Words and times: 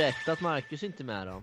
Berätta 0.00 0.32
att 0.32 0.40
Marcus 0.40 0.82
inte 0.82 1.02
är 1.02 1.04
med 1.04 1.26
då. 1.26 1.42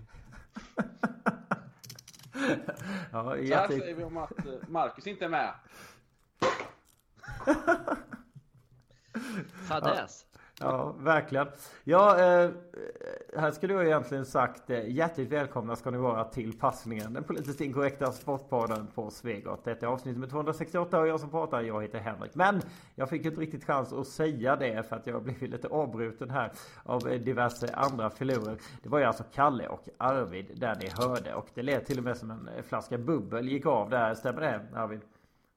ja, 3.12 3.36
Så 3.36 3.54
här 3.54 3.68
säger 3.68 3.94
vi 3.94 4.04
om 4.04 4.16
att 4.16 4.46
eh, 4.46 4.52
Marcus 4.68 5.06
inte 5.06 5.24
är 5.24 5.28
med. 5.28 5.54
Fadäs. 9.68 10.26
Ja, 10.60 10.94
verkligen. 10.98 11.46
Ja, 11.84 12.18
eh, 12.20 12.50
här 13.36 13.50
skulle 13.50 13.74
jag 13.74 13.86
egentligen 13.86 14.24
sagt 14.26 14.70
eh, 14.70 14.90
hjärtligt 14.90 15.28
välkomna 15.28 15.76
ska 15.76 15.90
ni 15.90 15.98
vara 15.98 16.24
till 16.24 16.58
passningen. 16.58 17.12
Den 17.12 17.24
politiskt 17.24 17.60
inkorrekta 17.60 18.12
sportpodden 18.12 18.86
på 18.94 19.10
Svegot. 19.10 19.64
Detta 19.64 19.86
är 19.86 19.90
avsnitt 19.90 20.14
nummer 20.14 20.26
268 20.26 21.00
och 21.00 21.08
jag 21.08 21.20
som 21.20 21.30
pratar, 21.30 21.60
jag 21.60 21.82
heter 21.82 21.98
Henrik. 21.98 22.34
Men 22.34 22.62
jag 22.94 23.10
fick 23.10 23.24
inte 23.24 23.40
riktigt 23.40 23.64
chans 23.64 23.92
att 23.92 24.06
säga 24.06 24.56
det 24.56 24.88
för 24.88 24.96
att 24.96 25.06
jag 25.06 25.22
blev 25.22 25.42
lite 25.42 25.68
avbruten 25.68 26.30
här 26.30 26.52
av 26.82 27.08
eh, 27.08 27.20
diverse 27.20 27.74
andra 27.74 28.10
filurer. 28.10 28.58
Det 28.82 28.88
var 28.88 28.98
ju 28.98 29.04
alltså 29.04 29.24
Kalle 29.34 29.68
och 29.68 29.88
Arvid 29.96 30.46
där 30.54 30.76
ni 30.80 30.88
hörde 30.88 31.34
och 31.34 31.46
det 31.54 31.62
lät 31.62 31.86
till 31.86 31.98
och 31.98 32.04
med 32.04 32.16
som 32.16 32.30
en 32.30 32.48
eh, 32.56 32.62
flaska 32.62 32.98
bubbel 32.98 33.48
gick 33.48 33.66
av 33.66 33.90
där. 33.90 34.14
Stämmer 34.14 34.40
det 34.40 34.60
Arvid? 34.74 35.00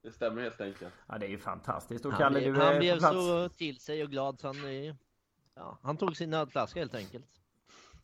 Det 0.02 0.12
stämmer 0.12 0.42
helt 0.42 0.62
enkelt. 0.62 0.94
Ja, 1.08 1.18
det 1.18 1.26
är 1.26 1.30
ju 1.30 1.38
fantastiskt. 1.38 2.06
Och 2.06 2.12
Han, 2.12 2.22
Kalle, 2.22 2.40
blev, 2.40 2.54
du 2.54 2.62
är 2.62 2.66
han 2.66 2.80
blev 2.80 3.00
så 3.00 3.50
till 3.50 3.80
sig 3.80 4.04
och 4.04 4.10
glad 4.10 4.40
så 4.40 4.48
han, 4.48 4.56
ja, 5.56 5.78
han 5.82 5.98
tog 5.98 6.18
sin 6.18 6.30
nödflaska 6.30 6.80
helt 6.80 6.96
enkelt. 6.96 7.26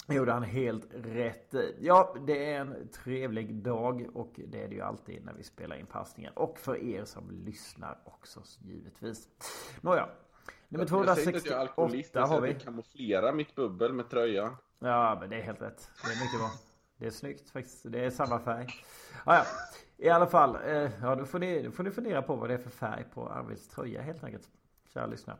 gjorde 0.08 0.32
han 0.32 0.44
helt 0.44 0.88
rätt. 0.94 1.54
Ja, 1.80 2.16
det 2.28 2.54
är 2.54 2.60
en 2.62 2.90
trevlig 2.90 3.56
dag 3.56 4.08
och 4.14 4.34
det 4.48 4.64
är 4.64 4.68
det 4.68 4.76
ju 4.76 4.82
alltid 4.82 5.26
när 5.26 5.34
vi 5.34 5.44
spelar 5.44 5.76
in 5.76 5.86
passningen. 5.86 6.34
Och 6.34 6.60
för 6.60 6.84
er 6.84 7.06
som 7.06 7.32
lyssnar 7.32 8.00
också 8.04 8.44
givetvis. 8.62 9.28
Nåja. 9.82 10.10
Nummer 10.70 10.88
Jag 11.06 11.16
säger 11.18 11.28
inte 11.28 11.38
att 11.38 11.46
jag 11.46 11.56
är 11.56 11.60
alkoholist, 11.60 12.14
268 12.14 12.20
jag 12.20 12.28
har 12.28 12.28
säger 12.28 12.42
vi. 12.42 12.50
att 12.50 12.62
vi 12.62 12.66
kamouflerar 12.66 13.34
mitt 13.34 13.56
bubbel 13.56 13.94
med 13.94 14.10
tröjan. 14.10 14.56
Ja, 14.80 15.18
men 15.20 15.30
det 15.30 15.36
är 15.36 15.42
helt 15.42 15.62
rätt. 15.62 15.90
Det 16.04 16.12
är 16.12 16.24
mycket 16.24 16.40
bra. 16.40 16.50
Det 16.98 17.06
är 17.06 17.12
snyggt 17.12 17.50
faktiskt. 17.50 17.92
Det 17.92 18.06
är 18.06 18.10
samma 18.10 18.40
färg. 18.40 18.68
Ja, 19.26 19.36
ja. 19.36 19.46
I 19.98 20.10
alla 20.10 20.28
fall. 20.28 20.56
Eh, 20.56 20.92
ja, 21.02 21.16
då 21.16 21.26
får, 21.26 21.40
ni, 21.40 21.62
då 21.62 21.72
får 21.72 21.84
ni 21.84 21.92
fundera 21.92 22.22
på 22.22 22.36
vad 22.36 22.50
det 22.50 22.54
är 22.54 22.58
för 22.58 22.70
färg 22.70 23.06
på 23.14 23.30
Arvids 23.30 23.68
tröja 23.68 24.02
helt 24.02 24.24
enkelt. 24.24 24.50
Kära 24.94 25.06
lyssnare. 25.06 25.38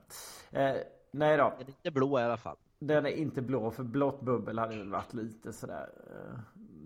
Eh, 0.52 0.76
nej 1.12 1.38
då. 1.38 1.54
Den 1.60 1.68
är 1.68 1.70
inte 1.70 1.92
blå 1.92 2.20
i 2.20 2.24
alla 2.24 2.38
fall. 2.38 2.56
Den 2.80 3.06
är 3.06 3.10
inte 3.10 3.42
blå 3.42 3.72
för 3.72 3.84
blått 3.84 4.22
bubbel 4.22 4.60
hade 4.60 4.78
väl 4.78 4.90
varit 4.90 5.14
lite 5.14 5.54
sådär. 5.54 5.90
eh, 6.10 6.40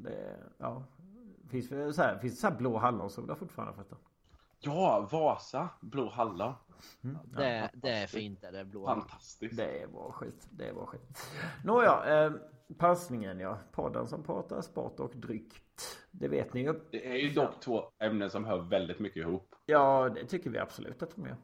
Det, 0.04 0.38
ja. 0.58 0.84
Finns 1.50 1.70
det 1.70 1.94
så 1.94 2.02
här, 2.02 2.18
finns 2.20 2.34
det 2.34 2.40
så 2.42 2.48
här 2.48 2.56
blå 2.58 2.78
hallonsoda 2.78 3.36
fortfarande 3.36 3.74
förresten? 3.74 3.98
Ja, 4.64 5.08
Vasa, 5.12 5.70
blå 5.80 6.10
hallon. 6.10 6.54
Det, 7.24 7.70
det 7.74 7.90
är 7.90 8.08
fint 8.08 8.42
det 8.42 8.52
där 8.52 8.64
blå. 8.64 8.86
Fantastiskt. 8.86 9.58
Det 9.58 9.82
är 9.82 9.88
bra 9.88 10.12
skit. 10.12 10.48
Det 10.52 10.68
är 10.68 10.74
bra 10.74 10.86
skit. 10.86 11.02
Nåja, 11.64 12.26
eh, 12.26 12.32
passningen 12.78 13.40
ja. 13.40 13.58
Podden 13.72 14.08
som 14.08 14.24
pratar 14.24 14.62
sport 14.62 15.00
och 15.00 15.12
dryck. 15.16 15.54
Det 16.12 16.28
vet 16.28 16.54
ni 16.54 16.62
ju. 16.62 16.74
Det 16.92 17.08
är 17.12 17.18
ju 17.18 17.30
dock 17.34 17.60
två 17.60 17.84
ämnen 18.00 18.30
som 18.30 18.46
hör 18.46 18.58
väldigt 18.58 19.00
mycket 19.00 19.18
ihop. 19.18 19.56
Ja, 19.66 20.10
det 20.16 20.26
tycker 20.26 20.50
vi 20.50 20.58
absolut 20.60 21.04
att 21.04 21.16
de 21.16 21.26
gör. 21.26 21.38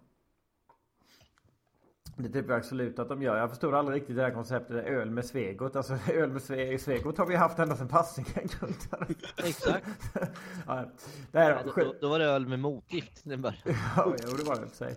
Det 2.20 2.24
tycker 2.24 2.42
vi 2.48 2.54
absolut 2.54 3.00
att 3.00 3.10
de 3.10 3.22
gör. 3.22 3.38
Jag 3.38 3.50
förstod 3.50 3.74
aldrig 3.76 4.02
riktigt 4.02 4.16
det 4.16 4.22
här 4.22 4.32
konceptet 4.32 4.86
öl 4.86 5.10
med 5.10 5.26
Svegot. 5.26 5.76
Alltså 5.76 5.94
öl 6.14 6.32
med 6.32 6.42
Sve- 6.42 6.78
Svegot 6.78 7.18
har 7.18 7.26
vi 7.26 7.36
haft 7.36 7.60
ända 7.60 7.76
sedan 7.76 7.88
passningen 7.88 8.34
grundades. 8.60 9.34
Exakt. 9.44 9.88
ja, 10.68 10.86
det 11.32 11.40
här 11.40 11.52
Ja, 11.52 11.72
då, 11.84 11.94
då, 12.02 12.10
var 12.10 12.20
det 12.20 12.26
öl 12.26 12.48
med 12.48 12.60
motgift. 12.60 13.22
Det 13.24 13.38
bara, 13.38 13.54
Ja, 13.96 14.16
jo, 14.26 14.34
det 14.38 14.44
var 14.44 14.56
det 14.56 14.62
i 14.62 14.66
och 14.66 14.70
för 14.70 14.78
sig. 14.78 14.96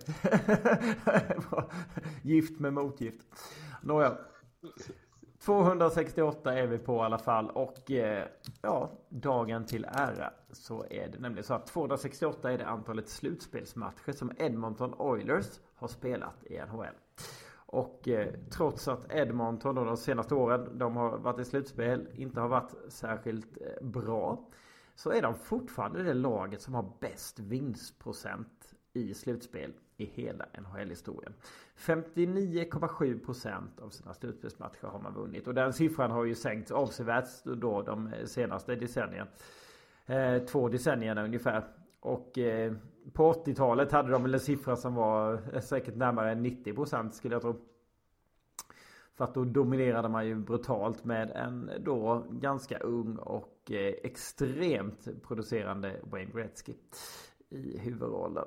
Gift 2.21 2.59
med 2.59 2.73
motgift. 2.73 3.27
Nåja. 3.81 4.17
268 5.45 6.53
är 6.53 6.67
vi 6.67 6.77
på 6.77 6.95
i 6.95 6.99
alla 6.99 7.17
fall 7.17 7.49
och 7.49 7.91
eh, 7.91 8.27
ja, 8.61 8.91
dagen 9.09 9.65
till 9.65 9.85
ära 9.85 10.33
så 10.51 10.85
är 10.89 11.07
det 11.07 11.19
nämligen 11.19 11.43
så 11.43 11.53
att 11.53 11.67
268 11.67 12.51
är 12.51 12.57
det 12.57 12.67
antalet 12.67 13.09
slutspelsmatcher 13.09 14.11
som 14.11 14.31
Edmonton 14.37 14.93
Oilers 14.93 15.59
har 15.75 15.87
spelat 15.87 16.43
i 16.43 16.59
NHL. 16.59 16.95
Och 17.53 18.07
eh, 18.07 18.33
trots 18.49 18.87
att 18.87 19.11
Edmonton 19.11 19.75
då 19.75 19.83
de 19.83 19.97
senaste 19.97 20.35
åren 20.35 20.77
de 20.77 20.95
har 20.95 21.17
varit 21.17 21.39
i 21.39 21.45
slutspel 21.45 22.07
inte 22.13 22.39
har 22.39 22.47
varit 22.47 22.73
särskilt 22.89 23.57
eh, 23.61 23.87
bra 23.87 24.49
så 24.95 25.11
är 25.11 25.21
de 25.21 25.35
fortfarande 25.35 26.03
det 26.03 26.13
laget 26.13 26.61
som 26.61 26.73
har 26.73 26.93
bäst 26.99 27.39
vinstprocent 27.39 28.73
i 28.93 29.13
slutspel 29.13 29.73
i 30.01 30.05
hela 30.05 30.45
NHL-historien. 30.53 31.33
59,7% 31.77 33.81
av 33.81 33.89
sina 33.89 34.13
slutspelsmatcher 34.13 34.87
har 34.87 34.99
man 34.99 35.13
vunnit. 35.13 35.47
Och 35.47 35.53
den 35.53 35.73
siffran 35.73 36.11
har 36.11 36.25
ju 36.25 36.35
sänkts 36.35 36.71
avsevärt 36.71 37.43
då 37.43 37.81
de 37.81 38.07
eh, 38.07 38.25
senaste 38.25 38.75
decennierna. 38.75 39.27
Eh, 40.05 40.43
två 40.43 40.69
decennierna 40.69 41.23
ungefär. 41.23 41.63
Och 41.99 42.37
eh, 42.37 42.73
på 43.13 43.33
80-talet 43.33 43.91
hade 43.91 44.11
de 44.11 44.23
väl 44.23 44.33
en 44.33 44.39
siffra 44.39 44.75
som 44.75 44.95
var 44.95 45.41
eh, 45.53 45.61
säkert 45.61 45.95
närmare 45.95 46.35
90% 46.35 47.11
skulle 47.11 47.35
jag 47.35 47.41
tro. 47.41 47.55
För 49.13 49.23
att 49.23 49.33
då 49.33 49.43
dominerade 49.43 50.09
man 50.09 50.27
ju 50.27 50.35
brutalt 50.35 51.05
med 51.05 51.31
en 51.31 51.71
då 51.79 52.25
ganska 52.29 52.77
ung 52.77 53.17
och 53.17 53.71
eh, 53.71 53.93
extremt 54.03 55.23
producerande 55.23 55.99
Wayne 56.03 56.31
Gretzky 56.31 56.73
i 57.49 57.77
huvudrollen. 57.77 58.45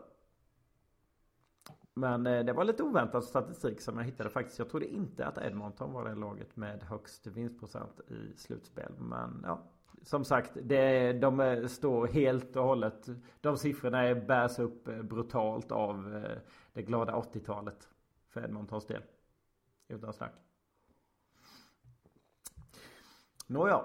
Men 1.94 2.26
eh, 2.26 2.44
det 2.44 2.52
var 2.52 2.64
lite 2.64 2.82
oväntad 2.82 3.24
statistik 3.24 3.80
som 3.80 3.98
jag 3.98 4.04
hittade 4.04 4.30
faktiskt. 4.30 4.58
Jag 4.58 4.68
trodde 4.68 4.86
inte 4.86 5.26
att 5.26 5.38
Edmonton 5.38 5.92
var 5.92 6.08
det 6.08 6.14
laget 6.14 6.56
med 6.56 6.82
högst 6.82 7.26
vinstprocent 7.26 8.00
i 8.08 8.36
slutspel. 8.36 8.92
Men 8.98 9.42
ja, 9.46 9.62
som 10.02 10.24
sagt, 10.24 10.52
det, 10.62 11.12
de 11.12 11.64
står 11.68 12.06
helt 12.06 12.56
och 12.56 12.64
hållet. 12.64 13.08
De 13.40 13.56
siffrorna 13.56 14.14
bärs 14.14 14.58
upp 14.58 14.88
eh, 14.88 15.02
brutalt 15.02 15.72
av 15.72 16.16
eh, 16.16 16.38
det 16.72 16.82
glada 16.82 17.12
80-talet. 17.12 17.88
För 18.28 18.44
Edmontons 18.44 18.86
del. 18.86 19.02
Utan 19.88 20.12
snack. 20.12 20.32
Nåja. 23.46 23.82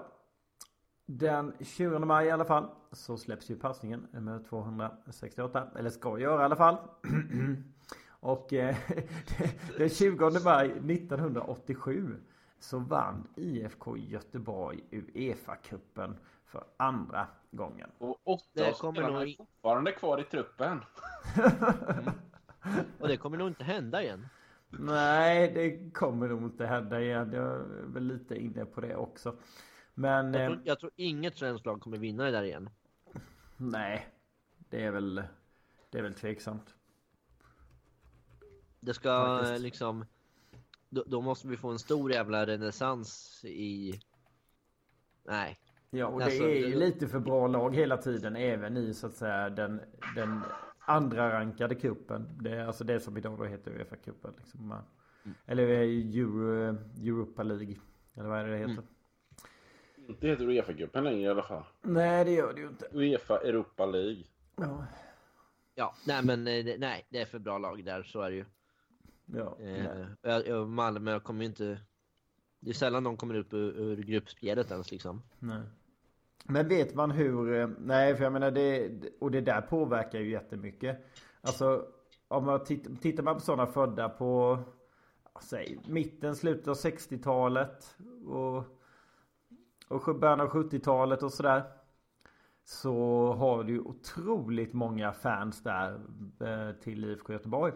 Den 1.06 1.52
20 1.60 1.98
maj 1.98 2.26
i 2.26 2.30
alla 2.30 2.44
fall 2.44 2.70
så 2.92 3.16
släpps 3.16 3.50
ju 3.50 3.56
passningen 3.56 4.06
med 4.10 4.44
268. 4.44 5.70
Eller 5.76 5.90
ska 5.90 6.18
göra 6.18 6.42
i 6.42 6.44
alla 6.44 6.56
fall. 6.56 6.76
Och 8.20 8.52
eh, 8.52 8.76
den 9.78 9.88
20 9.88 10.30
maj 10.44 10.70
1987 10.70 12.16
så 12.58 12.78
vann 12.78 13.28
IFK 13.36 13.96
Göteborg 13.96 14.84
Uefa-cupen 14.90 16.16
för 16.44 16.64
andra 16.76 17.26
gången. 17.50 17.90
Och 17.98 18.20
åtta 18.24 18.44
Det 18.52 18.68
av 18.68 18.72
kommer 18.72 18.92
spelarna 18.92 19.20
nog 19.20 19.36
fortfarande 19.36 19.92
kvar 19.92 20.20
i 20.20 20.24
truppen. 20.24 20.78
och 23.00 23.08
det 23.08 23.16
kommer 23.16 23.38
nog 23.38 23.48
inte 23.48 23.64
hända 23.64 24.02
igen. 24.02 24.26
Nej, 24.68 25.52
det 25.54 25.90
kommer 25.90 26.28
nog 26.28 26.42
inte 26.42 26.66
hända 26.66 27.00
igen. 27.00 27.32
Jag 27.32 27.44
är 27.44 27.86
väl 27.86 28.02
lite 28.02 28.36
inne 28.36 28.64
på 28.64 28.80
det 28.80 28.96
också. 28.96 29.36
Men 29.94 30.34
Jag 30.34 30.42
eh, 30.42 30.48
tror, 30.48 30.60
jag 30.64 30.80
tror 30.80 30.92
inget 30.96 31.38
svenskt 31.38 31.66
lag 31.66 31.80
kommer 31.80 31.98
vinna 31.98 32.24
det 32.24 32.30
där 32.30 32.42
igen. 32.42 32.70
nej, 33.56 34.06
det 34.56 34.84
är 34.84 34.90
väl 34.90 35.22
det 35.90 35.98
är 35.98 36.02
väl 36.02 36.14
tveksamt. 36.14 36.74
Det 38.80 38.94
ska 38.94 39.26
Faktiskt. 39.38 39.52
eh, 39.52 39.62
liksom... 39.62 40.04
Då, 40.88 41.04
då 41.06 41.20
måste 41.20 41.48
vi 41.48 41.56
få 41.56 41.68
en 41.70 41.78
stor 41.78 42.12
jävla 42.12 42.46
renässans 42.46 43.40
i... 43.44 44.00
Nej. 45.24 45.58
Ja, 45.90 46.06
och 46.06 46.22
Alltså, 46.22 46.42
det 46.42 46.58
är 46.58 46.66
ju 46.66 46.70
det- 46.70 46.76
lite 46.78 47.08
för 47.08 47.18
bra 47.18 47.46
lag 47.46 47.76
hela 47.76 47.96
tiden. 47.96 48.36
Även 48.36 48.76
i 48.76 48.94
så 48.94 49.06
att 49.06 49.14
säga 49.14 49.50
den, 49.50 49.80
den 50.16 50.40
andra 50.78 51.32
rankade 51.40 51.74
kuppen. 51.74 52.28
Det 52.40 52.50
är 52.50 52.66
alltså 52.66 52.84
det 52.84 53.00
som 53.00 53.16
idag 53.16 53.38
då 53.38 53.44
heter 53.44 53.70
Uefa-cupen. 53.70 54.32
Liksom. 54.38 54.74
Eller 55.46 55.68
eh, 55.68 55.80
Euro, 56.18 56.76
Europa 57.02 57.42
League. 57.42 57.76
Eller 58.14 58.28
vad 58.28 58.38
är 58.38 58.44
det 58.44 58.52
det 58.52 58.58
heter? 58.58 58.84
Inte 60.08 60.28
heter 60.28 60.44
Uefa-cupen 60.44 61.02
längre 61.02 61.20
i 61.20 61.28
alla 61.28 61.42
fall. 61.42 61.64
Nej, 61.82 62.24
det 62.24 62.30
gör 62.30 62.54
det 62.54 62.60
ju 62.60 62.68
inte. 62.68 62.88
Uefa 62.92 63.38
Europa 63.40 63.86
League. 63.86 64.24
Ja, 64.56 64.86
Ja, 65.74 65.94
nej 66.06 66.24
men 66.24 66.46
eh, 66.46 66.78
nej, 66.78 67.06
det 67.10 67.20
är 67.20 67.26
för 67.26 67.38
bra 67.38 67.58
lag 67.58 67.84
där, 67.84 68.02
så 68.02 68.20
är 68.20 68.30
det 68.30 68.36
ju. 68.36 68.44
Ja. 69.34 69.58
Eh, 70.40 70.66
Malmö 70.66 71.20
kommer 71.20 71.40
ju 71.40 71.46
inte... 71.46 71.80
Det 72.60 72.70
är 72.70 72.74
sällan 72.74 73.04
de 73.04 73.16
kommer 73.16 73.34
ut 73.34 73.54
ur, 73.54 73.78
ur 73.80 73.96
gruppspelet 73.96 74.70
ens 74.70 74.90
liksom. 74.90 75.22
Nej. 75.38 75.62
Men 76.44 76.68
vet 76.68 76.94
man 76.94 77.10
hur... 77.10 77.54
eh, 77.54 77.68
Nej, 77.78 78.16
för 78.16 78.24
jag 78.24 78.32
menar 78.32 78.50
det... 78.50 78.90
Och 79.20 79.30
det 79.30 79.40
där 79.40 79.60
påverkar 79.60 80.18
ju 80.18 80.30
jättemycket. 80.30 80.98
Alltså, 81.40 81.86
om 82.28 82.44
man 82.44 82.64
tittar, 82.64 82.94
tittar 82.94 83.22
man 83.22 83.34
på 83.34 83.40
sådana 83.40 83.66
födda 83.66 84.08
på... 84.08 84.58
Säg 85.42 85.78
mitten, 85.86 86.36
slutet 86.36 86.68
av 86.68 86.74
60-talet 86.76 87.96
och... 88.26 88.64
Och 89.88 90.18
början 90.20 90.40
av 90.40 90.48
70-talet 90.48 91.22
och 91.22 91.32
sådär. 91.32 91.62
Så 92.64 93.26
har 93.32 93.64
du 93.64 93.80
otroligt 93.80 94.72
många 94.72 95.12
fans 95.12 95.62
där 95.62 95.94
eh, 96.40 96.74
till 96.76 97.04
IFK 97.04 97.32
Göteborg. 97.32 97.72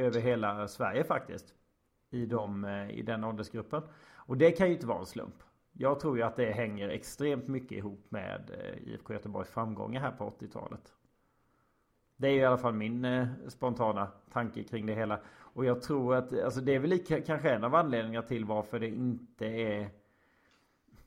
Över 0.00 0.20
hela 0.20 0.68
Sverige 0.68 1.04
faktiskt. 1.04 1.54
i, 2.10 2.26
de, 2.26 2.64
eh, 2.64 2.90
i 2.90 3.02
den 3.02 3.24
åldersgruppen. 3.24 3.82
Och 4.14 4.36
det 4.36 4.50
kan 4.50 4.66
ju 4.66 4.72
inte 4.74 4.86
vara 4.86 4.98
en 4.98 5.06
slump. 5.06 5.34
Jag 5.72 6.00
tror 6.00 6.16
ju 6.16 6.22
att 6.22 6.36
det 6.36 6.52
hänger 6.52 6.88
extremt 6.88 7.48
mycket 7.48 7.78
ihop 7.78 8.06
med 8.08 8.50
eh, 8.50 8.92
IFK 8.92 9.12
Göteborgs 9.12 9.50
framgångar 9.50 10.00
här 10.00 10.10
på 10.10 10.30
80-talet. 10.30 10.92
Det 12.16 12.28
är 12.28 12.32
i 12.32 12.44
alla 12.44 12.58
fall 12.58 12.74
min 12.74 13.04
eh, 13.04 13.28
spontana 13.48 14.08
tanke 14.32 14.64
kring 14.64 14.86
det 14.86 14.94
hela. 14.94 15.20
Och 15.28 15.64
jag 15.64 15.82
tror 15.82 16.14
att 16.14 16.40
alltså 16.42 16.60
det 16.60 16.74
är 16.74 16.78
väl 16.78 16.90
lika, 16.90 17.20
kanske 17.20 17.50
en 17.50 17.64
av 17.64 17.74
anledningarna 17.74 18.26
till 18.26 18.44
varför 18.44 18.80
det 18.80 18.88
inte 18.88 19.46
är 19.46 19.90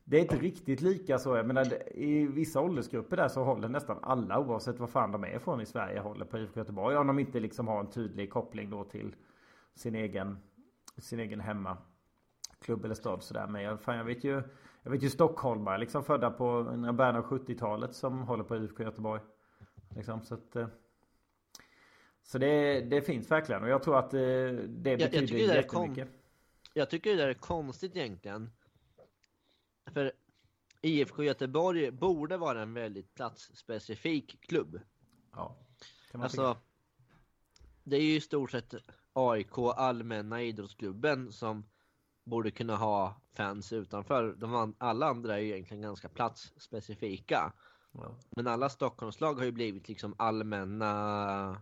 det 0.03 0.17
är 0.17 0.21
inte 0.21 0.35
riktigt 0.35 0.81
lika 0.81 1.19
så. 1.19 1.35
Jag 1.35 1.45
menar, 1.45 1.97
I 1.97 2.25
vissa 2.25 2.61
åldersgrupper 2.61 3.17
där 3.17 3.27
så 3.27 3.43
håller 3.43 3.69
nästan 3.69 3.99
alla 4.01 4.39
oavsett 4.39 4.79
var 4.79 4.87
fan 4.87 5.11
de 5.11 5.23
är 5.23 5.39
från 5.39 5.61
i 5.61 5.65
Sverige 5.65 5.99
håller 5.99 6.25
på 6.25 6.37
IFK 6.37 6.59
Göteborg. 6.59 6.97
Om 6.97 7.07
de 7.07 7.19
inte 7.19 7.39
liksom 7.39 7.67
har 7.67 7.79
en 7.79 7.89
tydlig 7.89 8.29
koppling 8.29 8.69
då 8.69 8.83
till 8.83 9.15
sin 9.75 9.95
egen, 9.95 10.37
sin 10.97 11.19
egen 11.19 11.39
hemmaklubb 11.39 12.85
eller 12.85 12.95
stad 12.95 13.23
sådär. 13.23 13.47
Men 13.47 13.61
jag, 13.61 13.81
fan, 13.81 13.97
jag 13.97 14.05
vet 14.05 14.23
ju 14.23 14.41
jag 14.83 14.91
vet 14.91 15.03
ju 15.03 15.09
stockholmare 15.09 15.77
liksom 15.77 16.03
födda 16.03 16.31
på 16.31 16.63
början 16.93 17.15
av 17.15 17.23
70-talet 17.23 17.95
som 17.95 18.21
håller 18.21 18.43
på 18.43 18.55
IFK 18.57 18.83
Göteborg. 18.83 19.21
Liksom, 19.95 20.21
så 20.21 20.33
att, 20.33 20.55
eh, 20.55 20.67
så 22.23 22.37
det, 22.37 22.81
det 22.81 23.01
finns 23.01 23.31
verkligen 23.31 23.63
och 23.63 23.69
jag 23.69 23.83
tror 23.83 23.99
att 23.99 24.13
eh, 24.13 24.19
det 24.19 24.97
betyder 24.97 25.37
jag, 25.37 25.47
jag 25.47 25.55
jättemycket. 25.55 25.67
Kom, 25.67 25.95
jag 26.73 26.89
tycker 26.89 27.09
det 27.09 27.15
där 27.15 27.27
är 27.27 27.33
konstigt 27.33 27.95
egentligen. 27.95 28.49
För 29.91 30.11
IFK 30.81 31.23
Göteborg 31.23 31.91
borde 31.91 32.37
vara 32.37 32.61
en 32.61 32.73
väldigt 32.73 33.15
platsspecifik 33.15 34.41
klubb. 34.41 34.79
Ja. 35.31 35.57
Alltså, 36.11 36.57
det 37.83 37.95
är 37.95 38.01
ju 38.01 38.15
i 38.15 38.21
stort 38.21 38.51
sett 38.51 38.73
AIK, 39.13 39.57
allmänna 39.57 40.41
idrottsklubben, 40.41 41.31
som 41.31 41.65
borde 42.25 42.51
kunna 42.51 42.75
ha 42.75 43.21
fans 43.33 43.73
utanför. 43.73 44.35
De, 44.37 44.75
alla 44.77 45.05
andra 45.05 45.35
är 45.35 45.39
ju 45.39 45.51
egentligen 45.53 45.81
ganska 45.81 46.09
platsspecifika. 46.09 47.53
Ja. 47.91 48.15
Men 48.35 48.47
alla 48.47 48.69
Stockholmslag 48.69 49.33
har 49.33 49.45
ju 49.45 49.51
blivit 49.51 49.87
liksom 49.87 50.15
allmänna 50.17 51.61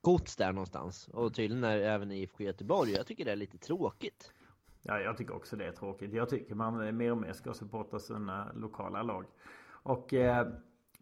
gods 0.00 0.36
där 0.36 0.52
någonstans. 0.52 1.08
Och 1.08 1.34
tydligen 1.34 1.64
är 1.64 1.78
även 1.78 2.12
IFK 2.12 2.44
Göteborg. 2.44 2.92
Jag 2.92 3.06
tycker 3.06 3.24
det 3.24 3.32
är 3.32 3.36
lite 3.36 3.58
tråkigt. 3.58 4.32
Ja, 4.82 5.00
jag 5.00 5.16
tycker 5.16 5.34
också 5.34 5.56
det 5.56 5.66
är 5.66 5.72
tråkigt. 5.72 6.12
Jag 6.12 6.28
tycker 6.28 6.54
man 6.54 6.96
mer 6.96 7.10
och 7.10 7.18
mer 7.18 7.32
ska 7.32 7.54
supporta 7.54 7.98
sina 7.98 8.52
lokala 8.54 9.02
lag. 9.02 9.24
Och, 9.68 10.14
eh, 10.14 10.48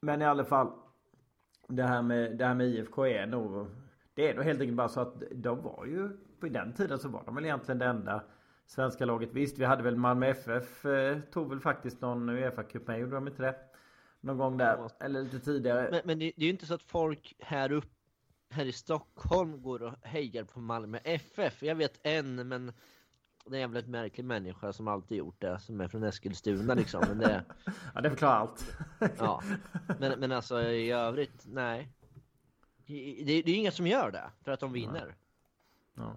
men 0.01 0.23
i 0.23 0.25
alla 0.25 0.45
fall. 0.45 0.73
Det 1.69 1.83
här 1.83 2.03
med, 2.03 2.39
det 2.39 2.47
här 2.47 2.55
med 2.55 2.67
IFK 2.67 3.07
är 3.07 3.27
nog... 3.27 3.67
Det 4.15 4.31
är 4.31 4.35
nog 4.35 4.45
helt 4.45 4.61
enkelt 4.61 4.77
bara 4.77 4.89
så 4.89 5.01
att 5.01 5.23
de 5.31 5.63
var 5.63 5.87
ju... 5.87 6.09
På 6.41 6.49
den 6.49 6.73
tiden 6.73 6.99
så 6.99 7.09
var 7.09 7.23
de 7.25 7.35
väl 7.35 7.45
egentligen 7.45 7.79
det 7.79 7.87
enda 7.87 8.23
svenska 8.67 9.05
laget. 9.05 9.33
Visst, 9.33 9.59
vi 9.59 9.65
hade 9.65 9.83
väl 9.83 9.97
Malmö 9.97 10.27
FF. 10.27 10.85
Eh, 10.87 11.21
tog 11.21 11.49
väl 11.49 11.61
faktiskt 11.61 12.01
någon 12.01 12.31
Uefa-cup 12.31 12.87
med, 12.87 13.01
gjorde 13.01 13.15
de 13.15 13.29
inte 13.29 13.43
det? 13.43 13.57
Någon 14.21 14.39
gång 14.39 14.57
där, 14.57 14.91
eller 15.01 15.23
lite 15.23 15.41
tidigare. 15.41 15.89
Men, 15.91 16.01
men 16.05 16.19
det, 16.19 16.33
det 16.37 16.43
är 16.43 16.47
ju 16.47 16.51
inte 16.51 16.67
så 16.67 16.75
att 16.75 16.83
folk 16.83 17.37
här 17.39 17.73
uppe 17.73 17.89
här 18.51 18.67
i 18.67 18.73
Stockholm 18.73 19.63
går 19.63 19.83
och 19.83 19.95
hejar 20.03 20.45
på 20.45 20.61
Malmö 20.61 20.99
FF. 21.05 21.63
Jag 21.63 21.75
vet 21.75 22.01
en, 22.03 22.49
men 22.49 22.73
det 23.51 23.57
är 23.57 23.59
en 23.59 23.61
jävligt 23.61 23.89
märklig 23.89 24.25
människa 24.25 24.73
som 24.73 24.89
alltid 24.89 25.19
gjort 25.19 25.41
det, 25.41 25.59
som 25.59 25.81
är 25.81 25.89
från 25.89 26.03
Eskilstuna 26.03 26.75
liksom. 26.75 27.05
Men 27.09 27.19
det... 27.19 27.45
ja, 27.95 28.01
det 28.01 28.11
förklarar 28.11 28.37
allt. 28.37 28.77
ja, 29.19 29.43
men, 29.99 30.21
men 30.21 30.33
alltså 30.33 30.63
i 30.63 30.91
övrigt, 30.91 31.45
nej. 31.47 31.89
Det, 32.87 33.23
det 33.25 33.33
är 33.33 33.49
ju 33.49 33.55
inga 33.55 33.71
som 33.71 33.87
gör 33.87 34.11
det, 34.11 34.31
för 34.45 34.53
att 34.53 34.61
de 34.61 34.73
vinner. 34.73 35.15
Ja. 35.95 36.17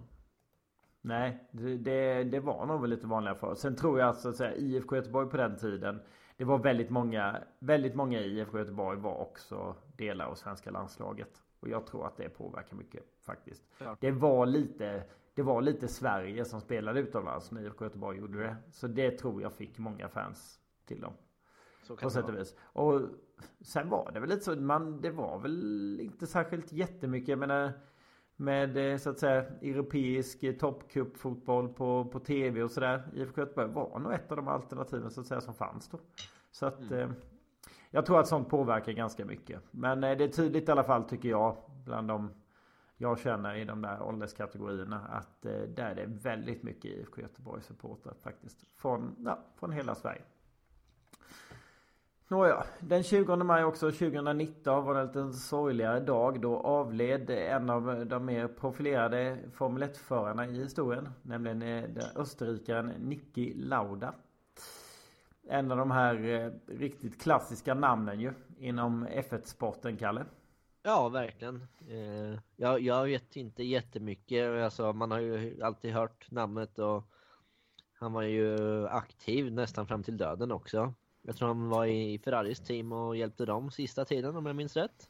Nej, 1.00 1.48
det, 1.50 2.24
det, 2.24 2.40
var 2.40 2.66
nog 2.66 2.80
väl 2.80 2.90
lite 2.90 3.06
vanligare 3.06 3.38
för 3.38 3.54
Sen 3.54 3.76
tror 3.76 4.00
jag 4.00 4.08
att, 4.08 4.24
att 4.24 4.36
säga, 4.36 4.54
IFK 4.54 4.96
Göteborg 4.96 5.30
på 5.30 5.36
den 5.36 5.56
tiden 5.56 6.00
Det 6.36 6.44
var 6.44 6.58
väldigt 6.58 6.90
många 6.90 7.42
Väldigt 7.58 7.94
många 7.94 8.20
i 8.20 8.38
IFK 8.38 8.58
Göteborg 8.58 8.98
var 8.98 9.16
också 9.16 9.74
delar 9.96 10.26
av 10.26 10.34
svenska 10.34 10.70
landslaget 10.70 11.42
Och 11.60 11.68
jag 11.68 11.86
tror 11.86 12.06
att 12.06 12.16
det 12.16 12.28
påverkar 12.28 12.76
mycket 12.76 13.04
faktiskt 13.20 13.62
ja. 13.78 13.96
Det 14.00 14.10
var 14.10 14.46
lite 14.46 15.02
Det 15.34 15.42
var 15.42 15.62
lite 15.62 15.88
Sverige 15.88 16.44
som 16.44 16.60
spelade 16.60 17.00
utomlands 17.00 17.52
när 17.52 17.62
IFK 17.62 17.84
Göteborg 17.84 18.18
gjorde 18.18 18.38
det 18.38 18.56
Så 18.70 18.86
det 18.86 19.10
tror 19.10 19.42
jag 19.42 19.52
fick 19.52 19.78
många 19.78 20.08
fans 20.08 20.60
till 20.86 21.00
dem 21.00 21.12
så 21.82 21.96
på 21.96 22.10
sätt 22.10 22.24
och 22.24 22.36
vis. 22.36 22.56
Och 22.62 23.00
sen 23.60 23.88
var 23.88 24.10
det 24.12 24.20
väl 24.20 24.28
lite 24.28 24.44
så, 24.44 24.56
man, 24.56 25.00
det 25.00 25.10
var 25.10 25.38
väl 25.38 26.00
inte 26.00 26.26
särskilt 26.26 26.72
jättemycket, 26.72 27.28
jag 27.28 27.38
menar 27.38 27.72
med 28.36 28.92
eh, 28.92 28.98
så 28.98 29.10
att 29.10 29.18
säga 29.18 29.42
europeisk 29.42 30.42
eh, 30.42 30.54
toppcupfotboll 30.54 31.68
på, 31.68 32.04
på 32.04 32.20
tv 32.20 32.62
och 32.62 32.70
sådär. 32.70 33.02
IFK 33.14 33.40
Göteborg 33.40 33.68
var 33.68 33.98
nog 33.98 34.12
ett 34.12 34.30
av 34.30 34.36
de 34.36 34.48
alternativen 34.48 35.10
så 35.10 35.20
att 35.20 35.26
säga 35.26 35.40
som 35.40 35.54
fanns 35.54 35.88
då. 35.88 35.98
Så 36.50 36.66
att 36.66 36.80
mm. 36.80 36.98
eh, 36.98 37.08
jag 37.90 38.06
tror 38.06 38.20
att 38.20 38.28
sånt 38.28 38.48
påverkar 38.48 38.92
ganska 38.92 39.24
mycket. 39.24 39.62
Men 39.70 40.04
eh, 40.04 40.16
det 40.16 40.24
är 40.24 40.28
tydligt 40.28 40.68
i 40.68 40.72
alla 40.72 40.84
fall 40.84 41.04
tycker 41.04 41.28
jag 41.28 41.56
bland 41.84 42.08
de 42.08 42.30
jag 42.96 43.18
känner 43.18 43.54
i 43.54 43.64
de 43.64 43.82
där 43.82 44.02
ålderskategorierna 44.02 45.00
att 45.08 45.46
eh, 45.46 45.52
där 45.52 45.90
är 45.90 45.94
det 45.94 46.06
väldigt 46.06 46.62
mycket 46.62 46.84
IFK 46.84 47.20
Göteborg 47.20 47.62
supportrar 47.62 48.14
faktiskt. 48.22 48.64
Från, 48.76 49.16
ja, 49.24 49.38
från 49.56 49.72
hela 49.72 49.94
Sverige. 49.94 50.22
Nåja, 52.28 52.64
den 52.80 53.02
20 53.02 53.36
maj 53.36 53.64
också 53.64 53.90
2019 53.90 54.84
var 54.84 54.94
det 54.94 55.00
en 55.00 55.06
lite 55.26 55.38
sorgligare 55.38 56.00
dag. 56.00 56.40
Då 56.40 56.58
avled 56.58 57.30
en 57.30 57.70
av 57.70 58.06
de 58.06 58.24
mer 58.24 58.48
profilerade 58.48 59.38
Formel 59.52 59.82
1-förarna 59.82 60.46
i 60.46 60.62
historien. 60.62 61.08
Nämligen 61.22 61.62
eh, 61.62 61.88
den 61.88 62.04
österrikaren 62.16 62.86
Niki 62.86 63.54
Lauda. 63.54 64.14
En 65.48 65.70
av 65.70 65.78
de 65.78 65.90
här 65.90 66.24
eh, 66.24 66.50
riktigt 66.66 67.22
klassiska 67.22 67.74
namnen 67.74 68.20
ju 68.20 68.32
inom 68.58 69.06
F1-sporten, 69.06 69.96
Kalle. 69.96 70.24
Ja, 70.86 71.08
verkligen. 71.08 71.66
Eh, 71.88 72.38
jag, 72.56 72.80
jag 72.80 73.04
vet 73.04 73.36
inte 73.36 73.64
jättemycket. 73.64 74.64
Alltså, 74.64 74.92
man 74.92 75.10
har 75.10 75.20
ju 75.20 75.62
alltid 75.62 75.92
hört 75.92 76.30
namnet 76.30 76.78
och 76.78 77.04
han 77.92 78.12
var 78.12 78.22
ju 78.22 78.86
aktiv 78.88 79.52
nästan 79.52 79.86
fram 79.86 80.02
till 80.02 80.16
döden 80.16 80.52
också. 80.52 80.94
Jag 81.22 81.36
tror 81.36 81.48
han 81.48 81.68
var 81.68 81.86
i 81.86 82.18
Ferraris 82.18 82.60
team 82.60 82.92
och 82.92 83.16
hjälpte 83.16 83.46
dem 83.46 83.70
sista 83.70 84.04
tiden 84.04 84.36
om 84.36 84.46
jag 84.46 84.56
minns 84.56 84.76
rätt. 84.76 85.08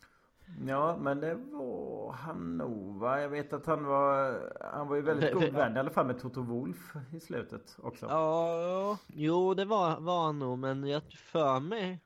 Ja, 0.66 0.96
men 1.00 1.20
det 1.20 1.34
var 1.34 2.12
han 2.12 2.56
nog 2.56 2.98
va? 2.98 3.20
Jag 3.20 3.28
vet 3.28 3.52
att 3.52 3.66
han 3.66 3.84
var 3.84 4.40
Han 4.72 4.88
var 4.88 4.96
ju 4.96 5.02
väldigt 5.02 5.34
god 5.34 5.42
vän 5.52 5.76
i 5.76 5.78
alla 5.78 5.90
fall 5.90 6.06
med 6.06 6.20
Toto 6.20 6.42
Wolf 6.42 6.94
i 7.12 7.20
slutet 7.20 7.76
också. 7.82 8.06
Ja, 8.06 8.98
jo 9.06 9.54
det 9.54 9.64
var, 9.64 10.00
var 10.00 10.24
han 10.24 10.38
nog 10.38 10.58
men 10.58 10.84
jag 10.88 11.02
för 11.12 11.60
mig 11.60 12.00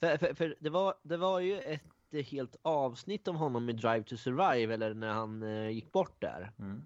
för, 0.00 0.16
för, 0.16 0.34
för, 0.34 0.56
det, 0.60 0.70
var, 0.70 0.94
det 1.02 1.16
var 1.16 1.40
ju 1.40 1.58
ett 1.58 1.93
helt 2.22 2.56
avsnitt 2.62 3.28
om 3.28 3.36
honom 3.36 3.68
i 3.68 3.72
Drive 3.72 4.02
to 4.02 4.16
Survive 4.16 4.74
eller 4.74 4.94
när 4.94 5.12
han 5.12 5.42
eh, 5.42 5.68
gick 5.68 5.92
bort 5.92 6.20
där. 6.20 6.52
Mm. 6.58 6.82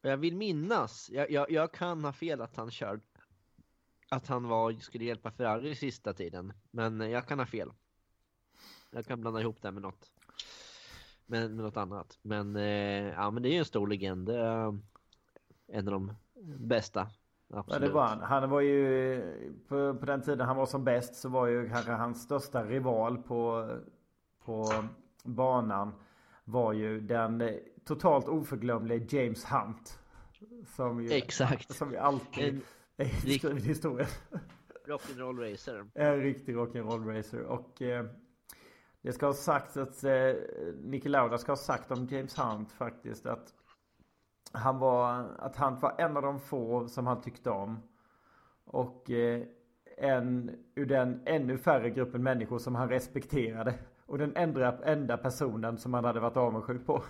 Jag 0.00 0.16
vill 0.16 0.36
minnas, 0.36 1.10
jag, 1.12 1.30
jag, 1.30 1.50
jag, 1.50 1.72
kan 1.72 2.04
ha 2.04 2.12
fel 2.12 2.40
att 2.40 2.56
han 2.56 2.70
körde 2.70 3.02
att 4.08 4.26
han 4.26 4.48
var, 4.48 4.72
skulle 4.72 5.04
hjälpa 5.04 5.30
Ferrari 5.30 5.74
sista 5.74 6.12
tiden. 6.12 6.52
Men 6.70 7.00
jag 7.00 7.28
kan 7.28 7.38
ha 7.38 7.46
fel. 7.46 7.72
Jag 8.90 9.06
kan 9.06 9.20
blanda 9.20 9.40
ihop 9.40 9.62
det 9.62 9.70
med 9.70 9.82
något. 9.82 10.10
Med, 11.26 11.50
med 11.50 11.64
något 11.64 11.76
annat. 11.76 12.18
Men, 12.22 12.56
eh, 12.56 13.08
ja, 13.08 13.30
men 13.30 13.42
det 13.42 13.48
är 13.48 13.52
ju 13.52 13.58
en 13.58 13.64
stor 13.64 13.86
legend. 13.86 14.28
En 15.66 15.88
av 15.88 15.92
de 15.92 16.14
bästa. 16.58 17.10
Absolut. 17.56 17.82
Ja, 17.82 17.88
det 17.88 17.94
var 17.94 18.06
han. 18.06 18.20
Han 18.20 18.50
var 18.50 18.60
ju 18.60 19.22
på, 19.68 19.94
på 19.94 20.06
den 20.06 20.22
tiden 20.22 20.46
han 20.46 20.56
var 20.56 20.66
som 20.66 20.84
bäst 20.84 21.14
så 21.14 21.28
var 21.28 21.46
ju 21.46 21.68
kanske 21.68 21.92
hans 21.92 22.22
största 22.22 22.64
rival 22.64 23.18
på, 23.18 23.70
på 24.44 24.72
banan 25.24 25.92
var 26.44 26.72
ju 26.72 27.00
den 27.00 27.58
totalt 27.84 28.28
oförglömlige 28.28 29.16
James 29.16 29.44
Hunt. 29.44 29.98
Som 30.76 31.02
ju, 31.02 31.12
Exakt. 31.12 31.74
Som 31.76 31.90
ju 31.90 31.96
alltid 31.96 32.60
skriven 33.20 33.56
historia. 33.56 34.06
Rock'n'roll 34.86 35.50
racer. 35.50 35.86
En 35.94 36.20
riktig 36.20 36.54
rock'n'roll 36.54 37.16
racer. 37.16 37.42
Och 37.42 37.82
eh, 37.82 38.06
det 39.02 39.12
ska 39.12 39.26
ha 39.26 39.34
sagts 39.34 39.76
att 39.76 40.04
eh, 40.04 40.32
Niki 40.82 41.08
Lauda 41.08 41.38
ska 41.38 41.52
ha 41.52 41.56
sagt 41.56 41.90
om 41.90 42.06
James 42.06 42.38
Hunt 42.38 42.72
faktiskt 42.72 43.26
att 43.26 43.54
han 44.54 44.78
var, 44.78 45.26
att 45.38 45.56
Hunt 45.56 45.82
var 45.82 45.94
en 45.98 46.16
av 46.16 46.22
de 46.22 46.40
få 46.40 46.88
som 46.88 47.06
han 47.06 47.20
tyckte 47.20 47.50
om. 47.50 47.82
Och 48.64 49.10
eh, 49.10 49.42
en 49.96 50.50
ur 50.74 50.86
den 50.86 51.22
ännu 51.24 51.58
färre 51.58 51.90
gruppen 51.90 52.22
människor 52.22 52.58
som 52.58 52.74
han 52.74 52.88
respekterade. 52.88 53.74
Och 54.06 54.18
den 54.18 54.36
enda, 54.36 54.84
enda 54.84 55.16
personen 55.16 55.78
som 55.78 55.94
han 55.94 56.04
hade 56.04 56.20
varit 56.20 56.36
avundsjuk 56.36 56.86
på. 56.86 57.02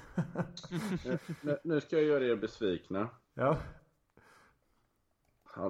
nu, 1.42 1.58
nu 1.64 1.80
ska 1.80 1.96
jag 1.96 2.04
göra 2.04 2.24
er 2.24 2.36
besvikna. 2.36 3.08
Ja 3.34 3.56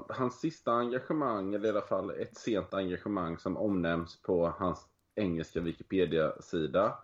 hans 0.09 0.41
sista 0.41 0.73
engagemang, 0.73 1.55
eller 1.55 1.67
i 1.67 1.71
alla 1.71 1.81
fall 1.81 2.11
ett 2.11 2.37
sent 2.37 2.75
engagemang 2.75 3.39
som 3.39 3.57
omnämns 3.57 4.23
på 4.23 4.47
hans 4.59 4.87
engelska 5.15 5.61
Wikipedia-sida 5.61 6.99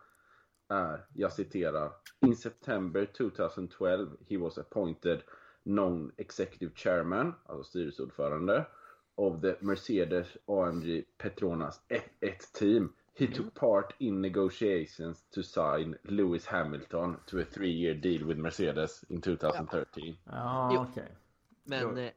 är, 0.71 1.07
jag 1.15 1.33
citerar, 1.33 1.93
In 2.21 2.37
September 2.37 3.07
2012 3.07 4.17
he 4.29 4.37
was 4.39 4.59
appointed 4.59 5.23
non-executive 5.63 6.71
chairman, 6.75 7.35
alltså 7.47 7.65
styrelseordförande, 7.65 8.67
of 9.15 9.41
the 9.41 9.57
Mercedes 9.61 10.37
AMG 10.47 11.05
Petronas 11.19 11.81
F1 11.89 12.53
team. 12.59 12.93
He 13.15 13.27
took 13.27 13.55
part 13.55 13.95
in 13.99 14.21
negotiations 14.23 15.25
to 15.35 15.43
sign 15.43 15.97
Lewis 16.03 16.47
Hamilton 16.47 17.17
to 17.27 17.41
a 17.41 17.45
three-year 17.45 17.95
deal 17.95 18.23
with 18.25 18.39
Mercedes 18.41 19.05
in 19.09 19.21
2013. 19.21 20.17
Ja, 20.25 20.71
Jo. 20.75 20.87
okej. 20.91 21.17
Men, 21.65 21.81
Jo. 21.83 21.99
eh, 21.99 22.11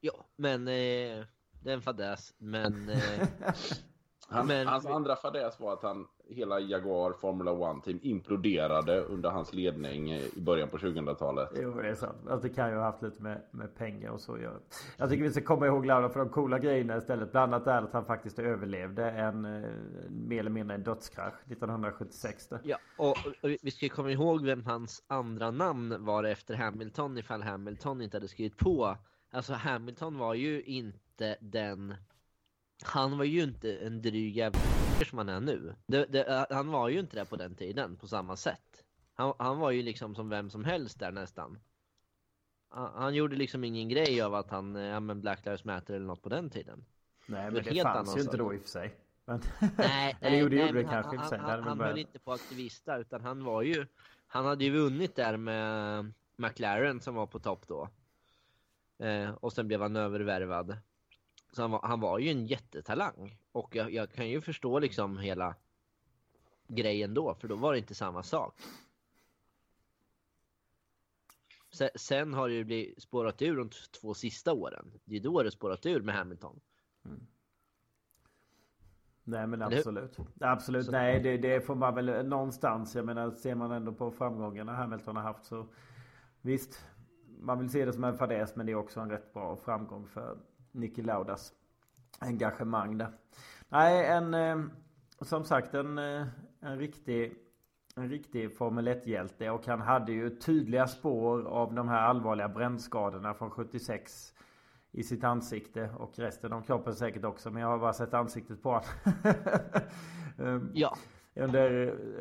ja, 0.00 0.24
men 0.36 0.60
eh, 0.68 1.24
det 1.62 1.70
är 1.70 1.74
en 1.74 1.82
fadäs. 1.82 2.34
Men 2.38 2.88
eh, 2.88 3.28
Han, 4.28 4.46
Men- 4.46 4.66
hans 4.66 4.86
andra 4.86 5.16
fadäs 5.16 5.60
var 5.60 5.72
att 5.72 5.82
han, 5.82 6.08
hela 6.30 6.60
Jaguar 6.60 7.12
Formula 7.12 7.52
One 7.52 7.82
team 7.82 7.98
imploderade 8.02 9.00
under 9.00 9.30
hans 9.30 9.54
ledning 9.54 10.12
i 10.12 10.40
början 10.40 10.68
på 10.68 10.78
2000-talet. 10.78 11.48
Jo, 11.54 11.80
det 11.80 11.88
är 11.88 11.94
sant. 11.94 12.18
Alltså, 12.28 12.48
det 12.48 12.54
kan 12.54 12.70
ju 12.70 12.76
ha 12.76 12.82
haft 12.82 13.02
lite 13.02 13.22
med, 13.22 13.42
med 13.50 13.74
pengar 13.74 14.10
och 14.10 14.20
så 14.20 14.34
att 14.34 14.40
göra. 14.40 14.58
Jag 14.96 15.10
tycker 15.10 15.22
vi 15.22 15.30
ska 15.30 15.40
komma 15.40 15.66
ihåg 15.66 15.86
Lauda 15.86 16.08
för 16.08 16.20
de 16.20 16.28
coola 16.28 16.58
grejerna 16.58 16.96
istället. 16.96 17.32
Bland 17.32 17.54
annat 17.54 17.66
är 17.66 17.82
att 17.82 17.92
han 17.92 18.04
faktiskt 18.04 18.38
överlevde 18.38 19.10
en 19.10 19.44
eh, 19.44 19.70
mer 20.10 20.40
eller 20.40 20.50
mindre 20.50 20.74
en 20.74 20.82
dödskrasch 20.82 21.34
1976. 21.46 22.48
Där. 22.48 22.60
ja, 22.64 22.78
och, 22.98 23.16
och 23.42 23.50
vi 23.62 23.70
ska 23.70 23.88
komma 23.88 24.10
ihåg 24.10 24.44
vem 24.44 24.64
hans 24.64 25.04
andra 25.06 25.50
namn 25.50 26.04
var 26.04 26.24
efter 26.24 26.54
Hamilton 26.54 27.18
ifall 27.18 27.42
Hamilton 27.42 28.02
inte 28.02 28.16
hade 28.16 28.28
skrivit 28.28 28.56
på. 28.56 28.96
Alltså 29.32 29.52
Hamilton 29.52 30.18
var 30.18 30.34
ju 30.34 30.62
inte 30.62 31.36
den 31.40 31.94
han 32.82 33.18
var 33.18 33.24
ju 33.24 33.42
inte 33.42 33.76
en 33.76 34.02
dryg 34.02 34.36
jävla 34.36 34.60
som 35.04 35.18
han 35.18 35.28
är 35.28 35.40
nu. 35.40 35.74
Det, 35.86 36.04
det, 36.04 36.46
han 36.50 36.68
var 36.70 36.88
ju 36.88 37.00
inte 37.00 37.16
det 37.16 37.24
på 37.24 37.36
den 37.36 37.54
tiden 37.54 37.96
på 37.96 38.08
samma 38.08 38.36
sätt. 38.36 38.84
Han, 39.14 39.34
han 39.38 39.58
var 39.58 39.70
ju 39.70 39.82
liksom 39.82 40.14
som 40.14 40.28
vem 40.28 40.50
som 40.50 40.64
helst 40.64 40.98
där 40.98 41.12
nästan. 41.12 41.58
Han, 42.68 42.90
han 42.94 43.14
gjorde 43.14 43.36
liksom 43.36 43.64
ingen 43.64 43.88
grej 43.88 44.22
av 44.22 44.34
att 44.34 44.50
han, 44.50 44.76
eh, 44.76 44.82
ja 44.82 45.00
men 45.00 45.20
Black 45.20 45.44
Lives 45.44 45.64
Matter 45.64 45.94
eller 45.94 46.06
något 46.06 46.22
på 46.22 46.28
den 46.28 46.50
tiden. 46.50 46.84
Nej, 47.26 47.44
men 47.44 47.54
det 47.54 47.70
helt 47.70 47.82
fanns 47.82 48.16
ju 48.16 48.20
inte 48.20 48.36
då 48.36 48.54
i 48.54 48.56
och 48.58 48.62
för 48.62 48.68
sig. 48.68 48.96
Men... 49.24 49.40
Nej, 49.78 50.16
Eller 50.20 50.36
jo, 50.38 50.48
det 50.48 50.56
gjorde 50.56 50.66
det 50.66 50.72
men 50.72 50.88
kanske. 50.88 51.16
Han, 51.16 51.30
Det 51.30 51.36
han, 51.36 51.62
han 51.62 51.78
börjat. 51.78 51.90
höll 51.90 51.98
inte 51.98 52.18
på 52.18 52.32
aktivista 52.32 52.96
utan 52.98 53.20
han 53.20 53.44
var 53.44 53.62
ju 53.62 53.86
Han 54.26 54.44
hade 54.44 54.64
ju 54.64 54.70
vunnit 54.70 55.16
där 55.16 55.36
med 55.36 56.12
McLaren 56.36 57.00
som 57.00 57.14
var 57.14 57.26
på 57.26 57.38
topp 57.38 57.68
då. 57.68 57.88
Eh, 58.98 59.30
och 59.30 59.52
sen 59.52 59.68
blev 59.68 59.82
han 59.82 59.96
övervärvad. 59.96 60.76
Så 61.52 61.62
han 61.62 61.70
var, 61.70 61.80
han 61.82 62.00
var 62.00 62.18
ju 62.18 62.28
en 62.30 62.46
jättetalang. 62.46 63.36
Och 63.52 63.76
jag, 63.76 63.92
jag 63.92 64.12
kan 64.12 64.28
ju 64.28 64.40
förstå 64.40 64.78
liksom 64.78 65.18
hela 65.18 65.54
grejen 66.68 67.14
då, 67.14 67.34
för 67.34 67.48
då 67.48 67.56
var 67.56 67.72
det 67.72 67.78
inte 67.78 67.94
samma 67.94 68.22
sak. 68.22 68.54
Se- 71.70 71.98
Sen 71.98 72.34
har 72.34 72.48
det 72.48 72.54
ju 72.54 72.64
blivit 72.64 73.02
spårat 73.02 73.42
ur 73.42 73.56
de 73.56 73.70
två 74.00 74.14
sista 74.14 74.52
åren. 74.52 74.92
Det 75.04 75.16
är 75.16 75.20
då 75.20 75.42
det 75.42 75.50
spårat 75.50 75.86
ur 75.86 76.00
med 76.00 76.14
Hamilton. 76.14 76.60
Nej 79.24 79.46
men 79.46 79.62
absolut. 79.62 80.16
Absolut. 80.40 80.86
Så- 80.86 80.92
Nej 80.92 81.20
det, 81.20 81.36
det 81.38 81.60
får 81.60 81.74
man 81.74 81.94
väl 81.94 82.26
någonstans. 82.28 82.94
Jag 82.94 83.04
menar 83.04 83.30
ser 83.30 83.54
man 83.54 83.72
ändå 83.72 83.92
på 83.92 84.10
framgångarna 84.10 84.72
Hamilton 84.74 85.16
har 85.16 85.22
haft 85.22 85.44
så 85.44 85.66
Visst. 86.40 86.86
Man 87.38 87.58
vill 87.58 87.70
se 87.70 87.84
det 87.84 87.92
som 87.92 88.04
en 88.04 88.18
fadäs 88.18 88.56
men 88.56 88.66
det 88.66 88.72
är 88.72 88.76
också 88.76 89.00
en 89.00 89.10
rätt 89.10 89.32
bra 89.32 89.56
framgång 89.56 90.06
för 90.06 90.38
Niki 90.72 91.02
Laudas 91.02 91.52
engagemang 92.18 92.98
där. 92.98 93.12
Nej 93.68 94.06
en 94.06 94.34
eh, 94.34 94.58
som 95.20 95.44
sagt 95.44 95.74
en, 95.74 95.98
eh, 95.98 96.26
en 96.60 96.78
riktig 96.78 97.34
en 97.96 98.08
riktig 98.08 98.56
Formel 98.56 98.88
1-hjälte 98.88 99.50
och 99.50 99.66
han 99.66 99.80
hade 99.80 100.12
ju 100.12 100.30
tydliga 100.30 100.86
spår 100.86 101.44
av 101.48 101.74
de 101.74 101.88
här 101.88 102.00
allvarliga 102.02 102.48
brännskadorna 102.48 103.34
från 103.34 103.50
76 103.50 104.34
i 104.92 105.02
sitt 105.02 105.24
ansikte 105.24 105.90
och 105.98 106.18
resten 106.18 106.52
av 106.52 106.62
kroppen 106.62 106.94
säkert 106.94 107.24
också. 107.24 107.50
Men 107.50 107.62
jag 107.62 107.68
har 107.68 107.78
bara 107.78 107.92
sett 107.92 108.14
ansiktet 108.14 108.62
på 108.62 108.68
honom. 108.68 108.84
Ehm, 110.38 110.70
Ja, 110.74 110.96
Under 111.34 111.70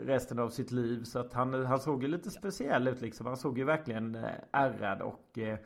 resten 0.06 0.40
av 0.40 0.50
sitt 0.50 0.72
liv. 0.72 1.04
Så 1.04 1.20
att 1.20 1.34
han, 1.34 1.66
han 1.66 1.80
såg 1.80 2.04
ju 2.04 2.10
lite 2.10 2.32
speciell 2.32 2.88
ut 2.88 3.02
liksom. 3.02 3.26
Han 3.26 3.38
såg 3.38 3.58
ju 3.58 3.64
verkligen 3.64 4.16
eh, 4.16 4.32
ärrad 4.52 5.02
och 5.02 5.38
eh, 5.38 5.60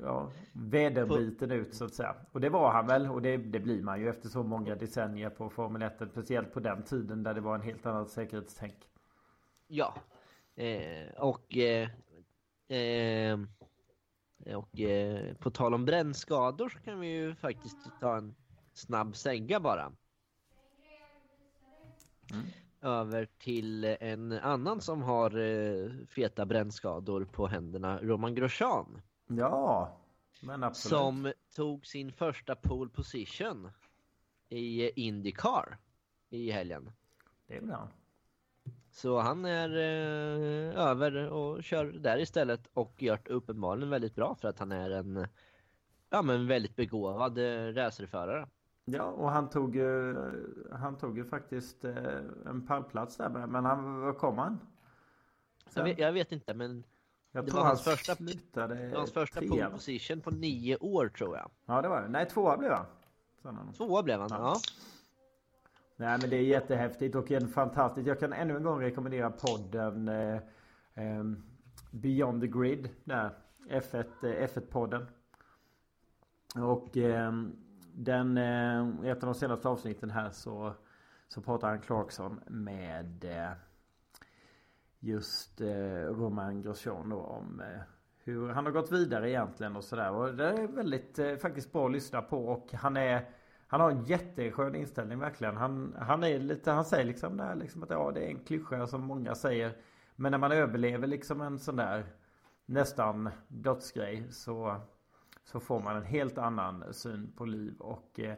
ja, 0.00 0.32
vederbiten 0.52 1.50
ut 1.50 1.74
så 1.74 1.84
att 1.84 1.94
säga. 1.94 2.16
Och 2.32 2.40
det 2.40 2.48
var 2.48 2.72
han 2.72 2.86
väl. 2.86 3.06
Och 3.06 3.22
det, 3.22 3.36
det 3.36 3.60
blir 3.60 3.82
man 3.82 4.00
ju 4.00 4.08
efter 4.08 4.28
så 4.28 4.42
många 4.42 4.74
decennier 4.74 5.30
på 5.30 5.50
Formel 5.50 5.82
1. 5.82 6.02
Speciellt 6.10 6.52
på 6.52 6.60
den 6.60 6.82
tiden 6.82 7.22
där 7.22 7.34
det 7.34 7.40
var 7.40 7.54
en 7.54 7.62
helt 7.62 7.86
annat 7.86 8.10
säkerhetstänk. 8.10 8.88
Ja. 9.66 9.94
Eh, 10.54 11.08
och 11.16 11.56
eh, 11.56 11.88
eh, 12.68 13.38
och 14.56 14.80
eh, 14.80 15.34
på 15.34 15.50
tal 15.50 15.74
om 15.74 15.84
brännskador 15.84 16.68
så 16.68 16.78
kan 16.78 17.00
vi 17.00 17.06
ju 17.06 17.34
faktiskt 17.34 17.76
ta 18.00 18.16
en 18.16 18.34
snabb 18.74 19.16
sänga 19.16 19.60
bara. 19.60 19.92
Över 22.80 23.28
till 23.38 23.84
en 23.84 24.32
annan 24.32 24.80
som 24.80 25.02
har 25.02 25.38
eh, 25.38 25.90
feta 26.06 26.46
brännskador 26.46 27.24
på 27.24 27.46
händerna, 27.46 27.98
Roman 28.02 28.34
Grosjean. 28.34 29.00
Ja, 29.28 29.96
men 30.42 30.62
absolut. 30.62 30.98
Som 30.98 31.32
tog 31.56 31.86
sin 31.86 32.12
första 32.12 32.56
pole 32.56 32.90
position 32.90 33.70
i 34.48 34.90
Indycar 35.06 35.78
i 36.30 36.50
helgen. 36.50 36.90
Det 37.46 37.56
är 37.56 37.66
han. 37.66 37.88
Så 38.90 39.18
han 39.18 39.44
är 39.44 39.68
eh, 39.68 40.80
över 40.80 41.30
och 41.30 41.64
kör 41.64 41.84
där 41.84 42.18
istället 42.18 42.68
och 42.74 43.02
gör 43.02 43.20
uppenbarligen 43.24 43.90
väldigt 43.90 44.14
bra 44.14 44.34
för 44.34 44.48
att 44.48 44.58
han 44.58 44.72
är 44.72 44.90
en 44.90 45.26
ja, 46.10 46.22
men 46.22 46.46
väldigt 46.46 46.76
begåvad 46.76 47.38
eh, 47.38 47.74
racerförare. 47.74 48.48
Ja, 48.84 49.02
och 49.02 49.30
han 49.30 49.50
tog 49.50 49.76
ju, 49.76 50.16
han 50.72 50.98
tog 50.98 51.18
ju 51.18 51.24
faktiskt 51.24 51.84
eh, 51.84 51.96
en 52.46 52.66
pallplats 52.66 53.16
där. 53.16 53.46
Men 53.46 53.64
han, 53.64 54.00
var 54.00 54.12
kom 54.12 54.38
han? 54.38 54.58
Jag 55.74 55.84
vet, 55.84 55.98
jag 55.98 56.12
vet 56.12 56.32
inte 56.32 56.54
men 56.54 56.84
Jag 57.38 57.44
det 57.46 57.50
tror 57.50 57.60
han 57.60 57.68
hans 57.68 57.82
första- 57.84 58.14
slutade 58.14 58.74
det 58.74 58.88
var 58.90 58.98
hans 58.98 59.12
första 59.12 59.40
pole 59.40 59.70
position 59.70 60.20
på 60.20 60.30
nio 60.30 60.76
år 60.76 61.08
tror 61.08 61.36
jag. 61.36 61.50
Ja, 61.66 61.82
det 61.82 61.88
var 61.88 62.02
det. 62.02 62.08
Nej, 62.08 62.28
tvåa 62.28 62.56
blev 62.56 62.72
han. 62.72 62.86
Tvåa 63.76 64.02
blev 64.02 64.20
han, 64.20 64.28
Ja. 64.32 64.36
ja. 64.38 64.56
Nej, 65.96 66.18
men 66.20 66.30
det 66.30 66.36
är 66.36 66.42
jättehäftigt 66.42 67.14
och 67.14 67.30
en 67.30 67.48
fantastisk. 67.48 68.08
Jag 68.08 68.20
kan 68.20 68.32
ännu 68.32 68.56
en 68.56 68.62
gång 68.62 68.80
rekommendera 68.82 69.30
podden 69.30 70.08
eh, 70.08 70.34
eh, 70.94 71.24
Beyond 71.90 72.40
the 72.40 72.46
Grid. 72.46 72.88
Där. 73.04 73.30
F1, 73.70 74.04
eh, 74.22 74.48
F1-podden. 74.48 75.06
Och 76.56 76.96
eh, 76.96 77.32
den, 77.94 78.38
eh, 78.38 79.10
ett 79.10 79.22
av 79.22 79.26
de 79.26 79.34
senaste 79.34 79.68
avsnitten 79.68 80.10
här 80.10 80.30
så, 80.30 80.72
så 81.28 81.40
pratar 81.40 81.68
han 81.68 81.80
Clarkson 81.80 82.40
med 82.46 83.24
eh, 83.24 83.50
just 85.00 85.60
eh, 85.60 86.04
Romain 86.08 86.62
Grosjean 86.62 87.08
då 87.08 87.16
om 87.16 87.60
eh, 87.60 87.80
hur 88.24 88.48
han 88.48 88.64
har 88.64 88.72
gått 88.72 88.92
vidare 88.92 89.30
egentligen 89.30 89.76
och 89.76 89.84
sådär. 89.84 90.10
Och 90.10 90.34
det 90.34 90.48
är 90.48 90.66
väldigt 90.66 91.18
eh, 91.18 91.36
faktiskt 91.36 91.72
bra 91.72 91.86
att 91.86 91.92
lyssna 91.92 92.22
på 92.22 92.48
och 92.48 92.72
han 92.72 92.96
är 92.96 93.28
han 93.70 93.80
har 93.80 93.90
en 93.90 94.04
jätteskön 94.04 94.74
inställning 94.74 95.18
verkligen. 95.18 95.56
Han, 95.56 95.96
han 95.98 96.24
är 96.24 96.38
lite, 96.38 96.70
han 96.70 96.84
säger 96.84 97.04
liksom 97.04 97.36
det 97.36 97.44
här 97.44 97.54
liksom 97.54 97.82
att 97.82 97.90
ja 97.90 98.10
det 98.14 98.20
är 98.20 98.28
en 98.28 98.44
klyscha 98.44 98.86
som 98.86 99.02
många 99.02 99.34
säger. 99.34 99.76
Men 100.16 100.30
när 100.30 100.38
man 100.38 100.52
överlever 100.52 101.06
liksom 101.06 101.40
en 101.40 101.58
sån 101.58 101.76
där 101.76 102.06
nästan 102.66 103.30
dödsgrej 103.48 104.26
så, 104.30 104.76
så 105.44 105.60
får 105.60 105.80
man 105.80 105.96
en 105.96 106.04
helt 106.04 106.38
annan 106.38 106.94
syn 106.94 107.32
på 107.36 107.44
liv. 107.44 107.80
Och 107.80 108.20
eh, 108.20 108.34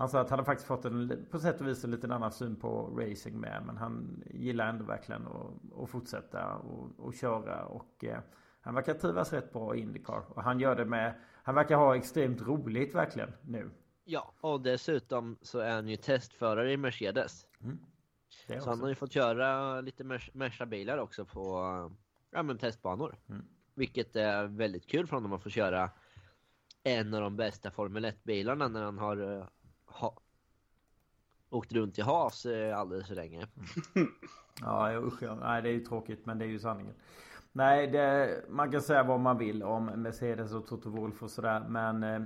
han 0.00 0.08
sa 0.08 0.20
att 0.20 0.30
han 0.30 0.38
har 0.38 0.46
faktiskt 0.46 0.68
fått 0.68 0.84
en 0.84 1.26
på 1.30 1.38
sätt 1.38 1.60
och 1.60 1.66
vis 1.66 1.84
en 1.84 1.90
liten 1.90 2.12
annan 2.12 2.32
syn 2.32 2.56
på 2.56 2.86
racing 2.98 3.40
med. 3.40 3.62
Men 3.66 3.76
han 3.76 4.22
gillar 4.26 4.66
ändå 4.66 4.84
verkligen 4.84 5.26
att, 5.26 5.82
att 5.82 5.90
fortsätta 5.90 6.54
och, 6.54 6.90
och 6.98 7.14
köra. 7.14 7.64
Och 7.64 8.04
eh, 8.04 8.18
han 8.60 8.74
verkar 8.74 8.94
trivas 8.94 9.32
rätt 9.32 9.52
bra 9.52 9.76
i 9.76 9.80
Indycar. 9.80 10.24
Och 10.28 10.42
han 10.42 10.60
gör 10.60 10.76
det 10.76 10.84
med, 10.84 11.14
han 11.42 11.54
verkar 11.54 11.76
ha 11.76 11.96
extremt 11.96 12.42
roligt 12.42 12.94
verkligen 12.94 13.32
nu. 13.42 13.70
Ja, 14.04 14.34
och 14.40 14.60
dessutom 14.60 15.38
så 15.42 15.58
är 15.58 15.74
han 15.74 15.88
ju 15.88 15.96
testförare 15.96 16.72
i 16.72 16.76
Mercedes. 16.76 17.46
Det 18.46 18.60
Så 18.60 18.70
han 18.70 18.80
har 18.80 18.88
ju 18.88 18.94
fått 18.94 19.12
köra 19.12 19.80
lite 19.80 20.04
Mer- 20.04 20.30
Merca-bilar 20.32 20.98
också 20.98 21.24
på 21.24 21.42
ja, 22.30 22.42
men 22.42 22.58
testbanor. 22.58 23.16
Mm. 23.28 23.44
Vilket 23.74 24.16
är 24.16 24.44
väldigt 24.44 24.86
kul 24.86 25.06
för 25.06 25.16
honom 25.16 25.32
att 25.32 25.42
få 25.42 25.50
köra 25.50 25.90
en 26.82 27.14
av 27.14 27.20
de 27.20 27.36
bästa 27.36 27.70
Formel 27.70 28.04
1-bilarna 28.04 28.68
när 28.68 28.82
han 28.82 28.98
har 28.98 29.38
eh, 29.38 29.46
ha, 29.90 30.14
åkt 31.50 31.72
runt 31.72 31.98
i 31.98 32.02
has 32.02 32.46
eh, 32.46 32.78
alldeles 32.78 33.08
för 33.08 33.14
länge. 33.14 33.46
Ja 34.62 34.98
usch 34.98 35.22
ja. 35.22 35.34
Nej 35.34 35.62
det 35.62 35.68
är 35.68 35.72
ju 35.72 35.80
tråkigt 35.80 36.26
men 36.26 36.38
det 36.38 36.44
är 36.44 36.48
ju 36.48 36.58
sanningen. 36.58 36.94
Nej 37.52 37.86
det, 37.86 38.44
man 38.48 38.72
kan 38.72 38.82
säga 38.82 39.02
vad 39.02 39.20
man 39.20 39.38
vill 39.38 39.62
om 39.62 39.84
Mercedes 39.86 40.52
och 40.52 40.66
Toto 40.66 40.90
Wolff 40.90 41.22
och 41.22 41.30
sådär 41.30 41.60
men 41.68 42.02
eh, 42.02 42.22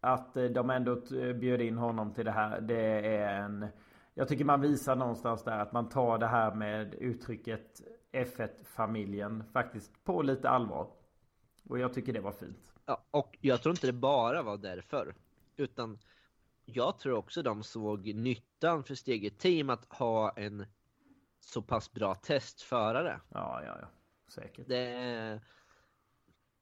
att 0.00 0.36
eh, 0.36 0.44
de 0.44 0.70
ändå 0.70 1.00
bjöd 1.40 1.60
in 1.60 1.78
honom 1.78 2.14
till 2.14 2.24
det 2.24 2.30
här 2.30 2.60
det 2.60 3.06
är 3.16 3.40
en 3.42 3.66
jag 4.14 4.28
tycker 4.28 4.44
man 4.44 4.60
visar 4.60 4.96
någonstans 4.96 5.44
där 5.44 5.58
att 5.58 5.72
man 5.72 5.88
tar 5.88 6.18
det 6.18 6.26
här 6.26 6.54
med 6.54 6.94
uttrycket 6.94 7.80
F1-familjen 8.12 9.44
faktiskt 9.52 10.04
på 10.04 10.22
lite 10.22 10.48
allvar. 10.48 10.88
Och 11.68 11.78
jag 11.78 11.94
tycker 11.94 12.12
det 12.12 12.20
var 12.20 12.32
fint. 12.32 12.74
Ja, 12.86 13.04
och 13.10 13.38
jag 13.40 13.62
tror 13.62 13.70
inte 13.70 13.86
det 13.86 13.92
bara 13.92 14.42
var 14.42 14.56
därför. 14.56 15.14
Utan 15.56 15.98
jag 16.64 16.98
tror 16.98 17.16
också 17.16 17.42
de 17.42 17.62
såg 17.62 18.14
nyttan 18.14 18.84
för 18.84 18.94
steget 18.94 19.38
team 19.38 19.70
att 19.70 19.84
ha 19.92 20.30
en 20.30 20.66
så 21.40 21.62
pass 21.62 21.92
bra 21.92 22.14
testförare. 22.14 23.20
Ja, 23.28 23.62
ja, 23.64 23.78
ja. 23.80 23.88
Säkert. 24.28 24.68
Det... 24.68 25.40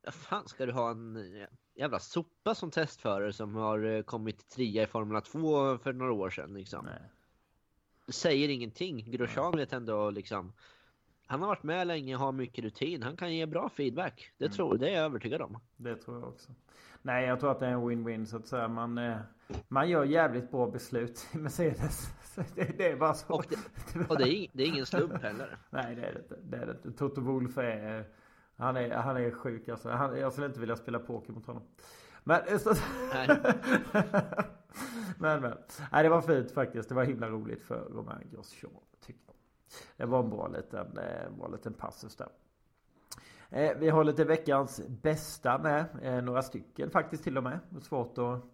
Vad 0.04 0.14
fan 0.14 0.48
ska 0.48 0.66
du 0.66 0.72
ha 0.72 0.90
en 0.90 1.46
jävla 1.74 1.98
sopa 1.98 2.54
som 2.54 2.70
testförare 2.70 3.32
som 3.32 3.54
har 3.54 3.84
eh, 3.84 4.02
kommit 4.02 4.48
trea 4.48 4.82
i 4.82 4.86
Formula 4.86 5.20
2 5.20 5.78
för 5.78 5.92
några 5.92 6.12
år 6.12 6.30
sedan 6.30 6.54
liksom? 6.54 6.84
Nej. 6.84 7.02
Det 8.06 8.12
säger 8.12 8.48
ingenting. 8.48 9.10
Grosjean 9.10 9.56
vet 9.56 9.72
ändå 9.72 10.10
liksom 10.10 10.52
han 11.26 11.40
har 11.40 11.48
varit 11.48 11.62
med 11.62 11.86
länge, 11.86 12.16
har 12.16 12.32
mycket 12.32 12.64
rutin. 12.64 13.02
Han 13.02 13.16
kan 13.16 13.34
ge 13.34 13.46
bra 13.46 13.68
feedback. 13.68 14.32
Det, 14.38 14.48
tror, 14.48 14.78
det 14.78 14.88
är 14.88 14.94
jag 14.94 15.04
övertygad 15.04 15.42
om. 15.42 15.58
Det 15.76 15.96
tror 15.96 16.20
jag 16.20 16.28
också. 16.28 16.52
Nej, 17.02 17.26
jag 17.26 17.40
tror 17.40 17.50
att 17.50 17.60
det 17.60 17.66
är 17.66 17.70
en 17.70 17.90
win-win 17.90 18.24
så 18.24 18.36
att 18.36 18.46
säga. 18.46 18.68
Man, 18.68 18.98
eh, 18.98 19.16
man 19.68 19.88
gör 19.88 20.04
jävligt 20.04 20.50
bra 20.50 20.70
beslut 20.70 21.28
i 21.32 21.38
Mercedes. 21.38 22.08
Det, 22.54 22.78
det, 22.78 22.88
är 22.88 22.96
bara 22.96 23.14
så. 23.14 23.34
Och, 23.34 23.44
det, 23.48 24.10
och 24.10 24.18
det, 24.18 24.28
är, 24.28 24.48
det 24.52 24.62
är 24.62 24.66
ingen 24.66 24.86
slump 24.86 25.22
heller. 25.22 25.58
Nej, 25.70 25.94
det 25.94 26.02
är 26.02 26.12
det 26.12 26.18
inte. 26.20 26.36
Det 26.42 26.56
är 26.56 26.66
det 26.66 26.72
inte. 26.72 26.98
Toto 26.98 27.20
Wolff 27.20 27.58
är... 27.58 28.04
Han 28.56 28.76
är, 28.76 28.90
han 28.90 29.16
är 29.16 29.30
sjuk 29.30 29.68
alltså. 29.68 29.90
Han, 29.90 30.18
jag 30.18 30.32
skulle 30.32 30.46
inte 30.46 30.60
vilja 30.60 30.76
spela 30.76 30.98
poker 30.98 31.32
mot 31.32 31.46
honom. 31.46 31.62
Men... 32.24 32.40
Eh, 32.48 32.58
så, 32.58 32.74
Nej. 33.14 33.28
men, 35.18 35.40
men. 35.40 35.58
Nej, 35.92 36.02
det 36.02 36.08
var 36.08 36.22
fint 36.22 36.52
faktiskt. 36.52 36.88
Det 36.88 36.94
var 36.94 37.04
himla 37.04 37.28
roligt 37.28 37.62
för 37.62 37.80
Romain 37.80 38.30
Grosjean. 38.30 38.72
Tycker 39.06 39.20
jag. 39.26 39.31
Det 39.96 40.06
var 40.06 40.22
en 40.22 40.30
bra 40.30 40.48
liten, 40.48 40.98
eh, 40.98 41.30
bra 41.38 41.48
liten 41.48 41.74
passus 41.74 42.16
där. 42.16 42.28
Eh, 43.50 43.78
vi 43.78 43.88
har 43.88 44.04
lite 44.04 44.24
veckans 44.24 44.80
bästa 44.88 45.58
med. 45.58 45.84
Eh, 46.02 46.22
några 46.22 46.42
stycken 46.42 46.90
faktiskt 46.90 47.24
till 47.24 47.38
och 47.38 47.44
med. 47.44 47.58
Det 47.70 47.76
är 47.76 47.80
Svårt 47.80 48.18
att, 48.18 48.44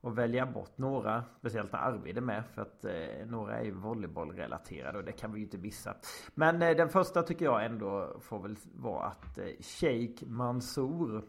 att 0.00 0.14
välja 0.14 0.46
bort 0.46 0.78
några. 0.78 1.24
Speciellt 1.38 1.72
när 1.72 1.78
Arvid 1.78 2.16
är 2.16 2.20
med. 2.20 2.44
För 2.54 2.62
att 2.62 2.84
några 3.26 3.58
är 3.58 3.64
ju 3.64 3.70
volleybollrelaterade 3.70 4.98
och 4.98 5.04
det 5.04 5.12
kan 5.12 5.32
vi 5.32 5.38
ju 5.38 5.44
inte 5.44 5.58
missa. 5.58 5.94
Men 6.34 6.58
den 6.58 6.88
första 6.88 7.22
tycker 7.22 7.44
jag 7.44 7.64
ändå 7.64 8.16
får 8.20 8.42
väl 8.42 8.56
vara 8.74 9.06
att 9.06 9.38
Sheikh 9.60 10.26
Mansour. 10.26 11.24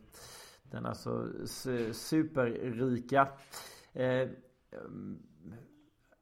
Den 0.72 0.86
alltså 0.86 1.28
superrika. 1.94 3.28
Eh, 3.94 4.30
mm, 4.72 5.24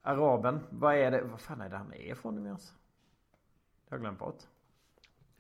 araben. 0.02 0.60
Vad 0.70 0.96
är 0.96 1.12
det? 1.12 1.22
Vad 1.22 1.42
fan 1.42 1.62
är 1.62 1.70
det 1.70 1.78
han 1.78 1.94
är 1.94 2.12
ifrån 2.12 2.36
nu 2.36 2.46
ens? 2.46 2.74
Det 3.90 3.96
har 3.96 3.98
jag 3.98 4.02
glömt 4.02 4.20
bort. 4.20 4.44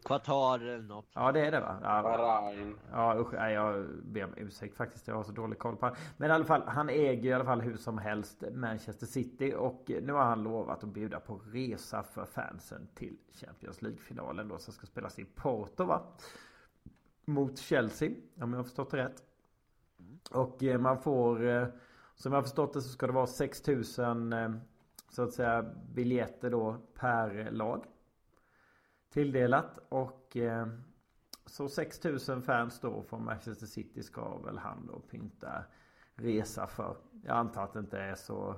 Qatar 0.03 0.59
eller 0.59 0.87
något. 0.87 1.11
Ja 1.13 1.31
det 1.31 1.45
är 1.45 1.51
det 1.51 1.59
va? 1.59 1.79
Ja, 1.83 2.01
Bahrain. 2.03 2.75
Ja 2.91 3.19
usch, 3.19 3.33
nej, 3.33 3.53
jag 3.53 3.85
ber 4.03 4.23
om 4.23 4.33
ursäkt 4.37 4.75
faktiskt. 4.75 5.07
Jag 5.07 5.15
har 5.15 5.23
så 5.23 5.31
dålig 5.31 5.59
koll 5.59 5.75
på 5.75 5.85
honom. 5.85 5.97
Men 6.17 6.29
i 6.29 6.33
alla 6.33 6.45
fall, 6.45 6.61
han 6.67 6.89
äger 6.89 7.29
i 7.29 7.33
alla 7.33 7.45
fall 7.45 7.61
hur 7.61 7.77
som 7.77 7.97
helst 7.97 8.43
Manchester 8.51 9.05
City. 9.05 9.53
Och 9.57 9.91
nu 10.01 10.13
har 10.13 10.23
han 10.23 10.43
lovat 10.43 10.83
att 10.83 10.89
bjuda 10.89 11.19
på 11.19 11.41
resa 11.45 12.03
för 12.03 12.25
fansen 12.25 12.87
till 12.95 13.17
Champions 13.31 13.81
League-finalen 13.81 14.47
då 14.47 14.57
som 14.57 14.73
ska 14.73 14.85
spelas 14.85 15.19
i 15.19 15.25
Porto 15.25 15.83
va? 15.83 16.01
Mot 17.25 17.57
Chelsea, 17.57 18.09
om 18.41 18.53
jag 18.53 18.59
har 18.59 18.63
förstått 18.63 18.91
det 18.91 18.97
rätt. 18.97 19.23
Och 20.31 20.63
eh, 20.63 20.79
man 20.79 20.99
får, 20.99 21.47
eh, 21.47 21.67
som 22.15 22.31
jag 22.31 22.37
har 22.37 22.43
förstått 22.43 22.73
det 22.73 22.81
så 22.81 22.89
ska 22.89 23.07
det 23.07 23.13
vara 23.13 23.27
6000 23.27 24.33
eh, 24.33 24.49
så 25.09 25.23
att 25.23 25.33
säga 25.33 25.65
biljetter 25.93 26.49
då 26.49 26.75
per 26.93 27.51
lag 27.51 27.85
tilldelat. 29.17 29.79
Och 29.89 30.37
eh, 30.37 30.67
så 31.45 31.69
6000 31.69 32.41
fans 32.41 32.79
då 32.79 33.03
från 33.03 33.25
Manchester 33.25 33.65
City 33.65 34.03
ska 34.03 34.37
väl 34.37 34.57
han 34.57 34.87
då 34.87 34.99
pynta 34.99 35.63
resa 36.15 36.67
för. 36.67 36.97
Jag 37.23 37.37
antar 37.37 37.63
att 37.63 37.73
det 37.73 37.79
inte 37.79 37.99
är 37.99 38.15
så 38.15 38.55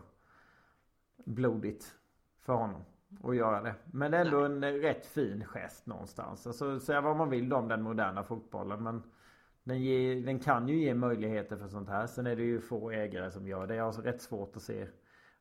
blodigt 1.26 1.96
för 2.42 2.54
honom 2.54 2.82
att 3.24 3.36
göra 3.36 3.62
det. 3.62 3.76
Men 3.86 4.12
det 4.12 4.18
är 4.18 4.26
ändå 4.26 4.46
en 4.46 4.64
rätt 4.64 5.06
fin 5.06 5.46
gest 5.46 5.86
någonstans. 5.86 6.48
Alltså 6.48 6.80
säga 6.80 7.02
vad 7.02 7.18
man 7.18 7.30
vill 7.30 7.54
om 7.54 7.68
den 7.68 7.82
moderna 7.82 8.24
fotbollen 8.24 8.84
men 8.84 9.04
den, 9.64 9.82
ger, 9.82 10.26
den 10.26 10.40
kan 10.40 10.68
ju 10.68 10.82
ge 10.82 10.94
möjligheter 10.94 11.58
för 11.58 11.68
sånt 11.68 11.90
här. 11.90 12.08
Sen 12.08 12.28
är 12.28 12.36
det 12.36 12.44
ju 12.44 12.62
få 12.62 12.92
ägare 12.92 13.32
som 13.32 13.48
gör 13.48 13.68
det. 13.68 13.76
Jag 13.76 13.92
har 13.92 14.02
rätt 14.02 14.22
svårt 14.22 14.56
att 14.56 14.62
se 14.62 14.88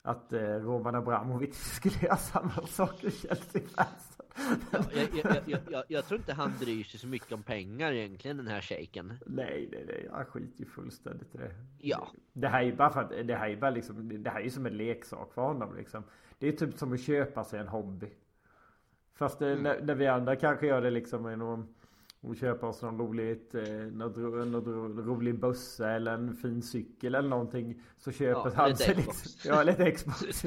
att 0.09 0.33
eh, 0.33 0.41
Roman 0.41 0.95
Abramovic 0.95 1.57
skulle 1.77 1.95
göra 2.03 2.17
samma 2.17 2.67
sak 2.67 3.05
i 3.05 3.11
Chelsea-fansen. 3.11 4.27
Ja, 4.73 4.85
jag, 4.93 5.43
jag, 5.47 5.61
jag, 5.71 5.85
jag, 5.89 6.05
tror 6.05 6.21
inte 6.21 6.33
han 6.33 6.53
bryr 6.61 6.85
sig 6.85 7.01
så 7.01 7.07
mycket 7.07 7.33
om 7.33 7.43
pengar 7.43 7.93
egentligen 7.93 8.37
den 8.37 8.47
här 8.47 8.61
shejken. 8.61 9.19
Nej, 9.27 9.69
nej, 9.73 9.85
nej. 9.87 10.09
Han 10.13 10.25
skiter 10.25 10.61
ju 10.61 10.67
fullständigt 10.67 11.35
i 11.35 11.39
det. 11.39 11.51
Ja. 11.79 12.09
Det 12.33 12.49
här 12.49 12.61
är 12.61 12.65
ju 12.65 12.77
bara 12.77 12.91
för 12.91 13.01
att 13.01 13.27
det 13.27 13.35
här 13.35 13.51
är 13.51 13.57
bara 13.57 13.71
liksom, 13.71 14.23
det 14.23 14.31
här 14.31 14.41
är 14.41 14.51
som 14.51 14.67
en 14.67 14.77
leksak 14.77 15.33
för 15.33 15.43
honom 15.43 15.77
liksom. 15.77 16.03
Det 16.39 16.49
är 16.49 16.53
typ 16.53 16.79
som 16.79 16.93
att 16.93 17.01
köpa 17.01 17.45
sig 17.45 17.61
en 17.61 17.69
hobby. 17.69 18.11
Fast 19.15 19.39
det, 19.39 19.51
mm. 19.51 19.63
när, 19.63 19.83
när, 19.83 19.95
vi 19.95 20.07
andra 20.07 20.37
kanske 20.37 20.67
gör 20.67 20.81
det 20.81 20.91
liksom 20.91 21.31
genom 21.31 21.75
och 22.21 22.37
köpa 22.37 22.67
oss 22.67 22.83
någon 22.83 22.99
roligt, 22.99 23.55
eh, 23.55 23.63
något, 23.93 24.17
något 24.17 25.07
rolig 25.07 25.41
bussa 25.41 25.91
eller 25.91 26.13
en 26.13 26.37
fin 26.37 26.63
cykel 26.63 27.15
eller 27.15 27.29
någonting. 27.29 27.83
Så 27.99 28.13
köper 28.13 28.51
ja, 28.51 28.53
han 28.57 28.77
sig 28.77 28.95
liksom, 28.95 29.51
ja 29.51 29.63
lite 29.63 29.91
Xbox. 29.91 30.45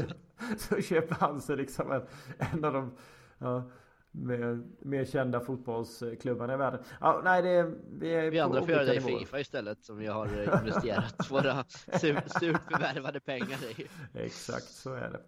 så 0.57 0.81
köper 0.81 1.15
han 1.15 1.41
sig 1.41 1.57
liksom 1.57 1.91
en, 1.91 2.01
en 2.37 2.65
av 2.65 2.73
de 2.73 2.95
ja, 3.37 3.71
mer, 4.11 4.63
mer 4.79 5.05
kända 5.05 5.39
fotbollsklubbarna 5.39 6.53
i 6.53 6.57
världen. 6.57 6.83
Ja, 6.99 7.21
nej, 7.23 7.41
det, 7.41 7.73
vi, 7.91 8.13
är 8.13 8.31
vi 8.31 8.39
andra 8.39 8.61
får 8.61 8.69
göra 8.69 8.83
det 8.83 8.95
i 8.95 9.01
Fifa 9.01 9.39
istället 9.39 9.83
som 9.83 9.97
vi 9.97 10.07
har 10.07 10.27
eh, 10.27 10.59
investerat 10.59 11.31
våra 11.31 11.63
surt 11.63 12.61
förvärvade 12.71 13.19
pengar 13.19 13.79
i. 13.79 13.87
Exakt, 14.13 14.69
så 14.69 14.93
är 14.93 15.09
det. 15.09 15.21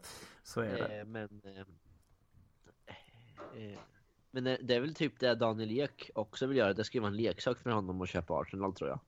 Så 0.44 0.62
är 0.62 0.78
det. 0.78 1.00
Eh, 1.00 1.06
men... 1.06 1.42
Eh, 1.44 1.60
eh, 3.64 3.80
men 4.34 4.44
det 4.44 4.76
är 4.76 4.80
väl 4.80 4.96
typ 4.96 5.20
det 5.20 5.36
Daniel 5.36 5.72
Ek 5.72 6.12
också 6.16 6.46
vill 6.46 6.58
göra. 6.58 6.74
Det 6.74 6.84
ska 6.84 6.98
ju 6.98 7.02
vara 7.02 7.12
en 7.12 7.18
leksak 7.18 7.58
för 7.58 7.70
honom 7.70 8.02
att 8.02 8.10
köpa 8.10 8.40
Arsenal 8.40 8.74
tror 8.74 8.90
jag. 8.90 9.00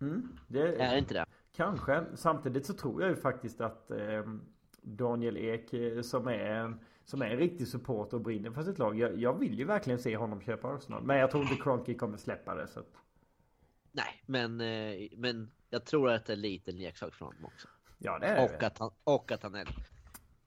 Mm, 0.00 0.38
det 0.48 0.60
är 0.60 0.92
det 0.92 0.98
inte 0.98 1.14
det? 1.14 1.24
Kanske. 1.56 2.04
Samtidigt 2.14 2.66
så 2.66 2.74
tror 2.74 3.02
jag 3.02 3.10
ju 3.10 3.16
faktiskt 3.16 3.60
att 3.60 3.90
eh, 3.90 4.22
Daniel 4.82 5.36
Ek 5.36 5.72
eh, 5.72 6.02
som 6.02 6.26
är 6.28 6.38
en 6.38 6.80
som 7.04 7.22
är 7.22 7.26
en 7.26 7.36
riktig 7.36 7.68
supporter 7.68 8.16
och 8.16 8.20
brinner 8.20 8.50
för 8.50 8.62
sitt 8.62 8.78
lag. 8.78 8.98
Jag, 8.98 9.18
jag, 9.18 9.38
vill 9.38 9.58
ju 9.58 9.64
verkligen 9.64 9.98
se 9.98 10.16
honom 10.16 10.40
köpa 10.40 10.68
Arsenal. 10.68 11.02
Men 11.02 11.18
jag 11.18 11.30
tror 11.30 11.42
inte 11.42 11.62
Cronky 11.62 11.94
kommer 11.94 12.16
släppa 12.16 12.54
det. 12.54 12.68
Så 12.68 12.80
att... 12.80 12.92
Nej, 13.92 14.22
men, 14.26 14.60
eh, 14.60 15.08
men 15.16 15.50
jag 15.70 15.84
tror 15.84 16.10
att 16.10 16.26
det 16.26 16.32
är 16.32 16.36
lite 16.36 16.72
leksak 16.72 17.14
för 17.14 17.24
honom 17.24 17.44
också. 17.44 17.68
Ja, 17.98 18.18
det 18.18 18.26
är 18.26 18.44
och 18.44 18.50
det. 18.60 18.66
Att 18.66 18.78
han, 18.78 18.90
och 19.04 19.32
att 19.32 19.42
han 19.42 19.54
är... 19.54 19.68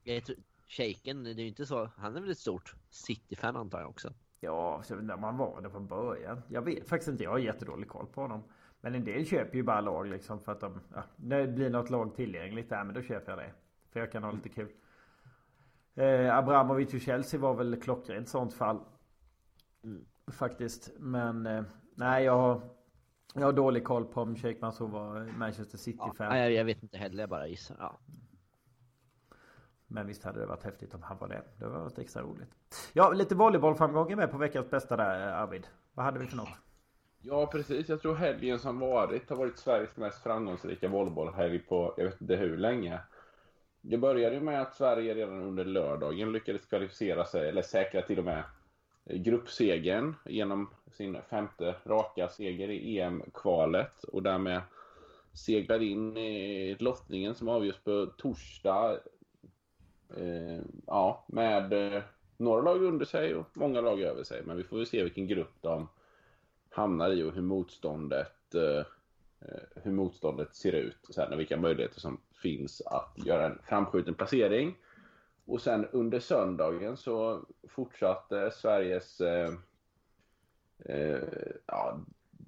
Jag 0.04 0.26
tror, 0.26 0.38
Shaken, 0.68 1.24
det 1.24 1.30
är 1.32 1.36
ju 1.36 1.48
inte 1.48 1.66
så. 1.66 1.90
Han 1.98 2.16
är 2.16 2.22
väl 2.22 2.32
ett 2.32 2.38
stort 2.38 2.76
City-fan 2.90 3.56
antar 3.56 3.80
jag 3.80 3.90
också. 3.90 4.14
Ja, 4.40 4.84
när 4.90 5.18
man 5.18 5.38
var 5.38 5.62
det 5.62 5.70
från 5.70 5.88
början. 5.88 6.42
Jag 6.48 6.62
vet 6.62 6.90
faktiskt 6.90 7.10
inte. 7.10 7.24
Jag 7.24 7.32
har 7.32 7.40
jättedålig 7.40 7.90
koll 7.90 8.08
på 8.08 8.22
honom. 8.22 8.44
Men 8.82 8.96
en 8.96 9.04
del 9.04 9.26
köper 9.26 9.56
ju 9.58 9.64
bara 9.64 9.82
lag 9.82 10.08
liksom 10.08 10.40
för 10.40 10.52
att 10.52 10.60
de... 10.60 10.80
Ja, 10.94 11.04
när 11.16 11.40
det 11.40 11.48
blir 11.48 11.70
något 11.70 11.90
lag 11.90 12.16
tillgängligt 12.16 12.70
där, 12.70 12.84
men 12.84 12.96
då 12.96 13.02
köper 13.02 13.32
jag 13.32 13.40
det. 13.40 13.54
För 13.92 14.00
jag 14.00 14.12
kan 14.12 14.24
ha 14.24 14.32
lite 14.32 14.50
kul. 14.50 14.72
Eh, 15.96 16.38
Abramovic 16.38 16.94
och 16.94 17.02
Chelsea 17.02 17.40
var 17.40 17.54
väl 17.54 17.82
klockrent 17.82 18.30
sånt 18.30 18.54
fall. 18.54 18.80
Mm. 19.84 20.06
Faktiskt. 20.32 20.92
Men 21.00 21.46
eh, 21.46 21.64
nej, 21.96 22.24
jag 22.24 22.38
har... 22.38 22.62
Jag 23.36 23.46
har 23.46 23.54
dålig 23.54 23.84
koll 23.84 24.06
på 24.06 24.22
om 24.22 24.36
Sheikh 24.36 24.62
Mansour 24.62 24.88
var 24.88 25.38
Manchester 25.38 25.78
City-fan. 25.78 26.38
Ja, 26.38 26.38
jag, 26.38 26.52
jag 26.52 26.66
vet 26.66 26.84
inte 26.84 26.98
heller, 26.98 27.24
jag 27.24 27.30
bara 27.30 27.48
gissar. 27.48 27.76
Ja. 27.80 28.00
Men 29.94 30.08
visst 30.08 30.24
hade 30.24 30.40
det 30.40 30.46
varit 30.46 30.64
häftigt 30.64 30.94
om 30.94 31.04
han 31.04 31.18
var 31.18 31.28
det. 31.28 31.42
Det 31.58 31.66
var 31.66 31.80
varit 31.80 32.00
extra 32.00 32.22
roligt. 32.22 32.50
Ja, 32.94 33.12
lite 33.12 33.36
volleybollframgångar 33.36 34.16
med 34.16 34.32
på 34.32 34.38
veckans 34.38 34.70
bästa 34.70 34.98
där 34.98 35.28
eh, 35.28 35.42
Arvid. 35.42 35.68
Vad 35.94 36.06
hade 36.06 36.20
vi 36.20 36.28
för 36.28 36.38
något? 36.38 36.50
Ja, 37.22 37.48
precis. 37.48 37.90
Jag 37.90 38.02
tror 38.02 38.16
helgen 38.16 38.60
som 38.60 38.80
varit 38.80 39.30
har 39.30 39.38
varit 39.38 39.58
Sveriges 39.58 39.98
mest 39.98 40.24
framgångsrika 40.24 40.88
volleybollhelg 40.88 41.60
på 41.60 41.94
jag 41.98 42.06
vet 42.06 42.22
inte 42.22 42.36
hur 42.36 42.58
länge. 42.58 43.00
Det 43.82 43.98
började 43.98 44.36
ju 44.36 44.42
med 44.42 44.62
att 44.62 44.76
Sverige 44.76 45.14
redan 45.14 45.42
under 45.42 45.66
lördagen 45.66 46.32
lyckades 46.32 46.66
kvalificera 46.66 47.26
sig, 47.26 47.50
eller 47.50 47.62
säkra 47.62 48.02
till 48.02 48.20
och 48.20 48.26
med 48.26 48.44
eh, 49.06 49.18
gruppsegern 49.18 50.16
genom 50.26 50.70
sin 50.92 51.18
femte 51.30 51.76
raka 51.86 52.30
seger 52.30 52.70
i 52.70 53.00
EM-kvalet 53.00 54.04
och 54.04 54.24
därmed 54.24 54.62
seglade 55.34 55.86
in 55.86 56.18
i 56.18 56.76
lottningen 56.80 57.36
som 57.36 57.50
avgörs 57.50 57.80
på 57.84 58.06
torsdag 58.18 59.00
eh, 60.18 60.62
ja, 60.88 61.26
med 61.28 61.74
eh, 61.74 62.04
några 62.38 62.62
lag 62.62 62.84
under 62.84 63.06
sig 63.06 63.36
och 63.36 63.48
många 63.54 63.82
lag 63.82 64.02
över 64.02 64.24
sig. 64.24 64.42
Men 64.46 64.58
vi 64.58 64.64
får 64.64 64.78
väl 64.78 64.88
se 64.88 65.04
vilken 65.04 65.28
grupp 65.28 65.54
de 65.62 65.88
hamnar 66.70 67.12
i 67.12 67.24
och 67.24 67.34
hur 67.34 67.42
motståndet, 67.42 68.56
eh, 68.56 68.86
eh 69.50 69.64
hur 69.84 69.92
motståndet 69.92 70.56
ser 70.56 70.72
ut. 70.72 70.98
Sen 71.10 71.34
och 71.34 71.40
vilka 71.40 71.58
möjligheter 71.58 72.00
som 72.00 72.22
finns 72.42 72.82
att 72.82 73.26
göra 73.26 73.46
en 73.46 73.60
framskjuten 73.64 74.14
placering. 74.14 74.78
Och 75.46 75.62
sen 75.62 75.86
under 75.92 76.20
söndagen 76.20 76.98
så 76.98 77.46
fortsatte 77.68 78.52
Sveriges 78.52 79.22
eh, 79.22 79.54
eh, 80.80 81.20
ja, 81.66 82.00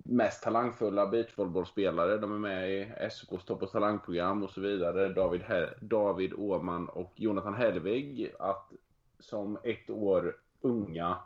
mest 0.08 0.44
talangfulla 0.44 1.08
beachvolleybollspelare. 1.08 2.18
De 2.18 2.32
är 2.32 2.40
med 2.40 2.72
i 2.72 2.94
SKs 3.10 3.46
topp 3.46 3.64
och 3.64 3.72
talangprogram 3.72 4.44
och 4.44 4.50
så 4.50 4.62
vidare. 4.62 5.10
David, 5.10 5.42
David 5.82 6.34
Åman 6.34 6.90
och 6.90 7.14
Jonathan 7.16 7.54
Helvig. 7.54 8.32
att 8.40 8.72
som 9.20 9.58
ett 9.64 9.90
år 9.90 10.36
unga 10.62 11.18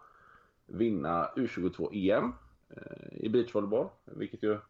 vinna 0.66 1.30
U22-EM 1.36 2.34
eh, 2.70 3.18
i 3.24 3.30
beachvolleyboll. 3.30 3.88
Vilket 4.06 4.44
ju 4.44 4.52
är 4.52 4.62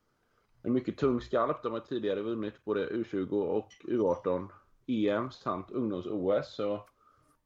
en 0.62 0.74
mycket 0.74 0.98
tung 0.98 1.22
skalp. 1.22 1.64
De 1.64 1.72
har 1.72 1.80
tidigare 1.80 2.22
vunnit 2.22 2.66
både 2.66 2.90
U20 2.90 3.32
och 3.32 3.72
U18 3.84 4.48
EM 4.88 5.32
samt 5.32 5.72
ungdoms-OS. 5.72 6.60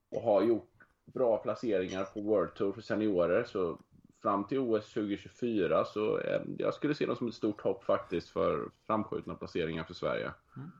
Och 0.09 0.21
har 0.21 0.41
gjort 0.41 0.69
bra 1.05 1.37
placeringar 1.37 2.03
på 2.03 2.21
World 2.21 2.53
Tour 2.53 2.71
för 2.71 2.81
seniorer. 2.81 3.43
Så 3.43 3.79
fram 4.23 4.43
till 4.43 4.59
OS 4.59 4.93
2024 4.93 5.85
så 5.85 6.19
eh, 6.19 6.41
jag 6.57 6.73
skulle 6.73 6.95
se 6.95 7.05
dem 7.05 7.15
som 7.15 7.27
ett 7.27 7.33
stort 7.33 7.61
hopp 7.61 7.83
faktiskt 7.83 8.29
för 8.29 8.69
framskjutna 8.87 9.35
placeringar 9.35 9.83
för 9.83 9.93
Sverige. 9.93 10.31
Mm. 10.57 10.71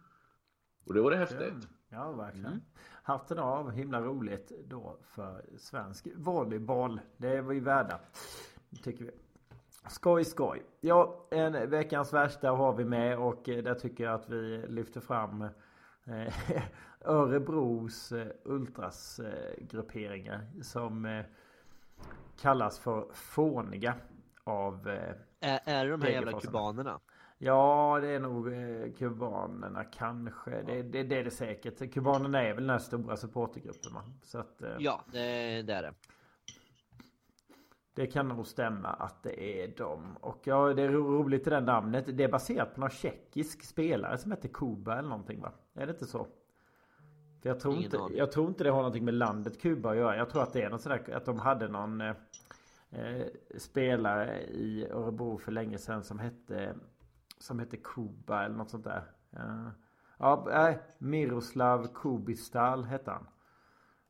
Och 0.86 0.94
det 0.94 1.02
var 1.02 1.12
det 1.12 1.18
häftigt. 1.18 1.68
Ja, 1.90 2.12
verkligen. 2.12 2.46
Mm. 2.46 2.62
Hatten 3.04 3.40
av, 3.40 3.72
himla 3.72 4.02
roligt 4.02 4.52
då 4.66 4.98
för 5.04 5.46
svensk 5.58 6.08
volleyboll. 6.16 7.00
Det 7.18 7.42
var 7.42 7.54
vi 7.54 7.60
värda. 7.60 8.00
Tycker 8.84 9.06
vi. 9.06 9.12
Skoj, 9.90 10.26
skoj. 10.26 10.64
Ja, 10.82 11.28
en 11.32 11.70
veckans 11.70 12.14
värsta 12.14 12.52
har 12.52 12.74
vi 12.74 12.86
med 12.86 13.20
och 13.20 13.50
eh, 13.50 13.64
där 13.64 13.76
tycker 13.76 14.04
jag 14.04 14.14
att 14.14 14.30
vi 14.30 14.66
lyfter 14.68 15.02
fram 15.02 15.42
eh, 15.42 16.34
Örebros 17.06 18.14
ultrasgrupperingar 18.44 20.48
som 20.62 21.24
kallas 22.42 22.80
för 22.80 23.08
fåniga 23.13 23.96
av 24.44 24.88
Är, 24.88 25.60
är 25.66 25.86
det 25.86 25.92
de 25.92 26.02
här 26.02 26.10
jävla 26.10 26.39
kubanerna? 26.39 27.00
Ja, 27.38 28.00
det 28.02 28.08
är 28.08 28.20
nog 28.20 28.54
eh, 28.54 28.94
kubanerna 28.98 29.84
kanske. 29.84 30.62
Det, 30.62 30.82
det, 30.82 31.04
det 31.04 31.18
är 31.18 31.24
det 31.24 31.32
säkert. 31.32 31.94
Kubanerna 31.94 32.42
är 32.42 32.54
väl 32.54 32.63
den 32.63 32.70
här 32.70 32.80
stora 32.80 33.18
supportergruppen 33.18 33.94
va? 33.94 34.04
Så 34.24 34.39
att, 34.39 34.62
eh, 34.62 34.76
ja, 34.80 35.06
det, 35.12 35.62
det 35.62 35.74
är 35.74 35.82
det. 35.82 35.94
Det 37.96 38.08
kan 38.08 38.28
nog 38.28 38.48
stämma 38.48 38.88
att 38.88 39.24
det 39.24 39.63
är 39.63 39.68
dem. 39.68 40.18
Och 40.22 40.42
ja, 40.44 40.74
det 40.74 40.82
är 40.82 40.89
roligt 40.89 41.48
i 41.48 41.50
det 41.50 41.62
namnet. 41.62 42.18
Det 42.18 42.24
är 42.24 42.32
baserat 42.32 42.74
på 42.74 42.80
någon 42.80 42.89
tjeckisk 42.89 43.63
spelare 43.63 44.18
som 44.18 44.32
heter 44.32 44.50
Kuba 44.50 44.98
eller 44.98 45.10
någonting 45.10 45.42
va? 45.42 45.52
Är 45.74 45.86
det 45.86 45.92
inte 45.92 46.06
så? 46.06 46.28
För 47.44 47.50
jag 47.50 47.60
tror, 47.60 47.76
inte, 47.76 47.98
jag 48.14 48.32
tror 48.32 48.48
inte 48.48 48.64
det 48.64 48.70
har 48.70 48.78
någonting 48.78 49.06
med 49.06 49.14
landet 49.14 49.62
Kuba 49.62 49.90
att 49.90 49.98
göra. 49.98 50.18
Jag 50.18 50.30
tror 50.30 50.44
att 50.44 50.54
det 50.54 50.62
är 50.62 50.70
något 50.70 50.82
sådär 50.82 51.14
att 51.14 51.26
de 51.26 51.40
hade 51.40 51.68
någon 51.68 52.02
eh, 52.02 52.16
eh 52.92 53.28
spelare 53.58 54.42
i 54.44 54.88
Örebro 54.92 55.38
för 55.38 55.52
länge 55.52 55.78
sedan 55.78 56.04
som 56.04 56.20
hette 56.20 56.76
som 57.38 57.60
hette 57.60 57.78
Kuba 57.78 58.46
eller 58.46 58.56
något 58.56 58.70
sånt 58.70 58.84
där. 58.84 59.04
Ja, 60.18 60.44
nej, 60.48 60.80
Miroslav 60.98 61.88
Kubistal 61.94 62.84
hette 62.84 63.12
han. 63.12 63.28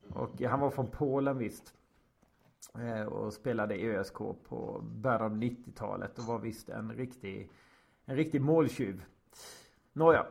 Och 0.10 0.42
han 0.42 0.60
var 0.60 0.70
från 0.70 0.88
Polen 0.88 1.38
visst. 1.38 1.74
Eh, 2.80 3.06
och 3.06 3.34
spelade 3.34 3.76
i 3.76 3.90
ÖSK 3.90 4.18
på 4.18 4.84
början 4.84 5.22
av 5.22 5.38
90-talet 5.38 6.18
och 6.18 6.26
var 6.26 6.40
visst 6.40 6.70
en 6.70 6.92
riktig, 6.94 7.52
en 8.06 8.16
riktig 8.16 8.42
måltjuv. 8.42 9.04
Nåja. 9.94 10.26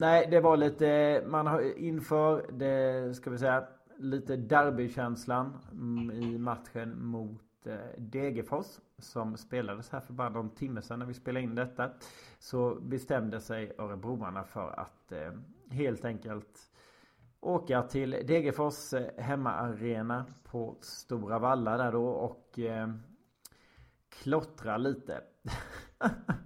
Nej, 0.00 0.28
det 0.30 0.40
var 0.40 0.56
lite, 0.56 1.22
man 1.26 1.46
har 1.46 1.78
inför 1.78 2.52
det, 2.52 3.14
ska 3.16 3.30
vi 3.30 3.38
säga, 3.38 3.68
lite 3.96 4.36
derbykänslan 4.36 5.58
mm, 5.72 6.10
i 6.10 6.38
matchen 6.38 7.04
mot 7.04 7.66
eh, 7.66 7.76
Degerfors 7.98 8.66
som 8.98 9.36
spelades 9.36 9.90
här 9.90 10.00
för 10.00 10.12
bara 10.12 10.28
någon 10.28 10.50
timme 10.50 10.82
sedan 10.82 10.98
när 10.98 11.06
vi 11.06 11.14
spelade 11.14 11.44
in 11.44 11.54
detta. 11.54 11.90
Så 12.38 12.74
bestämde 12.74 13.40
sig 13.40 13.72
Örebroarna 13.78 14.44
för 14.44 14.80
att 14.80 15.12
eh, 15.12 15.32
helt 15.70 16.04
enkelt 16.04 16.70
åka 17.40 17.82
till 17.82 18.10
Degerfors 18.10 18.92
eh, 18.92 19.22
hemmaarena 19.24 20.26
på 20.44 20.76
Stora 20.80 21.38
Valla 21.38 21.76
där 21.76 21.92
då 21.92 22.08
och 22.08 22.58
eh, 22.58 22.88
klottra 24.08 24.76
lite. 24.76 25.20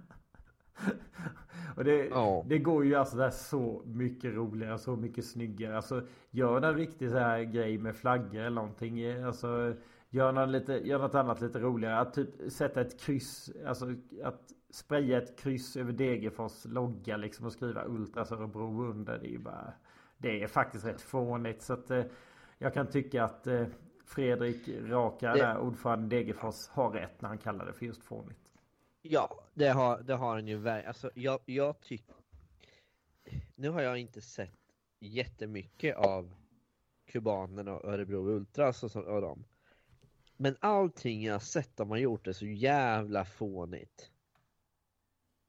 och 1.75 1.83
det, 1.83 2.11
oh. 2.11 2.47
det 2.47 2.59
går 2.59 2.85
ju 2.85 2.95
alltså 2.95 3.17
där 3.17 3.29
så 3.29 3.81
mycket 3.85 4.33
roligare, 4.33 4.77
så 4.77 4.95
mycket 4.95 5.25
snyggare. 5.25 5.75
Alltså 5.75 6.01
gör 6.31 6.61
en 6.61 6.75
riktig 6.75 7.09
så 7.09 7.17
här 7.17 7.43
grej 7.43 7.77
med 7.77 7.95
flaggor 7.95 8.39
eller 8.39 8.49
någonting. 8.49 9.23
Alltså 9.23 9.73
Gör 10.13 10.31
något, 10.31 10.49
lite, 10.49 10.73
gör 10.73 10.99
något 10.99 11.15
annat 11.15 11.41
lite 11.41 11.59
roligare. 11.59 11.99
Att 11.99 12.13
typ 12.13 12.29
sätta 12.51 12.81
ett 12.81 12.99
kryss. 12.99 13.51
Alltså 13.65 13.95
att 14.23 14.41
spraya 14.69 15.17
ett 15.17 15.39
kryss 15.39 15.77
över 15.77 15.91
Degerfors 15.93 16.65
logga 16.65 17.17
liksom 17.17 17.45
och 17.45 17.53
skriva 17.53 17.85
Ultras 17.85 18.31
Örebro 18.31 18.83
under. 18.83 19.19
Det 19.19 19.27
är 19.27 19.31
ju 19.31 19.39
bara... 19.39 19.73
Det 20.17 20.43
är 20.43 20.47
faktiskt 20.47 20.85
rätt 20.85 21.01
fånigt. 21.01 21.61
Så 21.61 21.73
att 21.73 21.91
eh, 21.91 22.03
jag 22.57 22.73
kan 22.73 22.87
tycka 22.87 23.23
att 23.23 23.47
eh, 23.47 23.65
Fredrik 24.05 24.69
Raka, 24.81 25.33
det... 25.33 25.39
där, 25.39 25.57
ordförande 25.57 26.15
Degerfors, 26.15 26.67
har 26.67 26.89
rätt 26.89 27.21
när 27.21 27.29
han 27.29 27.37
kallar 27.37 27.65
det 27.65 27.73
för 27.73 27.85
just 27.85 28.03
fånigt. 28.03 28.51
Ja, 29.01 29.42
det 29.53 29.69
har, 29.69 30.03
det 30.03 30.13
har 30.13 30.35
den 30.35 30.47
ju 30.47 30.69
Alltså 30.69 31.11
jag, 31.15 31.39
jag 31.45 31.81
tycker... 31.81 32.15
Nu 33.55 33.69
har 33.69 33.81
jag 33.81 33.97
inte 33.97 34.21
sett 34.21 34.59
jättemycket 34.99 35.95
av 35.95 36.33
kubanerna 37.05 37.73
och 37.73 37.93
Örebro 37.93 38.27
Ultras 38.29 38.83
alltså, 38.83 38.99
och, 38.99 39.05
så, 39.05 39.11
och 39.11 39.21
dem. 39.21 39.45
Men 40.37 40.55
allting 40.59 41.23
jag 41.23 41.41
sett 41.41 41.77
de 41.77 41.89
har 41.89 41.97
gjort 41.97 42.27
är 42.27 42.33
så 42.33 42.45
jävla 42.45 43.25
fånigt. 43.25 44.11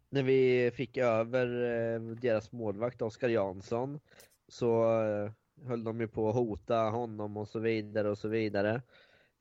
När 0.09 0.23
vi 0.23 0.71
fick 0.75 0.97
över 0.97 1.47
eh, 1.95 2.01
deras 2.01 2.53
målvakt 2.53 3.03
Oskar 3.03 3.29
Jansson 3.29 4.01
så 4.49 5.01
eh, 5.03 5.33
höll 5.67 5.85
de 5.85 6.01
ju 6.01 6.09
på 6.09 6.29
att 6.29 6.35
hota 6.35 6.77
honom 6.77 7.37
och 7.37 7.49
så 7.49 7.59
vidare 7.59 8.11
och 8.11 8.19
så 8.19 8.29
vidare. 8.29 8.83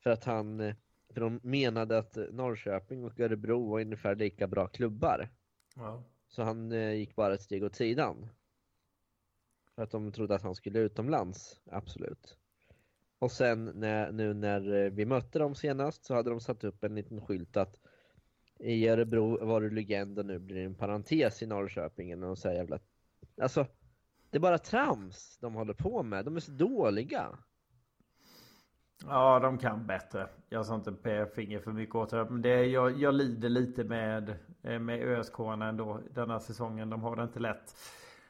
För 0.02 0.10
att 0.10 0.24
han, 0.24 0.60
eh, 0.60 0.74
för 1.14 1.20
de 1.20 1.40
menade 1.42 1.98
att 1.98 2.18
Norrköping 2.30 3.04
och 3.04 3.20
Örebro 3.20 3.70
var 3.70 3.80
ungefär 3.80 4.14
lika 4.14 4.46
bra 4.46 4.66
klubbar. 4.66 5.28
Ja. 5.76 6.04
Så 6.28 6.42
han 6.42 6.70
gick 6.98 7.16
bara 7.16 7.34
ett 7.34 7.42
steg 7.42 7.64
åt 7.64 7.74
sidan. 7.74 8.28
För 9.74 9.82
att 9.82 9.90
de 9.90 10.12
trodde 10.12 10.34
att 10.34 10.42
han 10.42 10.54
skulle 10.54 10.78
utomlands, 10.78 11.60
absolut. 11.70 12.36
Och 13.18 13.32
sen 13.32 13.64
när, 13.64 14.12
nu 14.12 14.34
när 14.34 14.84
eh, 14.84 14.90
vi 14.90 15.06
mötte 15.06 15.38
dem 15.38 15.54
senast 15.54 16.04
så 16.04 16.14
hade 16.14 16.30
de 16.30 16.40
satt 16.40 16.64
upp 16.64 16.84
en 16.84 16.94
liten 16.94 17.20
skylt 17.20 17.56
att 17.56 17.80
i 18.58 18.88
Örebro 18.88 19.46
var 19.46 19.60
du 19.60 19.70
legend 19.70 20.18
och 20.18 20.26
nu 20.26 20.38
blir 20.38 20.56
det 20.56 20.62
en 20.62 20.74
parentes 20.74 21.42
i 21.42 21.46
Norrköping. 21.46 22.24
Och 22.24 22.38
så 22.38 22.48
jävla... 22.48 22.78
Alltså, 23.40 23.66
det 24.30 24.38
är 24.38 24.40
bara 24.40 24.58
trams 24.58 25.38
de 25.40 25.54
håller 25.54 25.74
på 25.74 26.02
med. 26.02 26.24
De 26.24 26.36
är 26.36 26.40
så 26.40 26.52
dåliga. 26.52 27.38
Ja, 29.08 29.38
de 29.38 29.58
kan 29.58 29.86
bättre. 29.86 30.28
Jag 30.48 30.66
sa 30.66 30.74
inte 30.74 30.92
p-finger 30.92 31.58
för 31.58 31.72
mycket 31.72 31.94
åt 31.94 32.10
det. 32.10 32.26
Men 32.30 32.42
det, 32.42 32.66
jag, 32.66 32.98
jag 32.98 33.14
lider 33.14 33.48
lite 33.48 33.84
med, 33.84 34.34
eh, 34.62 34.78
med 34.78 35.02
ÖSK 35.02 35.38
ändå 35.38 36.00
denna 36.14 36.40
säsongen. 36.40 36.90
De 36.90 37.02
har 37.02 37.16
det 37.16 37.22
inte 37.22 37.40
lätt. 37.40 37.76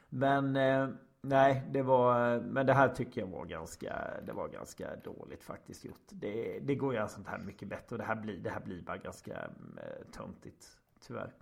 Men 0.09 0.55
eh, 0.55 0.87
Nej, 1.27 1.63
det 1.71 1.81
var, 1.81 2.39
men 2.39 2.65
det 2.65 2.73
här 2.73 2.89
tycker 2.89 3.21
jag 3.21 3.27
var 3.27 3.45
ganska, 3.45 3.93
det 4.25 4.33
var 4.33 4.47
ganska 4.47 4.95
dåligt 4.95 5.43
faktiskt 5.43 5.85
gjort. 5.85 6.05
Det, 6.09 6.59
det 6.59 6.75
går 6.75 6.93
ju 6.93 6.97
göra 6.97 7.07
sånt 7.07 7.27
här 7.27 7.37
mycket 7.37 7.67
bättre 7.67 7.95
och 7.95 7.97
det 7.97 8.03
här 8.03 8.15
blir, 8.15 8.37
det 8.37 8.49
här 8.49 8.59
blir 8.59 8.81
bara 8.81 8.97
ganska 8.97 9.33
eh, 9.33 10.11
töntigt. 10.11 10.65
Tyvärr. 11.07 11.33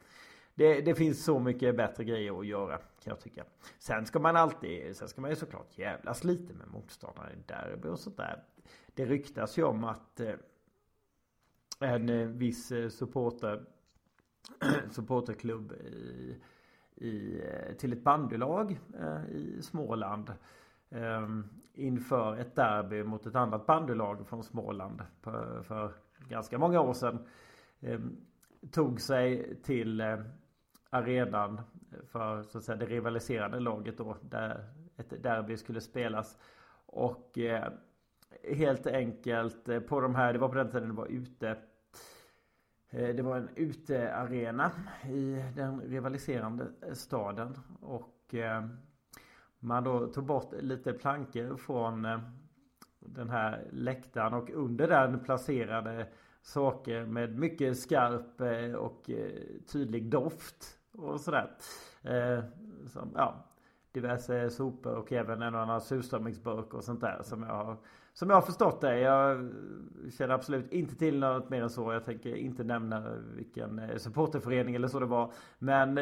Det, 0.56 0.82
det, 0.82 0.96
finns 0.96 1.24
så 1.24 1.40
mycket 1.40 1.78
bättre 1.78 2.04
grejer 2.04 2.40
att 2.40 2.48
göra 2.48 2.78
kan 2.78 3.12
jag 3.12 3.20
tycka. 3.20 3.44
Sen 3.80 4.06
ska 4.06 4.20
man 4.20 4.36
alltid, 4.36 4.98
sen 4.98 5.08
ska 5.08 5.22
man 5.22 5.30
ju 5.30 5.36
såklart 5.36 5.78
jävlas 5.78 6.24
lite 6.24 6.54
med 6.54 6.68
motståndare 6.68 7.34
i 7.34 7.44
derby 7.48 7.88
och 7.88 8.00
sånt 8.00 8.18
där. 8.18 8.44
Det 8.96 9.06
ryktas 9.06 9.58
ju 9.58 9.64
om 9.64 9.84
att 9.84 10.20
eh, 10.20 10.36
en 11.80 12.10
eh, 12.10 12.28
viss 12.28 12.72
eh, 12.72 12.90
supporter 12.90 13.66
supporterklubb 14.92 15.72
i 15.72 16.36
i, 16.96 17.42
eh, 17.42 17.74
till 17.76 17.94
ett 17.94 18.04
bandylag 18.04 18.80
eh, 19.00 19.26
i 19.30 19.62
Småland. 19.62 20.34
Eh, 20.90 21.28
inför 21.74 22.38
ett 22.38 22.56
derby 22.56 23.04
mot 23.04 23.26
ett 23.26 23.36
annat 23.36 23.66
bandylag 23.66 24.28
från 24.28 24.44
Småland 24.44 25.02
för 25.64 25.94
ganska 26.30 26.58
många 26.58 26.82
år 26.82 26.94
sedan. 26.94 27.28
Ehm, 27.80 28.18
tog 28.72 29.02
sig 29.02 29.56
till 29.64 30.02
arenan 30.90 31.62
för 32.08 32.44
så 32.44 32.58
att 32.58 32.64
säga 32.64 32.76
det 32.76 32.86
rivaliserande 32.86 33.60
laget 33.60 33.98
då 33.98 34.18
där 34.22 34.70
ett 34.98 35.24
derby 35.24 35.58
skulle 35.58 35.82
spelas. 35.82 36.38
Och 36.86 37.38
helt 38.44 38.88
enkelt 38.88 39.70
eh, 39.70 39.80
på 39.80 40.02
de 40.02 40.16
här, 40.16 40.34
det 40.34 40.40
var 40.40 40.50
på 40.50 40.56
den 40.56 40.72
tiden 40.72 40.88
det 40.88 40.94
var 40.94 41.08
ute 41.08 41.50
eh, 42.90 43.16
det 43.16 43.22
var 43.22 43.38
en 43.38 43.50
utearena 43.56 44.72
i 45.10 45.44
den 45.56 45.82
rivaliserande 45.82 46.68
staden. 46.94 47.58
Och 47.82 48.36
eh, 48.36 48.66
man 49.60 49.84
då 49.84 50.08
tog 50.08 50.26
bort 50.26 50.54
lite 50.60 50.94
plankor 50.94 51.58
från, 51.58 52.08
den 53.06 53.30
här 53.30 53.68
läktaren 53.72 54.34
och 54.34 54.50
under 54.50 54.88
den 54.88 55.20
placerade 55.20 56.08
saker 56.42 57.06
med 57.06 57.40
mycket 57.40 57.80
skarp 57.80 58.42
och 58.78 59.10
tydlig 59.72 60.10
doft 60.10 60.78
och 60.92 61.22
sådär. 61.22 61.50
Som, 62.88 63.12
ja, 63.16 63.54
diverse 63.92 64.50
sopor 64.50 64.96
och 64.96 65.12
även 65.12 65.42
en 65.42 65.56
och 65.56 65.62
annan 65.62 65.82
surströmmingsburk 65.82 66.74
och 66.74 66.84
sånt 66.84 67.02
där 67.02 67.20
som 67.24 67.44
jag 67.44 67.66
har 67.66 67.78
som 68.14 68.30
jag 68.30 68.38
har 68.38 68.42
förstått 68.42 68.82
det. 68.82 69.00
Jag 69.00 69.52
känner 70.18 70.34
absolut 70.34 70.72
inte 70.72 70.96
till 70.96 71.20
något 71.20 71.50
mer 71.50 71.62
än 71.62 71.70
så. 71.70 71.94
Jag 71.94 72.06
tänker 72.06 72.36
inte 72.36 72.64
nämna 72.64 73.04
vilken 73.36 73.80
eh, 73.80 73.98
supporterförening 73.98 74.76
eller 74.76 74.88
så 74.88 75.00
det 75.00 75.06
var. 75.06 75.34
Men, 75.60 76.00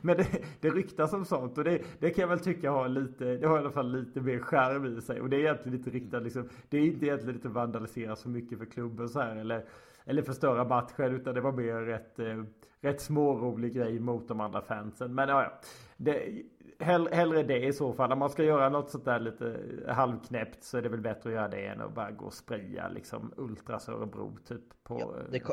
men 0.00 0.16
det, 0.16 0.26
det 0.60 0.70
ryktas 0.70 1.12
om 1.12 1.24
sånt. 1.24 1.58
Och 1.58 1.64
det, 1.64 1.82
det, 1.98 2.10
kan 2.10 2.22
jag 2.22 2.28
väl 2.28 2.40
tycka 2.40 2.70
har 2.70 2.88
lite, 2.88 3.24
det 3.24 3.46
har 3.46 3.56
i 3.56 3.60
alla 3.60 3.70
fall 3.70 3.92
lite 3.92 4.20
mer 4.20 4.38
skärm 4.38 4.98
i 4.98 5.00
sig. 5.00 5.20
Och 5.20 5.30
det 5.30 5.36
är 5.36 5.40
egentligen 5.40 5.78
inte 5.78 5.90
riktat 5.90 6.22
liksom. 6.22 6.48
Det 6.68 6.78
är 6.78 6.82
inte 6.82 7.06
egentligen 7.06 7.34
inte 7.34 7.48
vandalisera 7.48 8.16
så 8.16 8.28
mycket 8.28 8.58
för 8.58 8.66
klubben 8.66 9.08
så 9.08 9.20
här. 9.20 9.36
Eller, 9.36 9.64
eller 10.04 10.22
förstöra 10.22 10.64
matchen. 10.64 11.14
Utan 11.14 11.34
det 11.34 11.40
var 11.40 11.52
mer 11.52 11.74
rätt, 11.74 12.18
eh, 12.18 12.42
rätt 12.80 13.00
smårolig 13.00 13.74
grej 13.74 14.00
mot 14.00 14.28
de 14.28 14.40
andra 14.40 14.60
fansen. 14.60 15.14
Men 15.14 15.28
ja, 15.28 15.60
det, 15.96 16.42
hell, 16.82 17.08
hellre 17.12 17.42
det 17.42 17.66
i 17.66 17.72
så 17.72 17.92
fall. 17.92 18.12
Om 18.12 18.18
man 18.18 18.30
ska 18.30 18.44
göra 18.44 18.68
något 18.68 18.90
sånt 18.90 19.04
där 19.04 19.20
lite 19.20 19.60
halvknäppt 19.88 20.64
så 20.64 20.78
är 20.78 20.82
det 20.82 20.88
väl 20.88 21.00
bättre 21.00 21.30
att 21.30 21.34
göra 21.34 21.48
det 21.48 21.66
än 21.66 21.80
att 21.80 21.94
bara 21.94 22.10
gå 22.10 22.24
och 22.24 22.34
spraya 22.34 22.88
liksom 22.88 23.34
Ultras 23.36 23.88
Örebro 23.88 24.38
typ 24.44 24.82
på 24.82 25.00
ja, 25.00 25.14
det, 25.30 25.40
ko 25.40 25.52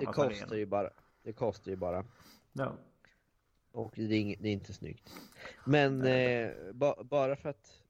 det 0.00 0.06
kostar 0.06 0.56
ju 0.56 0.66
bara. 0.66 0.90
Det 1.22 1.32
kostar 1.32 1.70
ju 1.70 1.76
bara. 1.76 2.04
Ja. 2.52 2.72
Och 3.72 3.92
det 3.96 4.02
är, 4.02 4.12
ing, 4.12 4.36
det 4.40 4.48
är 4.48 4.52
inte 4.52 4.72
snyggt. 4.72 5.12
Men 5.66 6.02
eh, 6.02 6.50
ba, 6.72 7.04
bara 7.04 7.36
för 7.36 7.48
att 7.48 7.82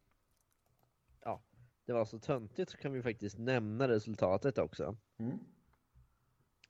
ja, 1.25 1.43
det 1.87 1.93
var 1.93 2.05
så 2.05 2.19
töntigt 2.19 2.71
så 2.71 2.77
kan 2.77 2.93
vi 2.93 3.03
faktiskt 3.03 3.39
nämna 3.39 3.89
resultatet 3.89 4.59
också. 4.59 4.97
Mm. 5.19 5.39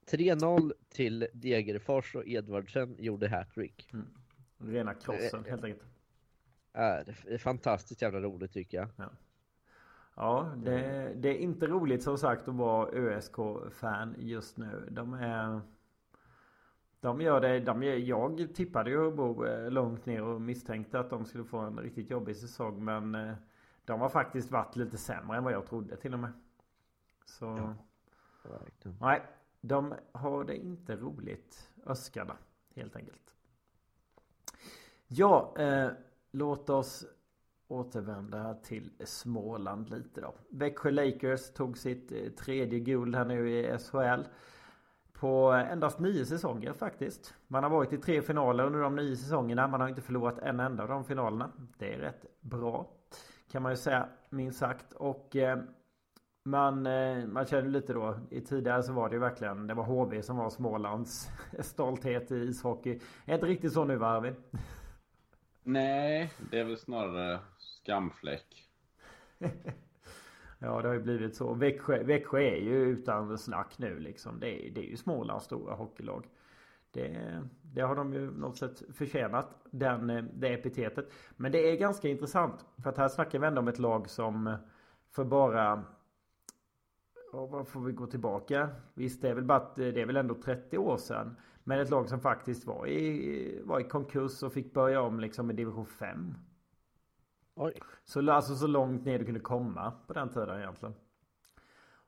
3-0 0.06 0.72
till 0.88 1.28
Degerfors 1.32 2.14
och 2.14 2.26
Edvardsen 2.26 2.96
gjorde 2.98 3.28
hattrick. 3.28 3.88
Mm. 3.92 4.06
Rena 4.58 4.94
krossen 4.94 5.44
helt 5.44 5.64
enkelt. 5.64 5.93
Ja, 6.76 7.02
det 7.04 7.34
är 7.34 7.38
fantastiskt 7.38 8.02
jävla 8.02 8.20
roligt 8.20 8.52
tycker 8.52 8.78
jag. 8.78 8.88
Ja, 8.96 9.10
ja 10.16 10.52
det, 10.56 11.12
det 11.16 11.28
är 11.28 11.38
inte 11.38 11.66
roligt 11.66 12.02
som 12.02 12.18
sagt 12.18 12.48
att 12.48 12.54
vara 12.54 12.88
ÖSK-fan 12.88 14.14
just 14.18 14.56
nu. 14.56 14.88
De 14.90 15.14
är... 15.14 15.60
De 17.00 17.20
gör 17.20 17.40
det, 17.40 17.60
de, 17.60 17.82
jag 17.82 18.54
tippade 18.54 18.90
ju 18.90 19.10
bo 19.10 19.44
eh, 19.44 19.70
långt 19.70 20.06
ner 20.06 20.22
och 20.22 20.40
misstänkte 20.40 21.00
att 21.00 21.10
de 21.10 21.24
skulle 21.24 21.44
få 21.44 21.58
en 21.58 21.78
riktigt 21.78 22.10
jobbig 22.10 22.36
säsong 22.36 22.84
men 22.84 23.14
eh, 23.14 23.34
De 23.84 24.00
har 24.00 24.08
faktiskt 24.08 24.50
varit 24.50 24.76
lite 24.76 24.98
sämre 24.98 25.36
än 25.36 25.44
vad 25.44 25.52
jag 25.52 25.66
trodde 25.66 25.96
till 25.96 26.14
och 26.14 26.20
med. 26.20 26.32
Så... 27.24 27.74
Ja, 28.44 28.58
nej, 29.00 29.22
de 29.60 29.94
har 30.12 30.44
det 30.44 30.56
inte 30.56 30.96
roligt 30.96 31.72
Öskarna 31.86 32.36
helt 32.74 32.96
enkelt. 32.96 33.34
Ja, 35.06 35.54
eh, 35.58 35.88
låt 36.34 36.70
oss 36.70 37.06
återvända 37.68 38.54
till 38.54 38.90
Småland 39.04 39.90
lite 39.90 40.20
då. 40.20 40.34
Växjö 40.50 40.90
Lakers 40.90 41.52
tog 41.52 41.78
sitt 41.78 42.12
eh, 42.12 42.18
tredje 42.18 42.78
guld 42.78 43.14
här 43.14 43.24
nu 43.24 43.50
i 43.50 43.78
SHL. 43.78 44.22
På 45.12 45.52
endast 45.52 45.98
nio 45.98 46.26
säsonger 46.26 46.72
faktiskt. 46.72 47.34
Man 47.46 47.62
har 47.62 47.70
varit 47.70 47.92
i 47.92 47.98
tre 47.98 48.22
finaler 48.22 48.64
under 48.64 48.80
de 48.80 48.96
nio 48.96 49.16
säsongerna. 49.16 49.68
Man 49.68 49.80
har 49.80 49.88
inte 49.88 50.02
förlorat 50.02 50.38
en 50.38 50.60
enda 50.60 50.82
av 50.82 50.88
de 50.88 51.04
finalerna. 51.04 51.50
Det 51.78 51.94
är 51.94 51.98
rätt 51.98 52.24
bra. 52.40 52.90
Kan 53.50 53.62
man 53.62 53.72
ju 53.72 53.76
säga 53.76 54.08
minst 54.30 54.58
sagt. 54.58 54.92
Och 54.92 55.36
eh, 55.36 55.58
man, 56.44 56.86
eh, 56.86 57.26
man 57.26 57.46
känner 57.46 57.68
lite 57.68 57.92
då. 57.92 58.18
I 58.30 58.40
tidigare 58.40 58.82
så 58.82 58.92
var 58.92 59.08
det 59.08 59.14
ju 59.14 59.20
verkligen. 59.20 59.66
Det 59.66 59.74
var 59.74 59.84
HV 59.84 60.22
som 60.22 60.36
var 60.36 60.50
Smålands 60.50 61.28
stolthet 61.58 62.32
i 62.32 62.34
ishockey. 62.34 63.00
Är 63.24 63.34
inte 63.34 63.46
riktigt 63.46 63.72
så 63.72 63.84
nu 63.84 63.96
va 63.96 64.06
Arvid? 64.06 64.34
Nej, 65.66 66.32
det 66.50 66.58
är 66.58 66.64
väl 66.64 66.76
snarare 66.76 67.38
skamfläck. 67.58 68.64
ja, 70.58 70.82
det 70.82 70.88
har 70.88 70.94
ju 70.94 71.02
blivit 71.02 71.36
så. 71.36 71.54
Växjö, 71.54 72.02
Växjö 72.02 72.40
är 72.40 72.56
ju 72.56 72.74
utan 72.74 73.38
snack 73.38 73.78
nu 73.78 73.98
liksom. 73.98 74.40
Det 74.40 74.66
är, 74.66 74.70
det 74.70 74.80
är 74.80 74.90
ju 74.90 74.96
Smålands 74.96 75.44
stora 75.44 75.74
hockeylag. 75.74 76.26
Det, 76.90 77.42
det, 77.62 77.80
har 77.80 77.96
de 77.96 78.12
ju 78.14 78.30
något 78.30 78.58
sätt 78.58 78.82
förtjänat, 78.94 79.56
den, 79.70 80.30
det 80.34 80.48
epitetet. 80.48 81.12
Men 81.36 81.52
det 81.52 81.70
är 81.70 81.76
ganska 81.76 82.08
intressant. 82.08 82.64
För 82.82 82.90
att 82.90 82.98
här 82.98 83.08
snackar 83.08 83.38
vi 83.38 83.46
ändå 83.46 83.60
om 83.60 83.68
ett 83.68 83.78
lag 83.78 84.10
som 84.10 84.56
för 85.10 85.24
bara... 85.24 85.84
Ja, 87.32 87.46
vad 87.46 87.68
får 87.68 87.80
vi 87.80 87.92
gå 87.92 88.06
tillbaka? 88.06 88.68
Visst, 88.94 89.22
det 89.22 89.28
är 89.28 89.34
väl 89.34 89.44
bara 89.44 89.70
det 89.76 90.00
är 90.00 90.06
väl 90.06 90.16
ändå 90.16 90.34
30 90.34 90.78
år 90.78 90.96
sedan. 90.96 91.36
Men 91.64 91.80
ett 91.80 91.90
lag 91.90 92.08
som 92.08 92.20
faktiskt 92.20 92.66
var 92.66 92.86
i, 92.86 93.60
var 93.64 93.80
i 93.80 93.84
konkurs 93.84 94.42
och 94.42 94.52
fick 94.52 94.74
börja 94.74 95.00
om 95.00 95.20
liksom 95.20 95.50
i 95.50 95.54
division 95.54 95.86
5. 95.86 96.34
Oj. 97.54 97.80
Så 98.04 98.30
alltså 98.30 98.54
så 98.54 98.66
långt 98.66 99.04
ner 99.04 99.18
du 99.18 99.24
kunde 99.24 99.40
komma 99.40 99.92
på 100.06 100.12
den 100.12 100.28
tiden 100.28 100.58
egentligen. 100.58 100.94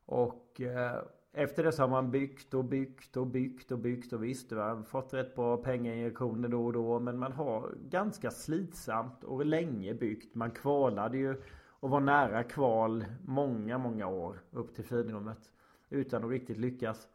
Och 0.07 0.61
eh, 0.61 1.03
efter 1.33 1.65
det 1.65 1.73
så 1.73 1.83
har 1.83 1.89
man 1.89 2.11
byggt 2.11 2.55
och 2.55 2.65
byggt 2.65 3.17
och 3.17 3.27
byggt 3.27 3.73
och 3.73 3.79
byggt 3.79 4.13
och 4.13 4.25
visst 4.25 4.51
du 4.51 4.57
har 4.57 4.83
fått 4.83 5.15
rätt 5.15 5.35
bra 5.35 5.57
pengainjektioner 5.57 6.49
då 6.49 6.67
och 6.67 6.73
då. 6.73 7.01
Men 7.01 7.19
man 7.19 7.33
har 7.33 7.75
ganska 7.89 8.31
slitsamt 8.31 9.25
och 9.25 9.47
länge 9.47 9.95
byggt. 9.95 10.35
Man 10.35 10.51
kvalade 10.51 11.19
ju 11.19 11.43
och 11.81 11.91
var 11.91 12.01
nära 12.01 12.43
kval 12.43 13.05
många, 13.25 13.79
många 13.79 14.07
år 14.07 14.41
upp 14.51 14.75
till 14.75 14.85
finrummet. 14.85 15.51
Utan 15.89 16.25
att 16.25 16.31
riktigt 16.31 16.59
lyckas. 16.59 17.09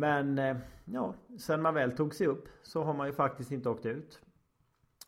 Men 0.00 0.38
eh, 0.38 0.56
ja, 0.84 1.14
sen 1.38 1.62
man 1.62 1.74
väl 1.74 1.92
tog 1.92 2.14
sig 2.14 2.26
upp 2.26 2.48
så 2.62 2.82
har 2.82 2.94
man 2.94 3.06
ju 3.06 3.12
faktiskt 3.12 3.52
inte 3.52 3.68
åkt 3.68 3.86
ut. 3.86 4.20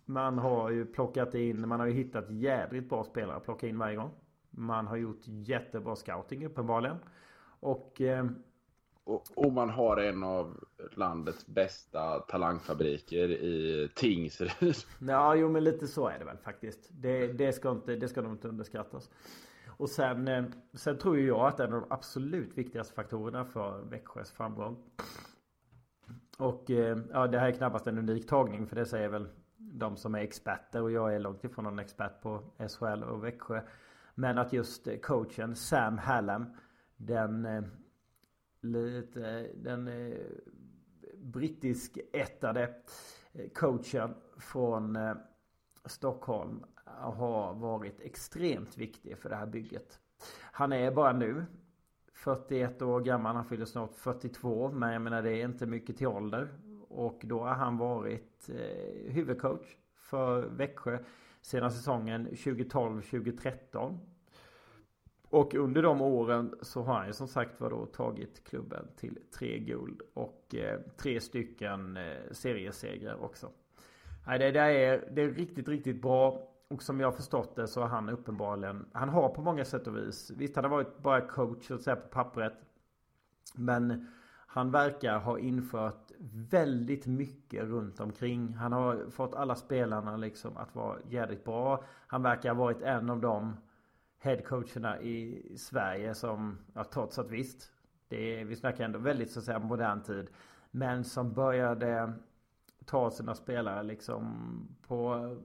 Man 0.05 0.39
har 0.39 0.71
ju 0.71 0.87
plockat 0.87 1.35
in, 1.35 1.69
man 1.69 1.81
har 1.81 1.87
ju 1.87 1.93
hittat 1.93 2.31
jädrigt 2.31 2.89
bra 2.89 3.05
spelare 3.05 3.37
att 3.37 3.45
plocka 3.45 3.69
in 3.69 3.79
varje 3.79 3.97
gång. 3.97 4.11
Man 4.51 4.87
har 4.87 4.97
gjort 4.97 5.21
jättebra 5.25 5.97
scouting 5.97 6.47
uppenbarligen. 6.47 6.97
Och, 7.61 8.01
eh, 8.01 8.27
och, 9.05 9.23
och, 9.35 9.53
man 9.53 9.71
har 9.71 9.97
en 9.97 10.23
av 10.23 10.65
landets 10.97 11.47
bästa 11.47 12.19
talangfabriker 12.19 13.31
i 13.31 13.89
Tingsryd. 13.95 14.75
Ja, 15.09 15.35
jo 15.35 15.49
men 15.49 15.65
lite 15.65 15.87
så 15.87 16.09
är 16.09 16.19
det 16.19 16.25
väl 16.25 16.39
faktiskt. 16.39 16.89
Det, 16.91 17.27
det, 17.27 17.53
ska, 17.53 17.71
inte, 17.71 17.97
det 17.97 18.09
ska 18.09 18.23
nog 18.23 18.33
inte 18.33 18.49
underskattas. 18.49 19.11
Och 19.77 19.91
sen, 19.91 20.29
eh, 20.29 20.45
sen 20.75 20.99
tror 20.99 21.17
ju 21.17 21.27
jag 21.27 21.47
att 21.47 21.61
en 21.61 21.73
av 21.73 21.81
de 21.81 21.93
absolut 21.93 22.59
viktigaste 22.59 22.95
faktorerna 22.95 23.45
för 23.45 23.83
Växjös 23.83 24.31
framgång. 24.31 24.77
Och 26.39 26.71
eh, 26.71 26.99
ja, 27.13 27.27
det 27.27 27.39
här 27.39 27.49
är 27.49 27.53
knappast 27.53 27.87
en 27.87 27.99
unik 27.99 28.27
tagning 28.29 28.67
för 28.67 28.77
det 28.77 28.87
säger 28.87 29.09
väl 29.09 29.29
de 29.57 29.97
som 29.97 30.15
är 30.15 30.19
experter 30.19 30.83
och 30.83 30.91
jag 30.91 31.15
är 31.15 31.19
långt 31.19 31.45
ifrån 31.45 31.65
någon 31.65 31.79
expert 31.79 32.21
på 32.23 32.43
SHL 32.69 33.03
och 33.03 33.25
Växjö. 33.25 33.61
Men 34.15 34.39
att 34.39 34.53
just 34.53 34.87
eh, 34.87 34.97
coachen 34.97 35.57
Sam 35.57 35.99
Hallam 35.99 36.47
den 36.97 37.49
lite 38.61 39.49
den 39.55 39.91
brittisk 41.17 41.99
ättade 42.13 42.75
coachen 43.55 44.15
från 44.39 44.99
Stockholm 45.85 46.65
har 47.01 47.55
varit 47.55 48.01
extremt 48.01 48.79
viktig 48.79 49.19
för 49.19 49.29
det 49.29 49.37
här 49.37 49.47
bygget. 49.47 49.99
Han 50.53 50.73
är 50.73 50.91
bara 50.91 51.13
nu 51.13 51.45
41 52.13 52.83
år 52.83 53.01
gammal, 53.01 53.37
han 53.37 53.45
fyller 53.45 53.65
snart 53.65 53.95
42 53.95 54.71
men 54.73 54.93
jag 54.93 55.03
menar 55.03 55.23
det 55.23 55.31
är 55.31 55.45
inte 55.45 55.67
mycket 55.67 55.97
till 55.97 56.07
ålder. 56.07 56.49
Och 56.89 57.21
då 57.25 57.41
har 57.41 57.55
han 57.55 57.79
varit 57.79 58.49
eh, 58.49 59.13
huvudcoach 59.13 59.77
för 59.95 60.43
Växjö 60.43 60.99
sedan 61.43 61.71
säsongen 61.71 62.29
2012-2013. 62.29 63.99
Och 65.33 65.55
under 65.55 65.83
de 65.83 66.01
åren 66.01 66.55
så 66.63 66.83
har 66.83 66.95
han 66.95 67.07
ju 67.07 67.13
som 67.13 67.29
sagt 67.29 67.61
var 67.61 67.71
då 67.71 67.87
tagit 67.87 68.45
klubben 68.45 68.89
till 68.97 69.19
tre 69.39 69.59
guld 69.59 70.03
och 70.15 70.55
eh, 70.55 70.81
tre 70.97 71.21
stycken 71.21 71.97
eh, 71.97 72.17
seriesegrar 72.31 73.25
också. 73.25 73.51
Nej, 74.27 74.39
det, 74.39 74.51
där 74.51 74.69
är, 74.69 75.09
det 75.13 75.23
är 75.23 75.31
riktigt, 75.31 75.69
riktigt 75.69 76.03
bra. 76.03 76.49
Och 76.73 76.83
som 76.83 77.01
jag 77.01 77.07
har 77.07 77.13
förstått 77.13 77.57
det 77.57 77.69
så 77.69 77.81
har 77.81 77.89
han 77.89 78.09
uppenbarligen, 78.09 78.87
han 78.93 79.09
har 79.09 79.29
på 79.29 79.43
många 79.43 79.65
sätt 79.65 79.87
och 79.87 79.97
vis, 79.97 80.31
visst 80.37 80.57
han 80.57 80.65
har 80.65 80.71
varit 80.71 80.99
bara 80.99 81.21
coach 81.21 81.67
så 81.67 81.75
att 81.75 81.83
säga 81.83 81.97
på 81.97 82.09
pappret. 82.09 82.53
Men 83.55 84.07
han 84.47 84.71
verkar 84.71 85.19
ha 85.19 85.39
infört 85.39 86.13
väldigt 86.51 87.07
mycket 87.07 87.65
runt 87.65 88.01
omkring. 88.01 88.55
Han 88.55 88.73
har 88.73 89.11
fått 89.11 89.35
alla 89.35 89.55
spelarna 89.55 90.17
liksom 90.17 90.57
att 90.57 90.75
vara 90.75 90.99
jävligt 91.09 91.45
bra. 91.45 91.85
Han 92.07 92.23
verkar 92.23 92.49
ha 92.49 92.65
varit 92.65 92.83
en 92.83 93.11
av 93.11 93.21
de 93.21 93.57
headcoacherna 94.19 95.01
i 95.01 95.43
Sverige 95.57 96.15
som, 96.15 96.59
ja, 96.75 96.85
trots 96.85 97.19
att 97.19 97.31
visst, 97.31 97.73
det 98.09 98.41
är, 98.41 98.45
vi 98.45 98.57
snackar 98.57 98.85
ändå 98.85 98.99
väldigt 98.99 99.31
så 99.31 99.39
att 99.39 99.45
säga 99.45 99.59
modern 99.59 100.03
tid. 100.03 100.31
Men 100.71 101.05
som 101.05 101.33
började 101.33 102.13
ta 102.85 103.11
sina 103.11 103.35
spelare 103.35 103.83
liksom 103.83 104.37
på 104.87 105.37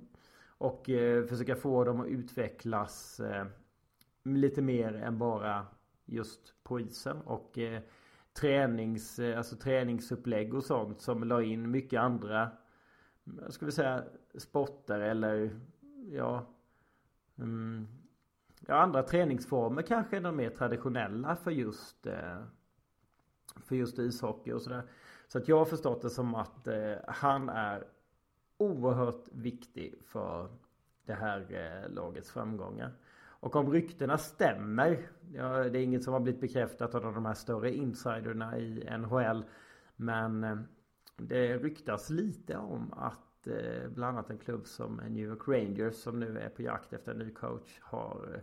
och 0.58 0.90
eh, 0.90 1.26
försöka 1.26 1.56
få 1.56 1.84
dem 1.84 2.02
att 2.02 2.08
utvecklas 2.08 3.20
eh, 3.20 3.46
lite 4.24 4.62
mer 4.62 4.96
än 4.96 5.18
bara 5.18 5.68
just 6.06 6.64
på 6.64 6.80
isen. 6.80 7.22
Och 7.22 7.58
eh, 7.58 7.82
tränings, 8.34 9.20
eh, 9.20 9.38
alltså 9.38 9.56
träningsupplägg 9.56 10.54
och 10.54 10.64
sånt 10.64 11.02
som 11.02 11.24
la 11.24 11.44
in 11.44 11.72
mycket 11.72 12.00
andra 12.00 12.52
jag 13.42 13.54
skulle 13.54 13.72
säga 13.72 14.04
sporter 14.36 15.00
eller 15.00 15.60
ja, 16.12 16.46
mm, 17.38 17.88
ja 18.68 18.76
andra 18.76 19.04
träningsformer 19.04 19.82
kanske 19.82 20.18
är 20.18 20.22
de 20.22 20.36
mer 20.36 20.50
traditionella 20.50 21.36
för 21.36 21.52
just 21.52 22.06
eh, 22.06 22.44
för 23.66 23.76
just 23.76 24.00
ishockey 24.00 24.52
och 24.52 24.62
sådär. 24.62 24.84
Så 25.28 25.38
att 25.38 25.48
jag 25.48 25.58
har 25.58 25.66
förstått 25.66 26.02
det 26.02 26.10
som 26.10 26.36
att 26.36 26.68
eh, 26.68 26.96
han 27.08 27.50
är 27.50 27.88
oerhört 28.58 29.26
viktig 29.32 29.96
för 30.06 30.50
det 31.06 31.14
här 31.14 31.48
eh, 31.50 31.90
lagets 31.94 32.32
framgångar. 32.32 32.92
Och 33.40 33.56
om 33.56 33.72
ryktena 33.72 34.18
stämmer, 34.18 35.10
ja, 35.34 35.64
det 35.64 35.80
är 35.80 35.84
inget 35.84 36.04
som 36.04 36.14
har 36.14 36.20
blivit 36.20 36.42
bekräftat 36.42 36.96
av 36.96 37.02
de 37.02 37.26
här 37.26 37.34
större 37.34 37.76
insiderna 37.76 38.58
i 38.58 38.98
NHL. 38.98 39.46
Men 39.96 40.44
eh, 40.44 40.58
det 41.18 41.58
ryktas 41.58 42.10
lite 42.10 42.58
om 42.58 42.94
att 42.94 43.48
eh, 43.48 43.90
bland 43.90 44.18
annat 44.18 44.30
en 44.30 44.38
klubb 44.38 44.68
som 44.68 44.96
New 44.96 45.26
York 45.26 45.48
Rangers 45.48 45.96
som 45.96 46.20
nu 46.20 46.40
är 46.40 46.50
på 46.50 46.62
jakt 46.62 46.94
efter 46.94 47.12
en 47.12 47.18
ny 47.18 47.34
coach 47.34 47.80
har 47.82 48.42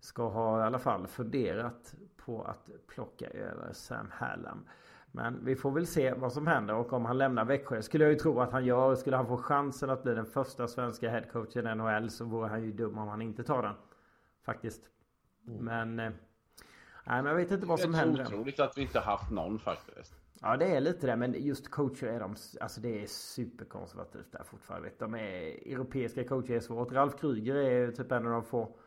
ska 0.00 0.28
ha 0.28 0.60
i 0.60 0.62
alla 0.62 0.78
fall 0.78 1.06
funderat 1.06 1.94
på 2.16 2.42
att 2.42 2.70
plocka 2.86 3.26
över 3.26 3.72
Sam 3.72 4.08
Hallam. 4.10 4.64
Men 5.12 5.44
vi 5.44 5.56
får 5.56 5.70
väl 5.70 5.86
se 5.86 6.14
vad 6.14 6.32
som 6.32 6.46
händer 6.46 6.74
och 6.74 6.92
om 6.92 7.04
han 7.04 7.18
lämnar 7.18 7.44
Växjö 7.44 7.82
skulle 7.82 8.04
jag 8.04 8.12
ju 8.12 8.18
tro 8.18 8.40
att 8.40 8.52
han 8.52 8.64
gör. 8.64 8.94
Skulle 8.94 9.16
han 9.16 9.26
få 9.26 9.36
chansen 9.36 9.90
att 9.90 10.02
bli 10.02 10.14
den 10.14 10.26
första 10.26 10.68
svenska 10.68 11.10
headcoachen 11.10 11.66
i 11.66 11.74
NHL 11.74 12.10
så 12.10 12.24
vore 12.24 12.48
han 12.48 12.62
ju 12.62 12.72
dum 12.72 12.98
om 12.98 13.08
han 13.08 13.22
inte 13.22 13.44
tar 13.44 13.62
den. 13.62 13.74
Faktiskt. 14.44 14.82
Mm. 15.46 15.64
Men... 15.64 15.98
Eh, 15.98 16.12
nej 17.06 17.22
men 17.22 17.26
jag 17.26 17.34
vet 17.34 17.50
inte 17.50 17.66
vad 17.66 17.80
som 17.80 17.94
händer. 17.94 18.16
Det 18.16 18.22
är 18.22 18.26
otroligt 18.26 18.60
att 18.60 18.78
vi 18.78 18.82
inte 18.82 19.00
haft 19.00 19.30
någon 19.30 19.58
faktiskt. 19.58 20.14
Ja 20.40 20.56
det 20.56 20.76
är 20.76 20.80
lite 20.80 21.06
det 21.06 21.16
men 21.16 21.34
just 21.38 21.70
coacher 21.70 22.06
är 22.06 22.20
de, 22.20 22.36
alltså 22.60 22.80
det 22.80 23.02
är 23.02 23.06
superkonservativt 23.06 24.32
där 24.32 24.42
fortfarande. 24.44 24.90
De 24.98 25.14
är, 25.14 25.18
europeiska 25.72 26.24
coacher 26.24 26.54
är 26.54 26.60
svårt. 26.60 26.92
Ralf 26.92 27.20
Kryger 27.20 27.54
är 27.54 27.92
typ 27.92 28.12
en 28.12 28.26
av 28.26 28.32
de 28.32 28.44
få 28.44 28.78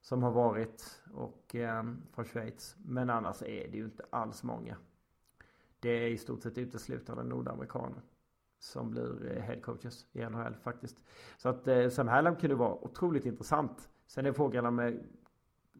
som 0.00 0.22
har 0.22 0.30
varit 0.30 1.02
och 1.14 1.54
eh, 1.54 1.82
från 2.14 2.24
Schweiz. 2.24 2.76
Men 2.78 3.10
annars 3.10 3.42
är 3.42 3.68
det 3.68 3.76
ju 3.76 3.84
inte 3.84 4.04
alls 4.10 4.42
många. 4.42 4.76
Det 5.80 5.88
är 5.88 6.08
i 6.08 6.18
stort 6.18 6.42
sett 6.42 6.58
uteslutande 6.58 7.24
nordamerikaner 7.24 8.02
som 8.58 8.90
blir 8.90 9.36
eh, 9.36 9.42
headcoaches 9.42 10.06
i 10.12 10.20
NHL 10.20 10.54
faktiskt. 10.54 10.96
Så 11.36 11.48
att 11.48 11.68
eh, 11.68 11.88
Sam 11.88 12.08
Hallam 12.08 12.36
kunde 12.36 12.56
vara 12.56 12.74
otroligt 12.74 13.26
intressant. 13.26 13.88
Sen 14.06 14.26
är 14.26 14.32
frågan 14.32 14.66
om 14.66 14.78
eh, 14.78 14.94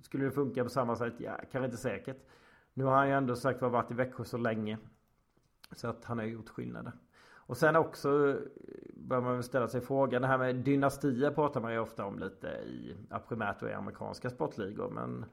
skulle 0.02 0.24
det 0.24 0.30
funka 0.30 0.64
på 0.64 0.70
samma 0.70 0.96
sätt? 0.96 1.14
Ja, 1.18 1.36
kanske 1.52 1.64
inte 1.64 1.76
säkert. 1.76 2.26
Nu 2.74 2.84
har 2.84 2.96
han 2.96 3.08
ju 3.08 3.14
ändå 3.14 3.36
sagt 3.36 3.62
var 3.62 3.68
varit 3.68 3.90
i 3.90 3.94
Växjö 3.94 4.24
så 4.24 4.36
länge. 4.36 4.78
Så 5.72 5.88
att 5.88 6.04
han 6.04 6.18
har 6.18 6.24
gjort 6.24 6.48
skillnader. 6.48 6.92
Och 7.48 7.56
sen 7.56 7.76
också 7.76 8.28
eh, 8.28 8.36
bör 8.96 9.20
man 9.20 9.34
väl 9.34 9.42
ställa 9.42 9.68
sig 9.68 9.80
frågan. 9.80 10.22
Det 10.22 10.28
här 10.28 10.38
med 10.38 10.56
dynastier 10.56 11.30
pratar 11.30 11.60
man 11.60 11.72
ju 11.72 11.78
ofta 11.78 12.04
om 12.04 12.18
lite 12.18 12.46
i 12.48 12.96
ja, 13.10 13.18
primärt 13.18 13.62
och 13.62 13.68
i 13.68 13.72
amerikanska 13.72 14.30
sportligor. 14.30 14.90
Men 14.90 15.24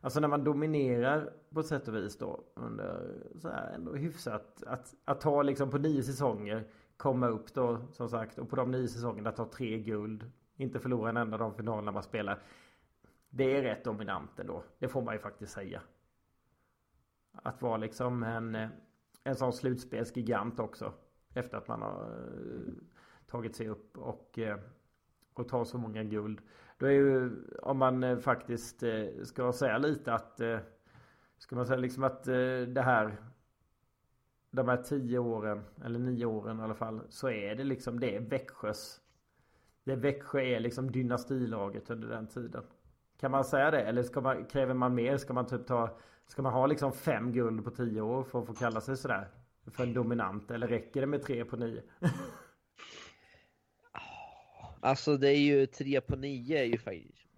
alltså 0.00 0.20
när 0.20 0.28
man 0.28 0.44
dominerar 0.44 1.32
på 1.50 1.60
ett 1.60 1.66
sätt 1.66 1.88
och 1.88 1.94
vis 1.94 2.18
då 2.18 2.44
under 2.54 3.14
så 3.38 3.48
här 3.48 3.72
ändå 3.74 3.94
hyfsat. 3.94 4.62
Att, 4.66 4.94
att 5.04 5.20
ta 5.20 5.42
liksom 5.42 5.70
på 5.70 5.78
nio 5.78 6.02
säsonger 6.02 6.66
komma 6.96 7.28
upp 7.28 7.54
då 7.54 7.80
som 7.92 8.08
sagt 8.08 8.38
och 8.38 8.50
på 8.50 8.56
de 8.56 8.70
nio 8.70 8.88
säsongerna 8.88 9.32
ta 9.32 9.44
tre 9.44 9.78
guld. 9.78 10.30
Inte 10.56 10.80
förlora 10.80 11.08
en 11.08 11.16
enda 11.16 11.34
av 11.34 11.40
de 11.40 11.54
finalerna 11.54 11.92
man 11.92 12.02
spelar. 12.02 12.42
Det 13.30 13.56
är 13.56 13.62
rätt 13.62 13.84
dominant 13.84 14.40
ändå. 14.40 14.62
Det 14.78 14.88
får 14.88 15.02
man 15.02 15.14
ju 15.14 15.20
faktiskt 15.20 15.52
säga. 15.52 15.82
Att 17.32 17.62
vara 17.62 17.76
liksom 17.76 18.22
en, 18.22 18.68
en 19.24 19.36
sån 19.36 19.52
slutspelsgigant 19.52 20.60
också. 20.60 20.92
Efter 21.34 21.56
att 21.58 21.68
man 21.68 21.82
har 21.82 22.02
eh, 22.02 22.72
tagit 23.26 23.56
sig 23.56 23.68
upp 23.68 23.98
och, 23.98 24.38
eh, 24.38 24.58
och 25.34 25.48
tar 25.48 25.64
så 25.64 25.78
många 25.78 26.04
guld. 26.04 26.40
Då 26.78 26.86
är 26.86 26.90
ju, 26.90 27.30
om 27.62 27.78
man 27.78 28.04
eh, 28.04 28.18
faktiskt 28.18 28.82
eh, 28.82 29.06
ska 29.24 29.52
säga 29.52 29.78
lite 29.78 30.14
att 30.14 30.40
eh, 30.40 30.58
Ska 31.38 31.56
man 31.56 31.66
säga 31.66 31.78
liksom 31.78 32.04
att 32.04 32.24
det 32.74 32.82
här 32.84 33.16
De 34.50 34.68
här 34.68 34.76
tio 34.76 35.18
åren 35.18 35.64
Eller 35.84 35.98
nio 35.98 36.26
åren 36.26 36.60
i 36.60 36.62
alla 36.62 36.74
fall 36.74 37.00
Så 37.08 37.30
är 37.30 37.54
det 37.54 37.64
liksom 37.64 38.00
det 38.00 38.16
är 38.16 38.20
Växjös 38.20 39.00
Det 39.84 39.96
Växjö 39.96 40.40
är 40.40 40.60
liksom 40.60 40.90
dynastilaget 40.90 41.90
under 41.90 42.08
den 42.08 42.26
tiden 42.26 42.62
Kan 43.20 43.30
man 43.30 43.44
säga 43.44 43.70
det? 43.70 43.82
Eller 43.82 44.02
ska 44.02 44.20
man, 44.20 44.44
kräver 44.44 44.74
man 44.74 44.94
mer? 44.94 45.16
Ska 45.16 45.32
man 45.32 45.46
typ 45.46 45.66
ta 45.66 45.98
Ska 46.26 46.42
man 46.42 46.52
ha 46.52 46.66
liksom 46.66 46.92
fem 46.92 47.32
guld 47.32 47.64
på 47.64 47.70
tio 47.70 48.00
år 48.00 48.22
för 48.22 48.40
att 48.40 48.46
få 48.46 48.54
kalla 48.54 48.80
sig 48.80 48.96
sådär? 48.96 49.28
för 49.70 49.82
en 49.82 49.94
dominant? 49.94 50.50
Eller 50.50 50.68
räcker 50.68 51.00
det 51.00 51.06
med 51.06 51.22
tre 51.22 51.44
på 51.44 51.56
nio? 51.56 51.82
alltså 54.82 55.16
det 55.16 55.28
är 55.28 55.40
ju 55.40 55.66
tre 55.66 56.00
på 56.00 56.16
nio 56.16 56.58
är 56.58 56.64
ju 56.64 56.78
faktiskt 56.78 57.28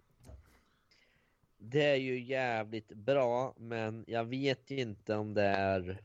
Det 1.57 1.85
är 1.85 1.95
ju 1.95 2.21
jävligt 2.21 2.93
bra 2.93 3.53
men 3.57 4.05
jag 4.07 4.25
vet 4.25 4.71
inte 4.71 5.15
om 5.15 5.33
det 5.33 5.47
är 5.47 6.01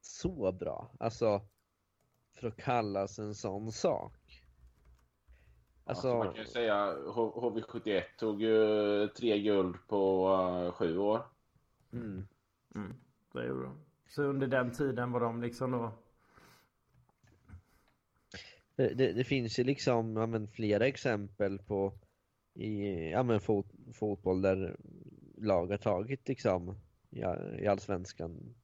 så 0.00 0.52
bra. 0.52 0.90
Alltså 1.00 1.40
för 2.34 2.48
att 2.48 2.56
kallas 2.56 3.18
en 3.18 3.34
sån 3.34 3.72
sak. 3.72 4.12
Alltså, 5.84 6.08
alltså 6.08 6.18
man 6.18 6.34
kan 6.34 6.44
ju 6.44 6.50
säga 6.50 6.94
HV71 6.94 8.02
tog 8.18 8.42
ju 8.42 9.08
tre 9.08 9.38
guld 9.38 9.76
på 9.88 10.28
uh, 10.28 10.72
sju 10.72 10.98
år. 10.98 11.22
Mm. 11.92 12.28
Mm, 12.74 12.94
det 13.32 13.46
gjorde 13.46 13.62
de. 13.62 13.78
Så 14.08 14.22
under 14.22 14.46
den 14.46 14.72
tiden 14.72 15.12
var 15.12 15.20
de 15.20 15.42
liksom 15.42 15.70
då... 15.70 15.92
Det, 18.88 19.12
det, 19.12 19.24
finns 19.24 19.58
ju 19.58 19.64
liksom 19.64 20.16
ja, 20.16 20.26
men, 20.26 20.48
flera 20.48 20.86
exempel 20.86 21.58
på 21.58 21.92
i 22.54 23.10
ja, 23.10 23.22
men, 23.22 23.40
fot, 23.40 23.66
fotboll 23.94 24.42
där 24.42 24.76
lag 25.36 25.66
har 25.66 25.78
tagit 25.78 26.28
liksom 26.28 26.76
i, 27.10 27.20
i 27.62 27.66
allsvenskan 27.66 28.54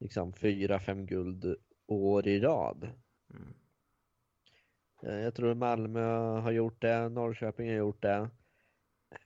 liksom 0.00 0.32
fyra, 0.32 0.80
fem 0.80 1.06
guld 1.06 1.56
år 1.86 2.28
i 2.28 2.40
rad. 2.40 2.88
Mm. 3.30 3.54
Eh, 5.02 5.20
jag 5.24 5.34
tror 5.34 5.54
Malmö 5.54 6.00
har 6.40 6.50
gjort 6.50 6.82
det, 6.82 7.08
Norrköping 7.08 7.68
har 7.68 7.76
gjort 7.76 8.02
det. 8.02 8.30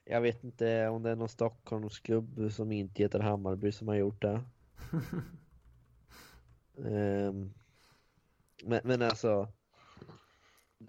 Jag 0.03 0.21
vet 0.21 0.43
inte 0.43 0.87
om 0.87 1.03
det 1.03 1.09
är 1.09 1.15
någon 1.15 1.29
Stockholmsklubb 1.29 2.51
som 2.51 2.71
inte 2.71 3.03
heter 3.03 3.19
Hammarby 3.19 3.71
som 3.71 3.87
har 3.87 3.95
gjort 3.95 4.21
det. 4.21 4.43
um, 6.75 7.53
men, 8.63 8.81
men 8.83 9.01
alltså 9.01 9.53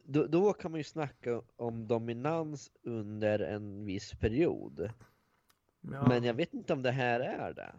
då, 0.05 0.27
då, 0.27 0.53
kan 0.53 0.71
man 0.71 0.81
ju 0.81 0.85
snacka 0.85 1.43
om 1.57 1.87
dominans 1.87 2.71
under 2.83 3.39
en 3.39 3.85
viss 3.85 4.15
period. 4.15 4.91
Ja. 5.81 6.09
Men 6.09 6.25
jag 6.25 6.35
vet 6.35 6.55
inte 6.55 6.73
om 6.73 6.83
det 6.83 6.91
här 6.91 7.21
är 7.21 7.55
det. 7.55 7.73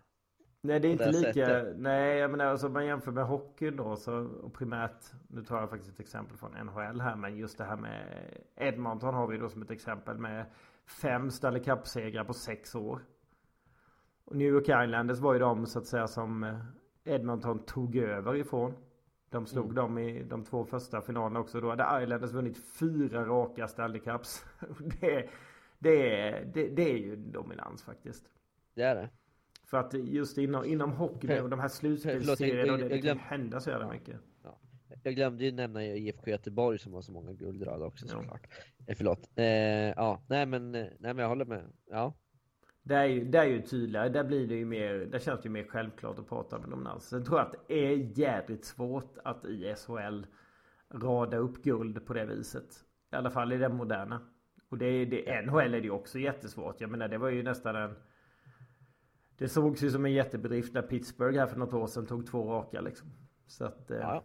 Nej 0.61 0.79
det 0.79 0.87
är 0.87 0.91
inte 0.91 1.11
lika, 1.11 1.33
sättet. 1.33 1.75
nej 1.77 2.17
jag 2.17 2.31
menar 2.31 2.45
alltså 2.45 2.67
om 2.67 2.73
man 2.73 2.85
jämför 2.85 3.11
med 3.11 3.25
hockey 3.25 3.69
då 3.69 3.95
så 3.95 4.13
och 4.13 4.53
primärt 4.53 5.11
Nu 5.27 5.43
tar 5.43 5.59
jag 5.59 5.69
faktiskt 5.69 5.93
ett 5.93 5.99
exempel 5.99 6.37
från 6.37 6.51
NHL 6.51 7.01
här 7.01 7.15
men 7.15 7.37
just 7.37 7.57
det 7.57 7.63
här 7.63 7.77
med 7.77 8.27
Edmonton 8.55 9.13
har 9.13 9.27
vi 9.27 9.37
då 9.37 9.49
som 9.49 9.61
ett 9.61 9.71
exempel 9.71 10.17
med 10.17 10.45
Fem 11.01 11.31
Stanley 11.31 11.63
Cup-segrar 11.63 12.23
på 12.23 12.33
sex 12.33 12.75
år. 12.75 13.01
Och 14.25 14.35
New 14.35 14.47
York 14.47 14.63
Islanders 14.63 15.19
var 15.19 15.33
ju 15.33 15.39
de 15.39 15.65
så 15.65 15.79
att 15.79 15.87
säga 15.87 16.07
som 16.07 16.43
eh, 16.43 16.59
Edmonton 17.03 17.65
tog 17.65 17.95
över 17.95 18.35
ifrån. 18.35 18.73
De 19.33 19.45
slog 19.45 19.65
mm. 19.65 19.75
dem 19.75 19.97
i 19.97 20.23
de 20.23 20.43
två 20.43 20.65
första 20.65 21.01
finalerna 21.01 21.39
också. 21.39 21.61
Då 21.61 21.69
hade 21.69 22.03
Islanders 22.03 22.31
vunnit 22.31 22.57
fyra 22.79 23.25
raka 23.25 23.67
Stanley 23.67 24.01
Cups. 24.01 24.45
det, 25.01 25.29
det, 25.79 26.19
är, 26.19 26.45
det, 26.53 26.69
det 26.69 26.91
är 26.91 26.97
ju 26.97 27.15
dominans 27.15 27.83
faktiskt. 27.83 28.23
Det 28.75 28.83
är 28.83 28.95
det. 28.95 29.09
För 29.63 29.77
att 29.77 29.93
just 29.93 30.37
inom, 30.37 30.65
inom 30.65 30.91
hockey 30.91 31.39
och 31.39 31.49
de 31.49 31.59
här 31.59 31.67
slutspelsserierna, 31.67 32.77
det, 32.77 32.87
det 32.87 33.01
kan 33.01 33.19
hända 33.19 33.59
så 33.59 33.69
jävla 33.69 33.91
mycket. 33.91 34.15
Ja. 34.43 34.59
Jag 35.03 35.15
glömde 35.15 35.43
ju 35.43 35.51
nämna 35.51 35.85
IFK 35.85 36.29
Göteborg 36.29 36.79
som 36.79 36.93
har 36.93 37.01
så 37.01 37.11
många 37.11 37.33
guldrad 37.33 37.81
också 37.81 38.07
såklart. 38.07 38.47
Ja. 38.49 38.85
Eh, 38.87 38.95
förlåt. 38.97 39.29
Eh, 39.35 39.45
ja, 39.45 40.23
nej 40.27 40.45
men, 40.45 40.75
eh, 40.75 40.81
nej 40.81 41.13
men 41.13 41.17
jag 41.17 41.29
håller 41.29 41.45
med. 41.45 41.63
Ja. 41.89 42.13
Det 42.83 42.95
är 42.95 43.05
ju, 43.05 43.25
det 43.25 43.37
är 43.37 43.45
ju 43.45 43.61
tydligare. 43.61 44.09
Där 44.09 44.23
blir 44.23 44.47
det 44.47 44.55
ju 44.55 44.65
mer, 44.65 44.93
där 44.93 45.19
känns 45.19 45.41
det 45.41 45.47
ju 45.47 45.51
mer 45.53 45.63
självklart 45.63 46.19
att 46.19 46.29
prata 46.29 46.59
med 46.59 46.69
dominans. 46.69 47.07
Sen 47.07 47.25
tror 47.25 47.39
jag 47.39 47.47
att 47.47 47.67
det 47.67 47.73
är 47.73 48.19
jädrigt 48.19 48.65
svårt 48.65 49.17
att 49.23 49.45
i 49.45 49.75
SHL 49.75 50.25
rada 50.93 51.37
upp 51.37 51.63
guld 51.63 52.05
på 52.05 52.13
det 52.13 52.25
viset. 52.25 52.85
I 53.11 53.15
alla 53.15 53.29
fall 53.29 53.53
i 53.53 53.57
den 53.57 53.75
moderna. 53.75 54.21
Och 54.69 54.77
det 54.77 55.05
det, 55.05 55.41
NHL 55.41 55.73
är 55.73 55.81
det 55.81 55.87
ju 55.87 55.91
också 55.91 56.19
jättesvårt. 56.19 56.81
Jag 56.81 56.91
menar 56.91 57.07
det 57.07 57.17
var 57.17 57.29
ju 57.29 57.43
nästan 57.43 57.75
en... 57.75 57.95
Det 59.37 59.47
sågs 59.47 59.83
ju 59.83 59.89
som 59.89 60.05
en 60.05 60.13
jättebedrift 60.13 60.73
när 60.73 60.81
Pittsburgh 60.81 61.39
här 61.39 61.47
för 61.47 61.59
något 61.59 61.73
år 61.73 61.87
sedan 61.87 62.05
tog 62.05 62.27
två 62.27 62.51
raka 62.51 62.81
liksom. 62.81 63.07
Så 63.47 63.65
att... 63.65 63.91
Eh, 63.91 63.97
ja 63.97 64.23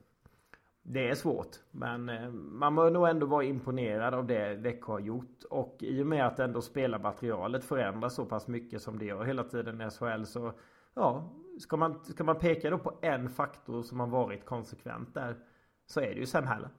det 0.91 1.09
är 1.09 1.15
svårt. 1.15 1.57
Men 1.71 2.09
eh, 2.09 2.31
man 2.31 2.75
bör 2.75 2.91
nog 2.91 3.09
ändå 3.09 3.27
vara 3.27 3.45
imponerad 3.45 4.15
av 4.15 4.27
det 4.27 4.55
Växjö 4.55 4.93
har 4.93 5.01
gjort. 5.01 5.45
Och 5.51 5.77
i 5.81 6.03
och 6.03 6.07
med 6.07 6.27
att 6.27 6.39
ändå 6.39 6.63
spelarmaterialet 6.63 7.65
förändras 7.65 8.15
så 8.15 8.25
pass 8.25 8.49
mycket 8.49 8.83
som 8.83 8.99
det 8.99 9.05
gör 9.05 9.25
hela 9.25 9.45
tiden 9.45 9.81
i 9.81 9.91
SHL 9.91 10.25
så 10.25 10.53
Ja, 10.95 11.31
ska 11.61 11.77
man, 11.77 12.05
ska 12.05 12.25
man 12.25 12.39
peka 12.39 12.71
då 12.71 12.79
på 12.79 12.99
en 13.01 13.29
faktor 13.29 13.83
som 13.83 14.01
har 14.01 14.07
varit 14.07 14.45
konsekvent 14.45 15.15
där 15.15 15.37
så 15.87 16.01
är 16.01 16.07
det 16.15 16.21
ju 16.21 16.27
Sam 16.27 16.47
Haller. 16.47 16.71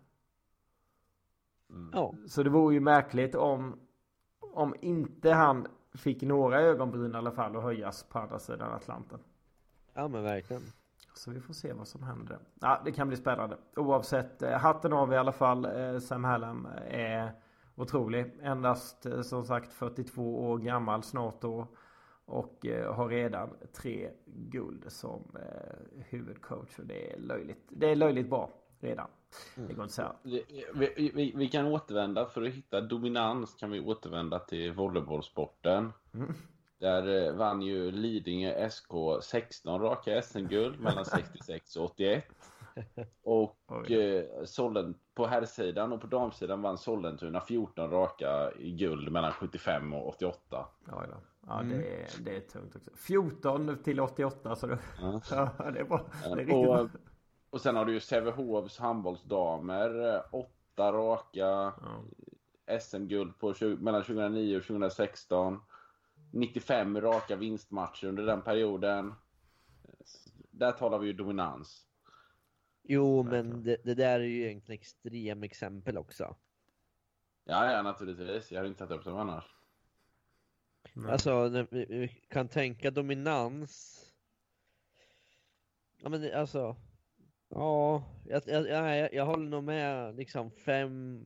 Mm. 1.69 2.27
Så 2.27 2.43
det 2.43 2.49
vore 2.49 2.73
ju 2.73 2.79
märkligt 2.79 3.35
om 3.35 3.79
om 4.53 4.75
inte 4.81 5.31
han 5.31 5.67
fick 5.93 6.21
några 6.21 6.61
ögonbryn 6.61 7.13
i 7.13 7.17
alla 7.17 7.31
fall 7.31 7.55
att 7.55 7.63
höjas 7.63 8.03
på 8.03 8.19
andra 8.19 8.39
sidan 8.39 8.73
Atlanten. 8.73 9.19
Ja 9.93 10.07
men 10.07 10.23
verkligen. 10.23 10.61
Så 11.19 11.31
vi 11.31 11.39
får 11.39 11.53
se 11.53 11.73
vad 11.73 11.87
som 11.87 12.03
händer. 12.03 12.39
Ja, 12.61 12.81
det 12.85 12.91
kan 12.91 13.07
bli 13.07 13.17
spännande. 13.17 13.57
Oavsett, 13.75 14.41
eh, 14.41 14.51
hatten 14.51 14.93
av 14.93 15.13
i 15.13 15.17
alla 15.17 15.31
fall. 15.31 15.65
Eh, 15.65 15.99
Sam 15.99 16.23
Hallam 16.23 16.67
är 16.87 17.31
otrolig. 17.75 18.33
Endast 18.41 19.05
eh, 19.05 19.21
som 19.21 19.45
sagt 19.45 19.73
42 19.73 20.49
år 20.49 20.57
gammal 20.57 21.03
snart 21.03 21.41
då. 21.41 21.67
Och 22.25 22.65
har 22.95 23.07
redan 23.07 23.49
tre 23.73 24.09
guld 24.25 24.91
som 24.91 25.37
huvudcoach. 26.09 26.79
Och 26.79 26.85
det 26.85 27.13
är 27.13 27.19
löjligt. 27.19 27.67
Det 27.69 27.91
är 27.91 27.95
löjligt 27.95 28.29
bra 28.29 28.49
redan. 28.79 29.07
Det 29.55 29.73
går 29.73 29.83
inte 29.83 29.95
säga. 29.95 30.15
Vi, 30.23 30.43
vi, 30.75 31.33
vi, 31.35 31.47
kan 31.47 31.65
återvända, 31.65 32.25
för 32.25 32.41
att 32.41 32.53
hitta 32.53 32.81
dominans 32.81 33.55
kan 33.55 33.71
vi 33.71 33.79
återvända 33.79 34.39
till 34.39 34.73
volleybollsporten. 34.73 35.93
Mm. 36.13 36.33
Där 36.79 37.27
eh, 37.27 37.33
vann 37.33 37.61
ju 37.61 37.91
Lidingö 37.91 38.69
SK 38.69 38.91
16 39.21 39.81
raka 39.81 40.21
SM-guld 40.21 40.79
mellan 40.79 41.05
66 41.15 41.75
och 41.75 41.85
81. 41.85 42.25
Och 43.23 43.91
eh, 43.91 44.25
Sollen, 44.45 44.95
på 45.13 45.27
herrsidan 45.27 45.93
och 45.93 46.01
på 46.01 46.07
damsidan 46.07 46.61
vann 46.61 46.77
Sollentuna 46.77 47.41
14 47.41 47.91
raka 47.91 48.51
i 48.59 48.71
guld 48.71 49.11
mellan 49.11 49.31
75 49.31 49.93
och 49.93 50.07
88. 50.07 50.39
Ja, 50.49 50.65
ja. 50.87 51.03
ja 51.47 51.61
mm. 51.61 51.77
det, 51.77 52.01
är, 52.01 52.07
det 52.19 52.35
är 52.35 52.41
tungt 52.41 52.75
också. 52.75 52.91
14 52.95 53.77
till 53.83 53.99
88 53.99 54.55
så 54.55 54.67
det, 54.67 54.79
ja. 55.01 55.21
ja 55.57 55.71
det 55.71 55.79
är 55.79 55.83
bra. 55.83 56.05
Det 56.23 56.29
är 56.29 56.35
riktigt 56.35 56.55
och, 56.55 56.63
bra. 56.63 56.89
och 57.49 57.61
sen 57.61 57.75
har 57.75 57.85
du 57.85 57.93
ju 57.93 57.99
Sävehofs 57.99 58.79
handbollsdamer. 58.79 60.21
Åtta 60.31 60.91
raka 60.91 61.39
ja. 61.39 61.73
SM-guld 62.79 63.39
på, 63.39 63.53
mellan 63.59 64.03
2009 64.03 64.57
och 64.57 64.63
2016. 64.63 65.59
95 66.31 67.01
raka 67.01 67.35
vinstmatcher 67.35 68.07
under 68.07 68.25
den 68.25 68.41
perioden. 68.41 69.13
Där 70.51 70.71
talar 70.71 70.99
vi 70.99 71.07
ju 71.07 71.13
dominans. 71.13 71.85
Jo, 72.83 73.23
men 73.23 73.63
det, 73.63 73.77
det 73.83 73.95
där 73.95 74.19
är 74.19 74.23
ju 74.23 74.45
egentligen 74.45 74.79
extrem 74.79 75.43
exempel 75.43 75.97
också. 75.97 76.35
Ja, 77.43 77.71
ja, 77.71 77.81
naturligtvis. 77.81 78.51
Jag 78.51 78.59
hade 78.59 78.69
inte 78.69 78.87
tagit 78.87 78.99
upp 78.99 79.05
dem 79.05 79.17
annars. 79.17 79.45
Nej. 80.93 81.11
Alltså, 81.11 81.49
vi 81.71 82.07
kan 82.27 82.47
tänka 82.47 82.91
dominans. 82.91 84.05
Ja, 85.97 86.09
men 86.09 86.33
alltså. 86.33 86.75
Ja, 87.49 88.03
jag, 88.25 88.41
jag, 88.45 88.67
jag, 88.67 89.13
jag 89.13 89.25
håller 89.25 89.49
nog 89.49 89.63
med. 89.63 90.15
Liksom 90.15 90.51
fem, 90.51 91.25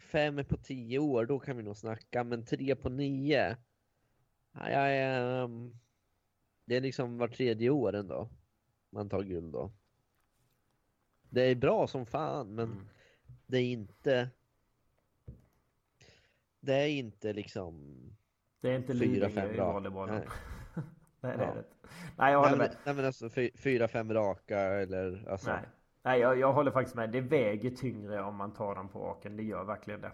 fem 0.00 0.44
på 0.44 0.56
tio 0.56 0.98
år, 0.98 1.26
då 1.26 1.38
kan 1.38 1.56
vi 1.56 1.62
nog 1.62 1.76
snacka. 1.76 2.24
Men 2.24 2.44
tre 2.44 2.76
på 2.76 2.88
nio. 2.88 3.56
Ja, 4.58 4.90
jag, 4.90 5.44
um, 5.44 5.80
det 6.64 6.76
är 6.76 6.80
liksom 6.80 7.18
var 7.18 7.28
tredje 7.28 7.70
år 7.70 7.94
ändå. 7.94 8.28
Man 8.90 9.08
tar 9.08 9.22
guld 9.22 9.52
då. 9.52 9.72
Det 11.28 11.42
är 11.42 11.54
bra 11.54 11.86
som 11.86 12.06
fan 12.06 12.54
men 12.54 12.72
mm. 12.72 12.88
det 13.46 13.58
är 13.58 13.64
inte 13.64 14.30
Det 16.60 16.74
är 16.74 16.88
inte 16.88 17.32
liksom 17.32 17.94
Det 18.60 18.70
är 18.70 18.76
inte 18.76 18.94
fyra, 18.94 19.30
fem 19.30 19.48
raka. 19.48 19.72
volleybollen. 19.72 20.14
Nej. 20.14 20.26
nej, 21.20 21.36
det 21.36 21.44
är 21.44 21.54
det 21.54 21.64
Nej, 22.16 22.32
jag 22.32 22.38
håller 22.42 22.56
med. 22.56 22.76
Nej 22.84 22.94
men 22.94 23.04
alltså 23.04 23.30
fyra, 23.56 23.88
fem 23.88 24.12
raka 24.12 24.58
eller 24.58 25.28
alltså. 25.28 25.50
Nej, 25.50 25.62
nej 26.02 26.20
jag, 26.20 26.38
jag 26.38 26.52
håller 26.52 26.70
faktiskt 26.70 26.96
med. 26.96 27.10
Det 27.10 27.20
väger 27.20 27.70
tyngre 27.70 28.22
om 28.22 28.36
man 28.36 28.54
tar 28.54 28.74
den 28.74 28.88
på 28.88 28.98
raken. 28.98 29.36
Det 29.36 29.42
gör 29.42 29.64
verkligen 29.64 30.00
det. 30.00 30.12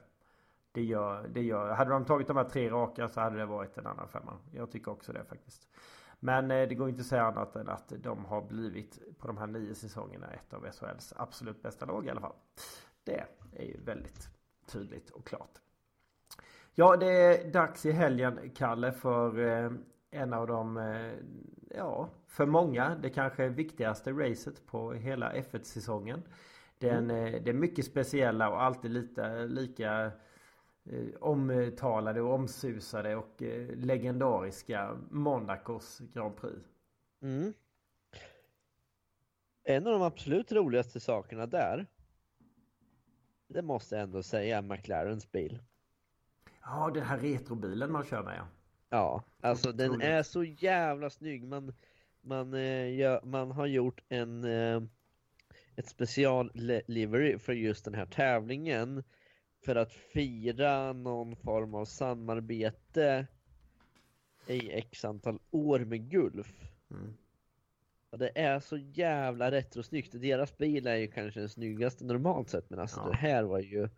Det 0.73 0.85
gör, 0.85 1.29
det 1.29 1.43
gör. 1.43 1.71
Hade 1.71 1.91
de 1.91 2.05
tagit 2.05 2.27
de 2.27 2.37
här 2.37 2.45
tre 2.45 2.71
raka 2.71 3.09
så 3.09 3.21
hade 3.21 3.37
det 3.37 3.47
varit 3.47 3.79
en 3.79 3.87
annan 3.87 4.09
femma. 4.09 4.39
Jag 4.53 4.71
tycker 4.71 4.91
också 4.91 5.13
det 5.13 5.25
faktiskt. 5.25 5.69
Men 6.21 6.51
eh, 6.51 6.69
det 6.69 6.75
går 6.75 6.89
inte 6.89 7.01
att 7.01 7.07
säga 7.07 7.25
annat 7.25 7.57
än 7.57 7.69
att 7.69 7.93
de 8.03 8.25
har 8.25 8.43
blivit 8.43 9.19
på 9.19 9.27
de 9.27 9.39
här 9.39 9.47
nio 9.47 9.75
säsongerna 9.75 10.27
ett 10.31 10.53
av 10.53 10.67
SHLs 10.73 11.13
absolut 11.17 11.63
bästa 11.63 11.87
lag 11.87 12.07
i 12.07 12.11
alla 12.11 12.21
fall. 12.21 12.35
Det 13.05 13.25
är 13.53 13.65
ju 13.65 13.81
väldigt 13.85 14.29
tydligt 14.67 15.11
och 15.11 15.27
klart. 15.27 15.59
Ja, 16.75 16.97
det 16.97 17.07
är 17.07 17.53
dags 17.53 17.87
i 17.87 17.93
helgen, 17.93 18.51
Kalle, 18.55 18.93
för 18.93 19.39
eh, 19.39 19.71
en 20.11 20.33
av 20.33 20.47
de, 20.47 20.77
eh, 20.77 21.13
ja, 21.77 22.09
för 22.27 22.47
många, 22.47 22.95
det 23.03 23.11
kanske 23.11 23.49
viktigaste 23.49 24.13
racet 24.13 24.67
på 24.67 24.93
hela 24.93 25.33
F1-säsongen. 25.33 26.23
Den, 26.79 27.11
mm. 27.11 27.45
Det 27.45 27.51
är 27.51 27.55
mycket 27.55 27.85
speciella 27.85 28.51
och 28.51 28.63
alltid 28.63 28.91
lite, 28.91 29.47
lika 29.47 30.11
omtalade 31.21 32.21
och 32.21 32.35
omsusade 32.35 33.17
och 33.17 33.43
eh, 33.43 33.77
legendariska 33.77 34.99
Monacos 35.11 35.99
Grand 35.99 36.37
Prix. 36.37 36.61
Mm. 37.23 37.55
En 39.65 39.87
av 39.87 39.93
de 39.93 40.03
absolut 40.03 40.53
roligaste 40.53 41.01
sakerna 41.01 41.47
där 41.47 41.87
det 43.49 43.63
måste 43.63 43.95
jag 43.95 44.03
ändå 44.03 44.23
säga 44.23 44.63
McLarens 44.63 45.33
bil. 45.33 45.59
Ja, 46.63 46.91
den 46.95 47.03
här 47.03 47.19
retrobilen 47.19 47.93
man 47.93 48.05
kör 48.05 48.23
med 48.23 48.37
ja. 48.39 48.47
Ja, 48.89 49.23
alltså 49.41 49.73
den 49.73 50.01
är 50.01 50.23
så 50.23 50.45
jävla 50.45 51.11
snygg. 51.11 51.49
Man, 51.49 51.73
man, 52.21 52.55
eh, 52.55 53.25
man 53.25 53.51
har 53.51 53.67
gjort 53.67 54.01
en 54.09 54.45
eh, 54.45 54.83
ett 55.77 55.89
special 55.89 56.51
livery 56.87 57.39
för 57.39 57.53
just 57.53 57.85
den 57.85 57.95
här 57.95 58.07
tävlingen 58.07 59.05
för 59.65 59.77
att 59.77 59.93
fira 59.93 60.93
någon 60.93 61.37
form 61.37 61.75
av 61.75 61.85
samarbete 61.85 63.27
i 64.47 64.73
x 64.73 65.05
antal 65.05 65.39
år 65.51 65.79
med 65.79 66.11
Gulf. 66.11 66.71
Mm. 66.91 67.15
Och 68.11 68.19
det 68.19 68.39
är 68.39 68.61
så 68.61 68.77
jävla 68.77 69.51
retrosnyggt. 69.51 70.21
Deras 70.21 70.57
bil 70.57 70.87
är 70.87 70.97
ju 70.97 71.07
kanske 71.07 71.41
den 71.41 71.49
snyggaste 71.49 72.05
normalt 72.05 72.49
sett 72.49 72.71
men 72.71 72.79
alltså 72.79 73.01
ja. 73.01 73.11
det 73.11 73.17
här 73.17 73.43
var 73.43 73.59
ju 73.59 73.89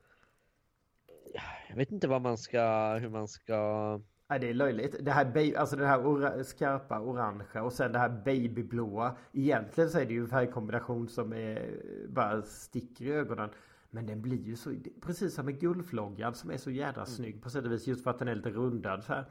Jag 1.68 1.76
vet 1.76 1.92
inte 1.92 2.08
vad 2.08 2.22
man 2.22 2.38
ska, 2.38 2.94
hur 3.00 3.08
man 3.08 3.28
ska 3.28 4.00
Nej, 4.32 4.40
det 4.40 4.50
är 4.50 4.54
löjligt. 4.54 4.96
Det 5.04 5.10
här, 5.10 5.56
alltså 5.56 5.76
det 5.76 5.86
här 5.86 6.06
ora 6.06 6.44
skarpa 6.44 7.00
orangea 7.00 7.62
och 7.62 7.72
sen 7.72 7.92
det 7.92 7.98
här 7.98 8.22
babyblåa. 8.24 9.16
Egentligen 9.32 9.90
så 9.90 9.98
är 9.98 10.06
det 10.06 10.12
ju 10.12 10.20
en 10.20 10.28
färgkombination 10.28 11.08
som 11.08 11.32
är, 11.32 11.80
bara 12.08 12.42
sticker 12.42 13.04
i 13.04 13.12
ögonen. 13.12 13.50
Men 13.94 14.06
den 14.06 14.22
blir 14.22 14.42
ju 14.42 14.56
så, 14.56 14.74
precis 15.00 15.34
som 15.34 15.46
med 15.46 15.60
Gulfloggan 15.60 16.34
som 16.34 16.50
är 16.50 16.56
så 16.56 16.70
jädra 16.70 17.02
mm. 17.02 17.06
snygg 17.06 17.42
på 17.42 17.50
sätt 17.50 17.64
och 17.64 17.72
vis 17.72 17.86
just 17.86 18.02
för 18.02 18.10
att 18.10 18.18
den 18.18 18.28
är 18.28 18.34
lite 18.34 18.50
rundad 18.50 19.04
så 19.04 19.12
här. 19.12 19.24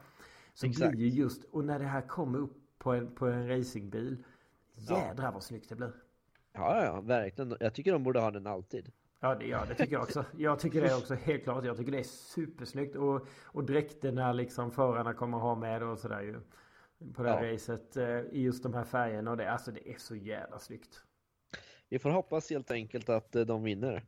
Så 0.54 0.66
Exakt. 0.66 0.90
blir 0.90 1.00
ju 1.00 1.08
just, 1.08 1.44
och 1.44 1.64
när 1.64 1.78
det 1.78 1.84
här 1.84 2.08
kommer 2.08 2.38
upp 2.38 2.56
på 2.78 2.92
en, 2.92 3.14
på 3.14 3.26
en 3.26 3.48
racingbil. 3.48 4.24
Jädrar 4.74 5.24
ja. 5.24 5.30
vad 5.30 5.42
snyggt 5.42 5.68
det 5.68 5.76
blir. 5.76 5.92
Ja, 6.52 6.84
ja, 6.84 7.00
verkligen. 7.00 7.56
Jag 7.60 7.74
tycker 7.74 7.92
de 7.92 8.02
borde 8.02 8.20
ha 8.20 8.30
den 8.30 8.46
alltid. 8.46 8.92
Ja, 9.20 9.34
det, 9.34 9.46
ja, 9.46 9.64
det 9.68 9.74
tycker 9.74 9.92
jag 9.92 10.02
också. 10.02 10.24
Jag 10.36 10.58
tycker 10.58 10.82
det 10.82 10.94
också 10.94 11.14
helt 11.14 11.42
klart. 11.42 11.64
Jag 11.64 11.76
tycker 11.76 11.92
det 11.92 11.98
är 11.98 12.02
supersnyggt. 12.02 12.96
Och, 12.96 13.26
och 13.44 13.64
dräkterna 13.64 14.32
liksom 14.32 14.70
förarna 14.70 15.14
kommer 15.14 15.38
ha 15.38 15.54
med 15.54 15.82
och 15.82 15.98
sådär 15.98 16.20
ju. 16.20 16.40
På 17.14 17.22
det 17.22 17.30
här 17.30 17.44
ja. 17.44 17.54
racet. 17.54 17.96
Eh, 17.96 18.04
I 18.06 18.42
just 18.42 18.62
de 18.62 18.74
här 18.74 18.84
färgerna 18.84 19.30
och 19.30 19.36
det. 19.36 19.52
Alltså 19.52 19.72
det 19.72 19.90
är 19.90 19.98
så 19.98 20.16
jävla 20.16 20.58
snyggt. 20.58 21.02
Vi 21.88 21.98
får 21.98 22.10
hoppas 22.10 22.50
helt 22.50 22.70
enkelt 22.70 23.08
att 23.08 23.36
eh, 23.36 23.42
de 23.42 23.62
vinner. 23.62 24.04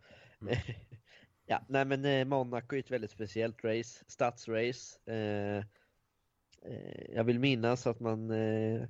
Ja, 1.46 1.60
nej 1.68 1.84
men 1.84 2.04
eh, 2.04 2.24
Monaco 2.24 2.76
är 2.76 2.80
ett 2.80 2.90
väldigt 2.90 3.10
speciellt 3.10 3.64
race. 3.64 4.04
Stadsrace. 4.06 5.12
Eh, 5.12 5.56
eh 5.56 7.14
jag 7.14 7.24
vill 7.24 7.38
minnas 7.38 7.86
att 7.86 8.00
man 8.00 8.30
eh, 8.30 8.88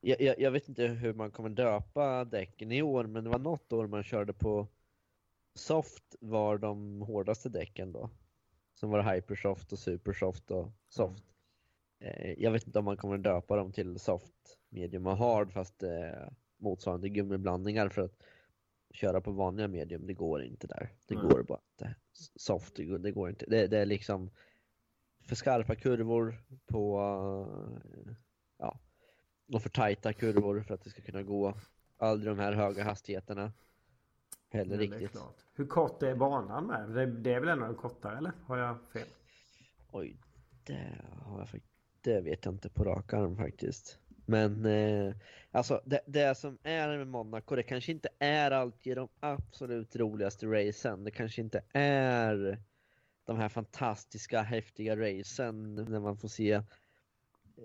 jag, 0.00 0.20
jag, 0.20 0.40
jag, 0.40 0.50
vet 0.50 0.68
inte 0.68 0.86
hur 0.86 1.14
man 1.14 1.30
kommer 1.30 1.48
döpa 1.48 2.24
däcken 2.24 2.72
i 2.72 2.82
år, 2.82 3.04
men 3.04 3.24
det 3.24 3.30
var 3.30 3.38
något 3.38 3.72
år 3.72 3.86
man 3.86 4.02
körde 4.02 4.32
på 4.32 4.68
Soft 5.54 6.16
var 6.20 6.58
de 6.58 7.02
hårdaste 7.02 7.48
däcken 7.48 7.92
då. 7.92 8.10
Som 8.74 8.90
var 8.90 9.14
Hypersoft 9.14 9.72
och 9.72 9.78
Supersoft 9.78 10.50
och 10.50 10.72
Soft. 10.88 11.24
Mm. 12.00 12.34
jag 12.38 12.50
vet 12.50 12.66
inte 12.66 12.78
om 12.78 12.84
man 12.84 12.96
kommer 12.96 13.18
döpa 13.18 13.56
dem 13.56 13.72
till 13.72 13.98
Soft, 13.98 14.58
Medium 14.68 15.06
och 15.06 15.16
Hard 15.16 15.52
fast 15.52 15.82
eh, 15.82 16.28
motsvarande 16.56 17.08
gummiblandningar 17.08 17.88
för 17.88 18.02
att 18.02 18.22
köra 18.90 19.20
på 19.20 19.30
vanliga 19.30 19.68
medium, 19.68 20.06
det 20.06 20.14
går 20.14 20.42
inte 20.42 20.66
där. 20.66 20.92
Det 21.06 21.14
mm. 21.14 21.28
går 21.28 21.42
bara 21.42 21.60
inte. 21.72 21.94
Soft, 22.36 22.76
det 22.76 23.12
går 23.12 23.28
inte. 23.28 23.44
Det, 23.48 23.66
det, 23.66 23.78
är 23.78 23.86
liksom 23.86 24.30
för 25.28 25.36
skarpa 25.36 25.74
kurvor 25.74 26.42
på 26.66 27.00
uh, 27.00 28.14
ja, 28.58 28.80
och 29.52 29.62
för 29.62 29.70
tajta 29.70 30.12
kurvor 30.12 30.60
för 30.60 30.74
att 30.74 30.84
det 30.84 30.90
ska 30.90 31.02
kunna 31.02 31.22
gå. 31.22 31.54
Aldrig 31.96 32.36
de 32.36 32.38
här 32.38 32.52
höga 32.52 32.84
hastigheterna. 32.84 33.52
heller 34.50 34.74
är 34.74 34.78
riktigt. 34.78 35.10
klart. 35.10 35.44
Hur 35.54 35.66
kort 35.66 36.02
är 36.02 36.14
banan 36.14 36.66
med? 36.66 36.90
Det, 36.90 37.06
det 37.06 37.32
är 37.32 37.40
väl 37.40 37.62
en 37.62 37.74
kortare 37.74 38.18
eller? 38.18 38.32
Har 38.46 38.56
jag 38.56 38.76
fel? 38.92 39.08
Oj, 39.92 40.16
det, 40.64 41.00
har 41.22 41.38
jag, 41.38 41.60
det 42.00 42.20
vet 42.20 42.44
jag 42.44 42.54
inte 42.54 42.68
på 42.68 42.84
rak 42.84 43.12
arm 43.12 43.36
faktiskt. 43.36 43.98
Men 44.28 44.64
eh, 44.66 45.14
alltså 45.50 45.82
det, 45.84 46.00
det 46.06 46.34
som 46.34 46.58
är 46.62 46.98
med 46.98 47.06
Monaco, 47.06 47.56
det 47.56 47.62
kanske 47.62 47.92
inte 47.92 48.08
är 48.18 48.50
alltid 48.50 48.96
de 48.96 49.08
absolut 49.20 49.96
roligaste 49.96 50.46
racen. 50.46 51.04
Det 51.04 51.10
kanske 51.10 51.40
inte 51.40 51.62
är 51.72 52.58
de 53.24 53.38
här 53.38 53.48
fantastiska 53.48 54.42
häftiga 54.42 54.96
racen 54.96 55.74
när 55.74 56.00
man 56.00 56.16
får 56.16 56.28
se 56.28 56.62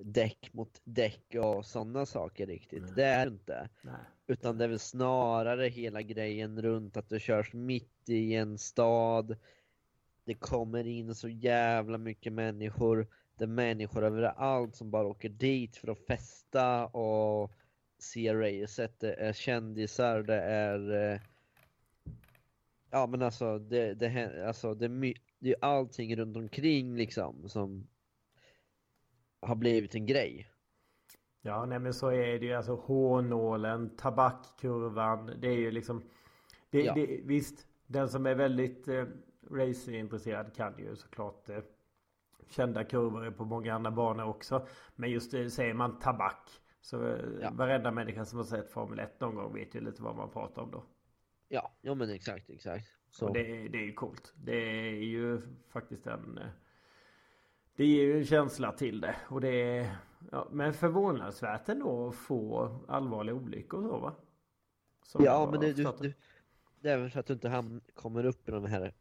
däck 0.03 0.49
mot 0.53 0.81
däck 0.83 1.35
och 1.35 1.65
sådana 1.65 2.05
saker 2.05 2.47
riktigt. 2.47 2.83
Nej. 2.83 2.91
Det 2.95 3.05
är 3.05 3.25
det 3.25 3.31
inte. 3.31 3.69
Nej. 3.81 3.93
Utan 4.27 4.57
det 4.57 4.63
är 4.63 4.67
väl 4.67 4.79
snarare 4.79 5.67
hela 5.67 6.01
grejen 6.01 6.61
runt 6.61 6.97
att 6.97 7.09
du 7.09 7.19
körs 7.19 7.53
mitt 7.53 8.09
i 8.09 8.35
en 8.35 8.57
stad. 8.57 9.37
Det 10.25 10.33
kommer 10.33 10.87
in 10.87 11.15
så 11.15 11.29
jävla 11.29 11.97
mycket 11.97 12.33
människor. 12.33 13.07
Det 13.37 13.43
är 13.43 13.47
människor 13.47 14.03
överallt 14.03 14.75
som 14.75 14.91
bara 14.91 15.07
åker 15.07 15.29
dit 15.29 15.77
för 15.77 15.87
att 15.91 16.05
festa 16.07 16.85
och 16.87 17.51
se 17.97 18.33
racet. 18.33 18.99
Det 18.99 19.13
är 19.13 19.33
kändisar, 19.33 20.23
det 20.23 20.41
är... 20.41 21.11
eh, 21.13 21.19
Ja 22.91 23.07
men 23.07 23.21
alltså 23.21 23.59
det, 23.59 23.93
det, 23.93 24.47
alltså, 24.47 24.73
det, 24.73 24.85
är 24.85 25.13
det 25.39 25.49
är 25.49 25.55
allting 25.61 26.15
runt 26.15 26.37
omkring 26.37 26.95
liksom 26.95 27.49
som 27.49 27.87
har 29.41 29.55
blivit 29.55 29.95
en 29.95 30.05
grej. 30.05 30.49
Ja, 31.41 31.65
nej 31.65 31.79
men 31.79 31.93
så 31.93 32.07
är 32.07 32.39
det 32.39 32.45
ju. 32.45 32.53
Alltså 32.53 32.75
hårnålen, 32.75 33.95
tabakkurvan. 33.95 35.31
Det 35.41 35.47
är 35.47 35.57
ju 35.57 35.71
liksom... 35.71 36.03
Det, 36.69 36.81
Ja. 36.81 36.93
det, 36.93 37.19
visst, 37.23 37.67
den 37.87 38.09
som 38.09 38.25
är 38.25 38.35
väldigt 38.35 38.87
eh, 38.87 39.05
racingintresserad 39.51 40.55
kan 40.55 40.77
ju 40.79 40.95
såklart 40.95 41.49
eh, 41.49 41.59
kända 42.53 42.83
kurvor 42.83 43.31
på 43.31 43.45
många 43.45 43.73
andra 43.75 43.91
banor 43.91 44.23
också. 44.25 44.67
Men 44.95 45.09
just 45.11 45.31
det, 45.31 45.49
säger 45.49 45.73
man 45.73 45.99
tabak. 45.99 46.49
Så 46.81 47.07
eh, 47.07 47.19
Ja. 47.41 47.49
varenda 47.53 47.91
människa 47.91 48.25
som 48.25 48.37
har 48.37 48.45
sett 48.45 48.71
Formel 48.71 48.99
1 48.99 49.19
någon 49.19 49.35
gång 49.35 49.53
vet 49.53 49.75
ju 49.75 49.81
lite 49.81 50.01
vad 50.03 50.15
man 50.15 50.29
pratar 50.29 50.61
om 50.61 50.71
då. 50.71 50.83
Ja, 51.47 51.71
ja 51.81 51.95
men 51.95 52.09
exakt, 52.09 52.49
exakt. 52.49 52.87
Så. 53.09 53.27
Och 53.27 53.33
det, 53.33 53.39
är- 53.65 53.69
det 53.69 53.77
är 53.77 53.83
ju 53.85 53.93
coolt. 53.93 54.33
Det 54.35 54.55
är 54.55 54.91
ju 55.03 55.41
faktiskt 55.69 56.07
en... 56.07 56.37
eh, 56.37 56.47
Det 57.75 57.85
ger 57.85 58.03
ju 58.03 58.17
en 58.17 58.25
känsla 58.25 58.71
till 58.71 59.01
det. 59.01 59.15
Och 59.29 59.41
det 59.41 59.47
är... 59.77 59.95
Ja, 60.31 60.47
men 60.51 60.73
förvånansvärt 60.73 61.69
ändå 61.69 62.07
att 62.07 62.15
få 62.15 62.69
allvarliga 62.87 63.35
olyckor 63.35 63.83
och 63.83 63.89
så 63.89 63.97
va? 63.99 64.13
Som 65.03 65.23
Ja, 65.25 65.47
men 65.51 65.59
det, 65.59 65.73
du, 65.73 65.83
du, 65.99 66.13
det 66.81 66.89
är 66.89 66.97
väl 66.97 67.09
för 67.09 67.19
att 67.19 67.25
du 67.25 67.33
inte 67.33 67.79
kommer 67.93 68.25
upp 68.25 68.49
i 68.49 68.51
de 68.51 68.65
här 68.65 68.93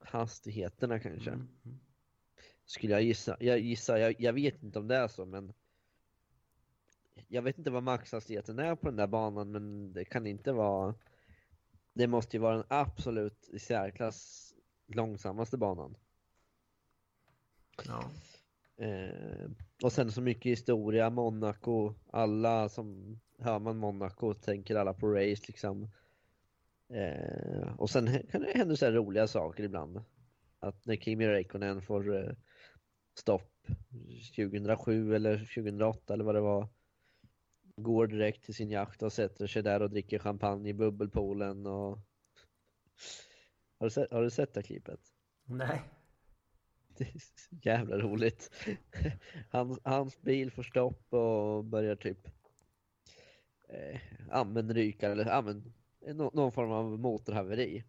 hastigheterna 0.00 0.98
kanske. 0.98 1.30
Mm, 1.30 1.48
mm. 1.64 1.78
Skulle 2.66 2.92
jag 2.92 3.02
gissa. 3.02 3.36
Jag 3.40 3.58
gissar, 3.58 3.96
jag, 3.96 4.14
jag 4.18 4.32
vet 4.32 4.62
inte 4.62 4.78
om 4.78 4.88
det 4.88 4.96
är 4.96 5.08
så 5.08 5.24
men 5.24 5.52
Jag 7.28 7.42
vet 7.42 7.58
inte 7.58 7.70
vad 7.70 7.82
maxhastigheten 7.82 8.58
är 8.58 8.74
på 8.74 8.86
den 8.86 8.96
där 8.96 9.06
banan 9.06 9.50
men 9.50 9.92
det 9.92 10.04
kan 10.04 10.26
inte 10.26 10.52
vara 10.52 10.94
Det 11.92 12.06
måste 12.06 12.36
ju 12.36 12.40
vara 12.40 12.56
den 12.56 12.66
absolut 12.68 13.48
i 13.52 13.58
särklass 13.58 14.50
långsammaste 14.86 15.56
banan. 15.56 15.96
Ja. 17.86 18.10
Eh, 18.84 19.50
och 19.82 19.92
sen 19.92 20.12
så 20.12 20.20
mycket 20.20 20.52
historia, 20.52 21.10
Monaco, 21.10 21.94
alla 22.10 22.68
som 22.68 23.18
hör 23.38 23.58
man 23.58 23.76
Monaco 23.76 24.34
tänker 24.34 24.76
alla 24.76 24.94
på 24.94 25.08
race 25.08 25.44
liksom. 25.46 25.90
Eh, 26.88 27.74
och 27.78 27.90
sen 27.90 28.26
kan 28.30 28.40
det 28.40 28.52
hända 28.58 28.76
så 28.76 28.84
här 28.84 28.92
roliga 28.92 29.26
saker 29.26 29.64
ibland. 29.64 30.04
Att 30.60 30.86
när 30.86 30.96
Kimi 30.96 31.26
Räikkönen 31.26 31.82
får 31.82 32.16
eh, 32.16 32.32
stopp 33.14 33.66
2007 34.36 35.14
eller 35.14 35.38
2008 35.38 36.14
eller 36.14 36.24
vad 36.24 36.34
det 36.34 36.40
var. 36.40 36.68
Går 37.76 38.06
direkt 38.06 38.44
till 38.44 38.54
sin 38.54 38.70
jakt 38.70 39.02
och 39.02 39.12
sätter 39.12 39.46
sig 39.46 39.62
där 39.62 39.82
och 39.82 39.90
dricker 39.90 40.18
champagne 40.18 40.68
i 40.68 40.74
bubbelpoolen 40.74 41.66
och 41.66 41.98
Har 43.78 43.86
du 43.86 43.90
sett, 43.90 44.10
har 44.10 44.22
du 44.22 44.30
sett 44.30 44.54
det 44.54 44.62
klippet? 44.62 45.00
Nej. 45.44 45.82
Det 46.96 47.04
är 47.04 47.18
så 47.18 47.56
jävla 47.62 47.98
roligt. 47.98 48.50
Hans, 49.50 49.78
hans 49.84 50.20
bil 50.20 50.50
får 50.50 50.62
stopp 50.62 51.12
och 51.12 51.64
börjar 51.64 51.96
typ 51.96 52.28
eh, 53.68 54.00
men 54.44 54.74
ryka 54.74 55.12
eller 55.12 55.24
nå- 56.14 56.30
någon 56.34 56.52
form 56.52 56.70
av 56.70 56.98
motorhaveri. 56.98 57.84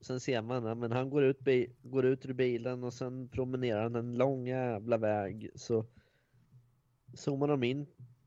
Sen 0.00 0.20
ser 0.20 0.42
man 0.42 0.64
ja, 0.64 0.74
men 0.74 0.92
han 0.92 1.10
går 1.10 1.24
ut, 1.24 1.38
går 1.82 2.04
ut 2.04 2.26
ur 2.26 2.32
bilen 2.32 2.84
och 2.84 2.94
sen 2.94 3.28
promenerar 3.28 3.82
han 3.82 3.94
en 3.94 4.14
lång 4.14 4.46
jävla 4.46 4.96
väg 4.96 5.50
så 5.54 5.86
zoomar 7.14 7.48
de 7.48 7.62
in. 7.62 7.86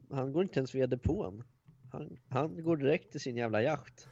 Han 0.10 0.34
går 0.34 0.44
inte 0.44 0.60
ens 0.60 0.76
via 0.76 0.88
depån. 0.88 1.44
Han, 1.92 2.18
han 2.30 2.64
går 2.64 2.78
direkt 2.78 3.12
till 3.12 3.22
sin 3.22 3.38
jävla 3.38 3.62
jakt. 3.62 4.10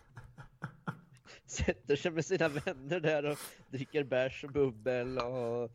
Sätter 1.45 1.95
sig 1.95 2.11
med 2.11 2.25
sina 2.25 2.49
vänner 2.49 2.99
där 2.99 3.25
och 3.25 3.37
dricker 3.69 4.03
bärs 4.03 4.43
och 4.43 4.51
bubbel 4.51 5.17
och 5.17 5.71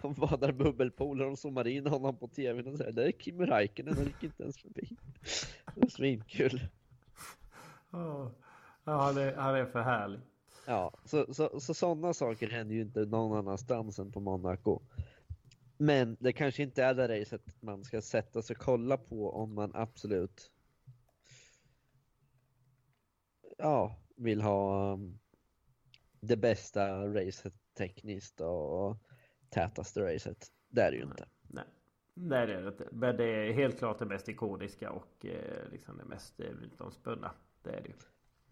de 0.02 0.14
badar 0.14 0.52
bubbelpool 0.52 1.20
och 1.20 1.26
de 1.26 1.36
zoomar 1.36 1.66
in 1.66 1.86
honom 1.86 2.16
på 2.16 2.28
tvn 2.28 2.66
och 2.66 2.78
säger 2.78 2.92
det 2.92 3.06
är 3.06 3.12
Kimi 3.12 3.44
Räikkönen, 3.44 3.94
han 3.94 4.04
gick 4.04 4.22
inte 4.22 4.42
ens 4.42 4.58
förbi. 4.58 4.96
Det 5.74 5.82
är 5.82 5.88
svinkul. 5.88 6.60
Ja, 7.90 8.32
Ja, 8.86 9.02
han 9.02 9.16
är, 9.16 9.36
han 9.36 9.54
är 9.54 9.66
för 9.66 9.80
härlig. 9.80 10.20
Ja, 10.66 10.92
så, 11.04 11.34
så, 11.34 11.60
så 11.60 11.74
sådana 11.74 12.14
saker 12.14 12.50
händer 12.50 12.74
ju 12.74 12.82
inte 12.82 13.04
någon 13.04 13.38
annanstans 13.38 13.98
än 13.98 14.12
på 14.12 14.20
Monaco. 14.20 14.80
Men 15.78 16.16
det 16.20 16.32
kanske 16.32 16.62
inte 16.62 16.84
är 16.84 16.94
det 16.94 17.20
racet 17.20 17.62
man 17.62 17.84
ska 17.84 18.02
sätta 18.02 18.42
sig 18.42 18.56
och 18.56 18.62
kolla 18.62 18.96
på 18.96 19.30
om 19.30 19.54
man 19.54 19.70
absolut 19.74 20.50
ja, 23.58 23.96
vill 24.16 24.40
ha 24.40 24.92
um, 24.92 25.18
det 26.20 26.36
bästa 26.36 27.06
racet 27.14 27.54
tekniskt 27.78 28.40
och 28.40 28.96
tätaste 29.48 30.14
racet. 30.14 30.46
Det 30.68 30.80
är 30.80 30.90
det 30.90 30.96
ju 30.96 31.02
inte. 31.02 31.28
Nej. 31.42 31.64
Nej 32.14 32.46
det 32.46 32.54
är 32.54 32.62
det 32.62 32.68
inte. 32.68 32.88
Men 32.92 33.16
det 33.16 33.24
är 33.24 33.52
helt 33.52 33.78
klart 33.78 33.98
det 33.98 34.06
mest 34.06 34.28
ikoniska 34.28 34.90
och 34.90 35.26
eh, 35.26 35.70
liksom 35.70 35.98
det 35.98 36.04
mest 36.04 36.40
eh, 36.40 36.54
mytomspunna. 36.60 37.30
Det 37.62 37.70
är 37.70 37.82
det 37.82 37.88
ju. 37.88 37.94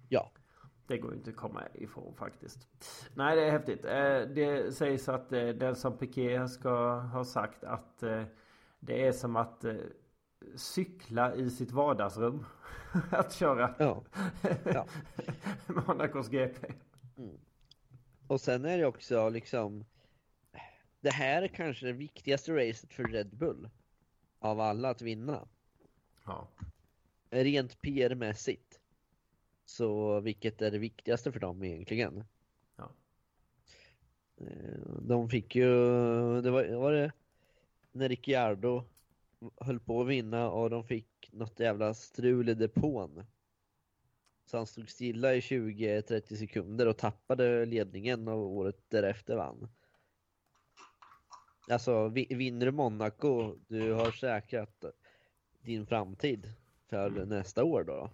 Ja, 0.08 0.30
Det 0.86 0.98
går 0.98 1.10
ju 1.10 1.16
inte 1.16 1.30
att 1.30 1.36
komma 1.36 1.62
ifrån 1.74 2.14
faktiskt. 2.14 2.68
Nej, 3.14 3.36
det 3.36 3.42
är 3.46 3.50
häftigt. 3.50 3.84
Eh, 3.84 4.20
Det 4.34 4.76
sägs 4.76 5.08
att 5.08 5.32
eh, 5.32 5.48
den 5.48 5.76
som 5.76 5.98
Piqué 5.98 6.48
ska 6.48 6.98
ha 6.98 7.24
sagt 7.24 7.64
att 7.64 8.02
eh, 8.02 8.22
det 8.80 9.06
är 9.06 9.12
som 9.12 9.36
att 9.36 9.64
cykla 10.56 11.34
i 11.34 11.50
sitt 11.50 11.70
vardagsrum. 11.70 12.46
Att 13.10 13.32
köra 13.32 13.74
ja. 13.78 14.02
Ja. 14.64 14.86
Monacos 15.86 16.28
GP. 16.28 16.66
Och 18.26 18.40
sen 18.40 18.64
är 18.64 18.78
det 18.78 18.86
också 18.86 19.28
liksom 19.28 19.84
Det 21.00 21.10
här 21.10 21.42
är 21.42 21.48
kanske 21.48 21.86
det 21.86 21.92
viktigaste 21.92 22.52
racet 22.52 22.92
för 22.92 23.04
Red 23.04 23.36
Bull 23.36 23.70
Av 24.38 24.60
alla 24.60 24.90
att 24.90 25.02
vinna 25.02 25.48
Ja. 26.26 26.48
Rent 27.30 27.80
PR-mässigt 27.80 28.80
Så 29.64 30.20
vilket 30.20 30.62
är 30.62 30.70
det 30.70 30.78
viktigaste 30.78 31.32
för 31.32 31.40
dem 31.40 31.64
egentligen? 31.64 32.24
Ja. 32.76 32.90
Eh, 34.36 34.78
De 35.02 35.28
fick 35.28 35.56
ju, 35.56 35.66
det 36.42 36.50
var, 36.50 36.76
var 36.76 36.92
det 36.92 37.12
när 37.92 38.08
Ricciardo 38.08 38.84
höll 39.56 39.80
på 39.80 40.00
att 40.00 40.08
vinna 40.08 40.50
och 40.50 40.70
de 40.70 40.84
fick 40.84 41.28
något 41.32 41.60
jävla 41.60 41.94
strul 41.94 42.48
i 42.48 42.54
depån. 42.54 43.24
Så 44.46 44.56
han 44.56 44.66
stod 44.66 44.88
stilla 44.88 45.34
i 45.34 45.40
20-30 45.40 46.36
sekunder 46.36 46.88
och 46.88 46.96
tappade 46.98 47.66
ledningen 47.66 48.28
och 48.28 48.38
året 48.38 48.78
därefter 48.88 49.36
vann. 49.36 49.68
Alltså 51.68 52.08
vi- 52.08 52.34
vinner 52.34 52.66
du 52.66 52.72
Monaco, 52.72 53.56
du 53.68 53.92
har 53.92 54.10
säkrat 54.10 54.84
din 55.60 55.86
framtid 55.86 56.52
för 56.88 57.10
nästa 57.10 57.64
år 57.64 57.84
då. 57.84 58.10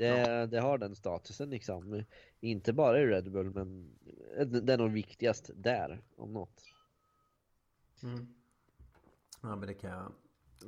Det, 0.00 0.46
det 0.46 0.60
har 0.60 0.78
den 0.78 0.94
statusen 0.94 1.50
liksom. 1.50 2.04
Inte 2.40 2.72
bara 2.72 3.00
i 3.00 3.06
Red 3.06 3.30
Bull 3.30 3.50
men 3.50 3.98
det 4.46 4.72
är 4.72 4.78
nog 4.78 4.90
viktigast 4.90 5.50
där 5.54 6.02
om 6.16 6.32
något. 6.32 6.64
Mm. 8.02 8.34
Ja 9.42 9.56
men 9.56 9.68
det 9.68 9.74
kan 9.74 9.90
jag 9.90 10.12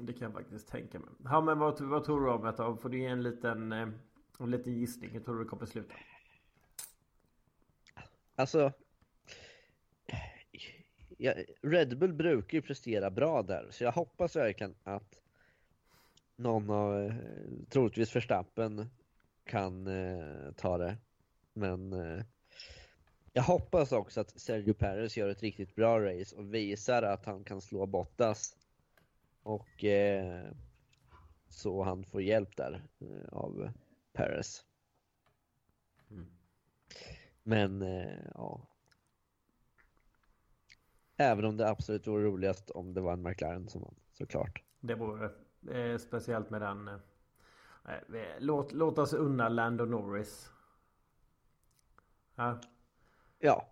Det 0.07 0.13
kan 0.13 0.23
jag 0.23 0.33
faktiskt 0.33 0.69
tänka 0.69 0.99
mig. 0.99 1.09
Ja 1.25 1.41
men 1.41 1.59
vad, 1.59 1.81
vad 1.81 2.05
tror 2.05 2.21
du 2.21 2.31
om 2.31 2.45
det? 2.45 2.83
Får 2.83 2.89
du 2.89 2.99
ge 2.99 3.07
en 3.07 3.23
liten 3.23 3.73
eh, 3.73 3.89
En 4.39 4.51
liten 4.51 4.73
gissning. 4.73 5.11
Hur 5.11 5.21
tror 5.21 5.35
du 5.35 5.45
det 5.45 5.49
kommer 5.49 5.67
sluta? 5.67 5.95
Alltså 8.37 8.73
ja, 11.19 11.35
Red 11.63 11.99
Bull 11.99 12.13
brukar 12.13 12.59
ju 12.59 12.63
prestera 12.63 13.11
bra 13.11 13.43
där 13.43 13.67
så 13.71 13.85
jag 13.85 13.93
hoppas 13.93 14.37
verkligen 14.37 14.75
att 14.85 15.21
någon 16.37 16.71
av, 16.71 17.03
eh, 17.03 17.15
troligtvis 17.69 18.17
Verstappen 18.17 18.91
kan 19.45 19.87
eh, 19.87 20.53
ta 20.57 20.79
det. 20.79 20.97
Men 21.53 21.93
eh, 21.93 22.25
jag 23.33 23.43
hoppas 23.43 23.93
också 23.93 24.21
att 24.21 24.41
Sergio 24.41 24.75
Perez 24.75 25.17
gör 25.17 25.29
ett 25.29 25.43
riktigt 25.43 25.75
bra 25.75 26.01
race 26.01 26.37
och 26.37 26.55
visar 26.55 27.03
att 27.03 27.25
han 27.25 27.45
kan 27.45 27.61
slå 27.61 27.87
Bottas. 27.87 28.57
Och 29.43 29.85
eh, 29.85 30.53
så 31.49 31.83
han 31.83 32.05
får 32.05 32.23
hjälp 32.23 32.57
där 32.57 32.83
eh, 33.01 33.29
av 33.33 33.73
Perez. 34.13 34.65
Mm. 36.11 36.27
Men 37.43 37.83
eh, 37.83 38.19
ja. 38.35 38.69
Även 41.17 41.45
om 41.45 41.57
det 41.57 41.69
absolut 41.69 42.07
vore 42.07 42.25
roligast 42.25 42.71
om 42.71 42.95
det 42.95 43.01
var 43.01 43.13
en 43.13 43.23
McLaren 43.23 43.69
som 43.69 43.81
vann, 43.83 43.95
såklart. 44.13 44.63
Det 44.81 44.95
vore 44.95 45.31
eh, 45.71 45.99
speciellt 45.99 46.51
med 46.51 46.61
den. 46.61 46.91
Låt, 48.39 48.73
låt 48.73 48.99
oss 48.99 49.13
unna 49.13 49.49
Lando 49.49 49.85
Norris. 49.85 50.51
Ja, 52.35 52.59
Ja, 53.39 53.67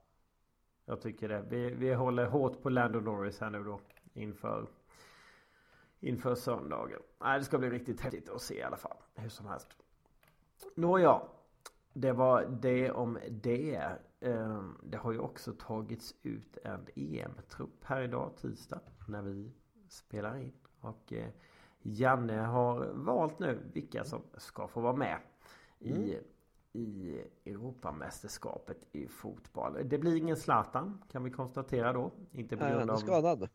jag 0.84 1.00
tycker 1.00 1.28
det. 1.28 1.42
Vi, 1.48 1.74
vi 1.74 1.94
håller 1.94 2.26
hårt 2.26 2.62
på 2.62 2.70
Lando 2.70 3.00
Norris 3.00 3.40
här 3.40 3.50
nu 3.50 3.64
då. 3.64 3.80
Inför 4.12 4.66
Inför 6.00 6.34
söndagen. 6.34 7.00
Nej, 7.20 7.38
det 7.38 7.44
ska 7.44 7.58
bli 7.58 7.70
riktigt 7.70 8.00
häftigt 8.00 8.28
att 8.28 8.42
se 8.42 8.54
i 8.58 8.62
alla 8.62 8.76
fall. 8.76 8.96
Hur 9.14 9.28
som 9.28 9.46
helst. 9.46 9.68
Nåja. 10.74 11.22
Det 11.92 12.12
var 12.12 12.44
det 12.61 12.90
om 12.90 13.18
det. 13.30 13.98
Ehm, 14.20 14.78
Det 14.82 14.96
har 14.96 15.12
ju 15.12 15.18
också 15.18 15.52
tagits 15.52 16.14
ut 16.22 16.56
en 16.64 16.86
EM-trupp 16.94 17.84
här 17.84 18.00
idag, 18.02 18.36
tisdag, 18.36 18.80
när 19.08 19.22
vi 19.22 19.52
spelar 19.88 20.36
in. 20.36 20.52
Och 20.80 21.12
eh, 21.12 21.28
Janne 21.83 22.37
har 22.37 22.93
valt 22.95 23.39
nu 23.39 23.59
vilka 23.72 24.05
som 24.05 24.22
ska 24.37 24.68
få 24.68 24.81
vara 24.81 24.97
med 24.97 25.18
i, 25.78 26.16
i 26.72 27.20
Europamästerskapet 27.45 28.78
i 28.93 29.09
fotboll. 29.09 29.76
Det 29.85 29.99
blir 29.99 30.16
ingen 30.16 30.37
Zlatan 30.37 31.03
kan 31.12 31.24
vi 31.24 31.31
konstatera 31.31 31.93
då. 31.93 32.11
Inte 32.33 32.57
på 32.57 32.64
grund 32.64 32.91
av... 32.91 32.97
skadad? 32.97 33.49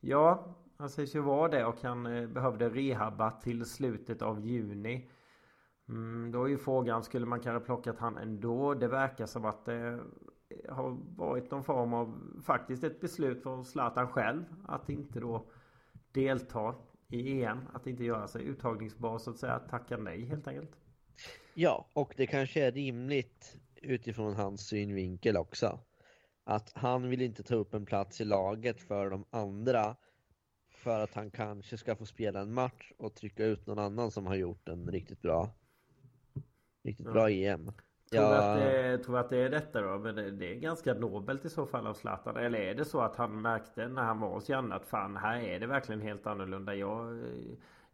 Ja, 0.00 0.54
han 0.76 0.90
sägs 0.90 1.14
ju 1.14 1.20
vara 1.20 1.48
det 1.48 1.64
och 1.64 1.82
han 1.82 2.06
eh, 2.06 2.28
behövde 2.28 2.68
rehabba 2.68 3.30
till 3.30 3.64
slutet 3.64 4.22
av 4.22 4.40
juni. 4.40 5.10
Mm, 5.88 6.32
då 6.32 6.44
är 6.44 6.48
ju 6.48 6.58
frågan, 6.58 7.02
skulle 7.02 7.26
man 7.26 7.40
kanske 7.40 7.66
plockat 7.66 7.98
han 7.98 8.16
ändå? 8.16 8.74
Det 8.74 8.88
verkar 8.88 9.26
som 9.26 9.44
att 9.44 9.64
det 9.64 10.00
har 10.68 10.96
varit 11.16 11.50
någon 11.50 11.64
form 11.64 11.94
av 11.94 12.20
faktiskt 12.42 12.84
ett 12.84 13.00
beslut 13.00 13.42
från 13.42 13.64
Zlatan 13.64 14.08
själv 14.08 14.44
att 14.66 14.88
inte 14.88 15.20
då 15.20 15.46
delta 16.12 16.74
i 17.08 17.42
EM. 17.42 17.58
Att 17.72 17.86
inte 17.86 18.04
göra 18.04 18.28
sig 18.28 18.44
uttagningsbar 18.44 19.18
så 19.18 19.30
att 19.30 19.38
säga. 19.38 19.58
Tacka 19.58 19.96
nej 19.96 20.24
helt 20.24 20.48
enkelt. 20.48 20.76
Ja, 21.54 21.90
och 21.92 22.14
det 22.16 22.26
kanske 22.26 22.64
är 22.64 22.72
rimligt 22.72 23.56
utifrån 23.82 24.34
hans 24.34 24.66
synvinkel 24.66 25.36
också. 25.36 25.80
Att 26.44 26.72
han 26.74 27.08
vill 27.08 27.22
inte 27.22 27.42
ta 27.42 27.54
upp 27.54 27.74
en 27.74 27.86
plats 27.86 28.20
i 28.20 28.24
laget 28.24 28.80
för 28.80 29.10
de 29.10 29.24
andra 29.30 29.96
för 30.70 31.00
att 31.00 31.14
han 31.14 31.30
kanske 31.30 31.76
ska 31.76 31.96
få 31.96 32.06
spela 32.06 32.40
en 32.40 32.54
match 32.54 32.92
och 32.98 33.14
trycka 33.14 33.44
ut 33.44 33.66
någon 33.66 33.78
annan 33.78 34.10
som 34.10 34.26
har 34.26 34.34
gjort 34.34 34.68
en 34.68 34.90
riktigt 34.90 35.22
bra 35.22 35.54
riktigt 36.88 37.06
Ja. 37.06 37.12
bra 37.12 37.30
EM. 37.30 37.72
Tror, 38.10 38.20
du 38.20 38.26
Ja, 38.26 38.38
att 38.38 38.58
det, 38.60 38.98
tror 38.98 39.18
att 39.18 39.30
det 39.30 39.36
är 39.38 39.50
detta 39.50 39.80
då? 39.80 39.98
Men 39.98 40.14
det, 40.14 40.30
det 40.30 40.52
är 40.52 40.54
ganska 40.54 40.94
nobelt 40.94 41.44
i 41.44 41.48
så 41.50 41.66
fall 41.66 41.86
av 41.86 41.94
Zlatan. 41.94 42.36
Eller 42.36 42.58
är 42.58 42.74
det 42.74 42.84
så 42.84 43.00
att 43.00 43.16
han 43.16 43.42
märkte 43.42 43.88
när 43.88 44.02
han 44.02 44.20
var 44.20 44.28
hos 44.28 44.48
Janne 44.48 44.74
att 44.74 44.86
fan 44.86 45.16
här 45.16 45.40
är 45.40 45.60
det 45.60 45.66
verkligen 45.66 46.00
helt 46.00 46.26
annorlunda. 46.26 46.74
Jag, 46.74 47.22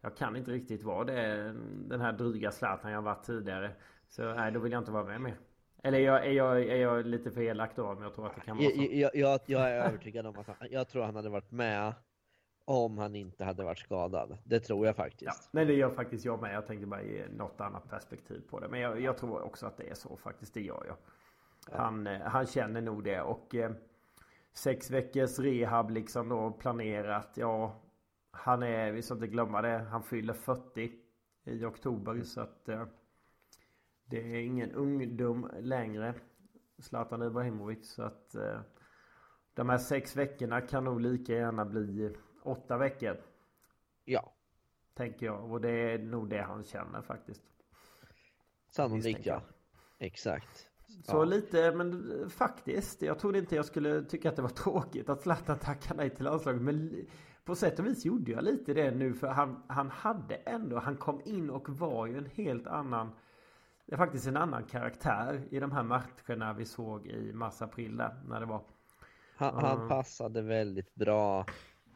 jag 0.01 0.17
kan 0.17 0.35
inte 0.35 0.51
riktigt 0.51 0.83
vara 0.83 1.03
det, 1.05 1.53
den 1.87 2.01
här 2.01 2.13
dryga 2.13 2.51
Zlatan 2.51 2.91
jag 2.91 3.01
varit 3.01 3.23
tidigare. 3.23 3.71
Så 4.07 4.33
nej, 4.33 4.51
då 4.51 4.59
vill 4.59 4.71
jag 4.71 4.81
inte 4.81 4.91
vara 4.91 5.03
med 5.05 5.21
mer. 5.21 5.39
Eller 5.83 5.99
är 5.99 6.03
jag, 6.03 6.25
är 6.27 6.31
jag, 6.31 6.61
är 6.63 6.75
jag 6.77 7.05
lite 7.05 7.31
för 7.31 7.41
elak 7.41 7.75
då? 7.75 7.93
Men 7.93 8.03
jag 8.03 8.13
tror 8.15 8.27
att 8.27 8.35
det 8.35 8.41
kan 8.41 8.57
vara 8.57 8.69
så. 8.71 8.81
jag, 8.91 9.15
jag, 9.15 9.39
jag 9.45 9.71
är 9.71 9.81
övertygad 9.87 10.25
om 10.25 10.37
att 10.39 10.47
han, 10.47 10.55
jag 10.69 10.87
tror 10.89 11.03
han 11.03 11.15
hade 11.15 11.29
varit 11.29 11.51
med 11.51 11.93
om 12.65 12.97
han 12.97 13.15
inte 13.15 13.43
hade 13.43 13.63
varit 13.63 13.79
skadad. 13.79 14.37
Det 14.43 14.59
tror 14.59 14.85
jag 14.85 14.93
Ja, 14.93 15.03
faktiskt. 15.03 15.49
nej 15.51 15.65
det 15.65 15.73
gör 15.73 15.89
faktiskt 15.89 16.25
jag 16.25 16.41
med. 16.41 16.55
Jag 16.55 16.67
tänkte 16.67 16.87
bara 16.87 17.01
ge 17.03 17.27
något 17.27 17.61
annat 17.61 17.89
perspektiv 17.89 18.41
på 18.49 18.59
det. 18.59 18.67
Men 18.67 18.79
jag, 18.79 19.01
jag 19.01 19.17
tror 19.17 19.41
också 19.41 19.65
att 19.67 19.77
det 19.77 19.89
är 19.89 19.93
så 19.95 20.17
faktiskt. 20.17 20.53
Det 20.53 20.61
gör 20.61 20.83
jag. 20.87 20.97
Han, 21.77 22.07
eh, 22.07 22.21
han 22.21 22.45
känner 22.45 22.81
nog 22.81 23.03
det. 23.03 23.21
Och 23.21 23.55
eh, 23.55 23.71
sex 24.53 24.91
veckors 24.91 25.39
rehab 25.39 25.89
liksom 25.89 26.29
då 26.29 26.51
planerat. 26.51 27.29
Ja, 27.35 27.81
han 28.31 28.63
är, 28.63 28.91
vi 28.91 29.01
ska 29.01 29.13
inte 29.13 29.27
glömma 29.27 29.61
det, 29.61 29.77
han 29.91 30.03
fyller 30.03 30.33
40 30.33 30.91
i 31.43 31.65
oktober. 31.65 32.21
Så 32.23 32.41
att 32.41 32.69
eh, 32.69 32.85
det 34.05 34.17
är 34.17 34.41
ingen 34.41 34.71
ungdom 34.71 35.49
längre. 35.59 36.13
Zlatan 36.79 37.23
Ibrahimovic. 37.23 37.91
Så 37.93 38.03
att 38.03 38.35
eh, 38.35 38.59
de 39.53 39.69
här 39.69 39.77
sex 39.77 40.15
veckorna 40.15 40.61
kan 40.61 40.83
nog 40.83 41.01
lika 41.01 41.33
gärna 41.33 41.65
bli 41.65 42.15
åtta 42.47 42.77
veckor. 42.77 43.17
Ja, 44.05 44.31
Tänker 44.93 45.25
jag. 45.25 45.51
Och 45.51 45.61
det 45.61 45.69
är 45.69 45.99
nog 45.99 46.29
det 46.29 46.41
han 46.41 46.63
känner 46.63 47.01
faktiskt. 47.01 47.41
sannolikt 48.69 49.25
ja. 49.25 49.41
Exakt. 49.99 50.67
Så 51.03 51.17
Ja. 51.17 51.23
lite, 51.23 51.71
men 51.71 52.29
faktiskt. 52.29 53.01
Jag 53.01 53.19
trodde 53.19 53.39
inte 53.39 53.55
jag 53.55 53.65
skulle 53.65 54.03
tycka 54.03 54.29
att 54.29 54.35
det 54.35 54.41
var 54.41 54.49
tråkigt 54.63 55.09
att 55.09 55.21
Zlatan 55.21 55.57
tackade 55.59 55.97
nej 55.97 56.09
till 56.09 56.25
landslaget. 56.25 56.61
Men 56.61 57.05
på 57.45 57.55
sätt 57.55 57.79
och 57.79 57.85
vis 57.85 58.05
gjorde 58.05 58.31
jag 58.31 58.43
lite 58.43 58.73
det 58.73 58.91
nu. 58.91 59.13
För 59.13 59.27
han, 59.27 59.63
han 59.67 59.89
hade 59.89 60.35
ändå, 60.35 60.79
han 60.79 60.97
kom 60.97 61.21
in 61.25 61.49
och 61.49 61.69
var 61.69 62.05
ju 62.05 62.17
en 62.17 62.25
helt 62.25 62.67
annan 62.67 63.11
det 63.85 63.93
är 63.93 63.97
faktiskt 63.97 64.27
en 64.27 64.37
annan 64.37 64.63
karaktär 64.63 65.47
i 65.51 65.59
de 65.59 65.71
här 65.71 65.83
matcherna 65.83 66.53
vi 66.53 66.65
såg 66.65 67.07
i 67.07 67.33
mars-april 67.33 67.97
där, 67.97 68.21
när 68.27 68.39
det 68.39 68.45
var. 68.45 68.61
Han, 69.35 69.55
han 69.55 69.89
passade 69.89 70.41
väldigt 70.41 70.95
bra 70.95 71.45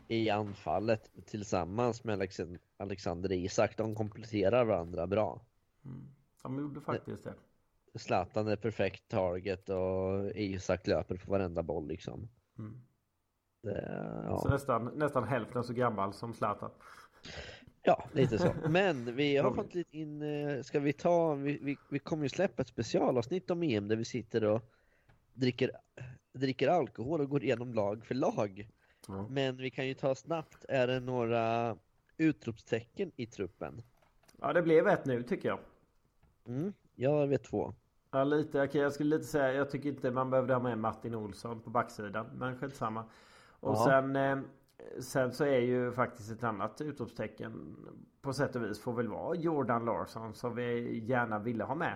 i 0.10 0.30
anfallet 0.30 1.12
tillsammans 1.26 2.04
med 2.04 2.20
Alexan- 2.20 2.58
Alexander 2.78 3.32
Isak. 3.32 3.78
De 3.78 3.96
kompletterar 3.96 4.66
varandra 4.66 5.08
bra. 5.08 5.42
De 6.44 6.60
gjorde 6.60 6.82
faktiskt 6.82 7.24
det. 7.24 7.34
Zlatan 8.00 8.48
är 8.48 8.56
perfekt 8.56 9.08
target 9.08 9.70
och 9.70 10.32
Isak 10.36 10.88
löper 10.88 11.16
på 11.16 11.32
varenda 11.32 11.64
boll 11.64 11.88
liksom. 11.88 12.30
Mm. 12.58 12.82
Det, 13.62 13.82
Så 14.40 14.48
ja. 14.48 14.52
nästan, 14.52 14.86
nästan 14.86 15.24
hälften 15.24 15.64
så 15.64 15.74
gammal 15.74 16.14
som 16.14 16.34
Zlatan. 16.34 16.72
ja, 17.84 18.04
lite 18.14 18.38
så. 18.38 18.54
Men 18.70 19.16
vi 19.16 19.38
har 19.38 19.54
fått 19.54 19.74
lite 19.74 19.98
in, 19.98 20.22
eh, 20.22 20.62
ska 20.62 20.80
vi 20.80 20.94
ta, 20.94 21.34
vi, 21.36 21.60
vi, 21.62 21.78
vi 21.90 22.00
kommer 22.00 22.24
ju 22.24 22.30
släppa 22.30 22.62
ett 22.62 22.68
specialavsnitt 22.68 23.52
om 23.52 23.64
EM 23.64 23.88
där 23.88 23.96
vi 23.96 24.06
sitter 24.06 24.44
och 24.44 24.62
dricker, 25.34 25.72
dricker 26.34 26.68
alkohol 26.68 27.22
och 27.22 27.30
går 27.30 27.44
igenom 27.44 27.74
lag 27.74 28.06
för 28.06 28.16
lag. 28.16 28.70
Ja. 29.10 29.26
Men 29.30 29.58
vi 29.58 29.70
kan 29.70 29.88
ju 29.88 29.94
ta 29.94 30.16
snabbt, 30.16 30.66
är 30.70 30.88
det 30.88 31.00
några 31.00 31.76
utropstecken 32.18 33.12
i 33.16 33.26
truppen? 33.26 33.82
ja, 34.42 34.54
det 34.54 34.62
blev 34.62 34.88
ett 34.88 35.06
nu 35.06 35.24
tycker 35.24 35.50
jag. 35.50 35.60
Mm, 36.48 36.74
jag 36.96 37.28
vet 37.28 37.44
två. 37.44 37.74
Ja 38.12 38.24
lite, 38.24 38.64
okej 38.64 38.82
jag 38.82 38.94
skulle 38.94 39.18
lite 39.18 39.28
säga 39.30 39.54
Jag 39.54 39.70
tycker 39.70 39.90
inte 39.90 40.12
man 40.12 40.30
behövde 40.30 40.54
ha 40.54 40.62
med 40.62 40.78
Martin 40.78 41.16
Olsson 41.16 41.62
på 41.62 41.70
backsidan 41.70 42.26
Men 42.34 42.58
skitsamma 42.58 43.04
Och 43.60 43.76
Ja. 43.76 43.86
sen 43.86 44.16
eh, 44.16 44.40
Sen 45.00 45.32
så 45.32 45.44
är 45.46 45.60
ju 45.60 45.92
faktiskt 45.92 46.32
ett 46.32 46.44
annat 46.44 46.82
utropstecken 46.82 47.76
På 48.22 48.34
sätt 48.34 48.56
och 48.56 48.64
vis 48.64 48.80
får 48.80 48.94
väl 48.94 49.08
vara 49.08 49.36
Jordan 49.36 49.86
Larsson 49.86 50.34
Som 50.34 50.56
vi 50.56 51.00
gärna 51.00 51.40
ville 51.40 51.64
ha 51.64 51.76
med 51.76 51.96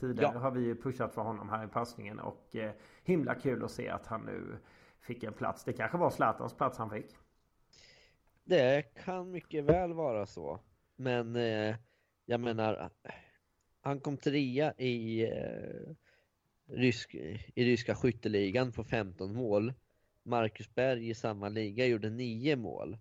Tidigare 0.00 0.30
Ja. 0.34 0.40
har 0.40 0.50
vi 0.50 0.60
ju 0.60 0.74
pushat 0.76 1.14
för 1.14 1.22
honom 1.22 1.48
här 1.48 1.64
i 1.64 1.68
passningen 1.68 2.18
Och 2.20 2.56
eh, 2.56 2.72
himla 3.04 3.34
kul 3.34 3.64
att 3.64 3.70
se 3.70 3.88
att 3.88 4.06
han 4.06 4.20
nu 4.20 4.56
Fick 5.06 5.22
en 5.22 5.32
plats 5.32 5.64
Det 5.64 5.72
kanske 5.72 5.98
var 5.98 6.10
Zlatans 6.10 6.54
plats 6.54 6.78
han 6.78 6.90
fick 6.90 7.06
Det 8.44 8.82
kan 8.82 9.30
mycket 9.30 9.64
väl 9.64 9.92
vara 9.92 10.26
så. 10.26 10.60
Men 10.96 11.36
eh, 11.36 11.76
jag 12.26 12.40
menar, 12.40 12.90
han 13.80 14.00
kom 14.00 14.16
trea 14.16 14.74
i, 14.78 15.22
eh, 15.22 15.94
rysk, 16.66 17.14
i 17.54 17.64
ryska 17.64 17.94
skytteligan 17.94 18.72
på 18.72 18.84
15 18.84 19.34
mål. 19.34 19.72
Marcus 20.22 20.74
Berg 20.74 21.10
i 21.10 21.14
samma 21.14 21.48
liga 21.48 21.86
gjorde 21.86 22.10
9 22.10 22.56
mål. 22.56 22.98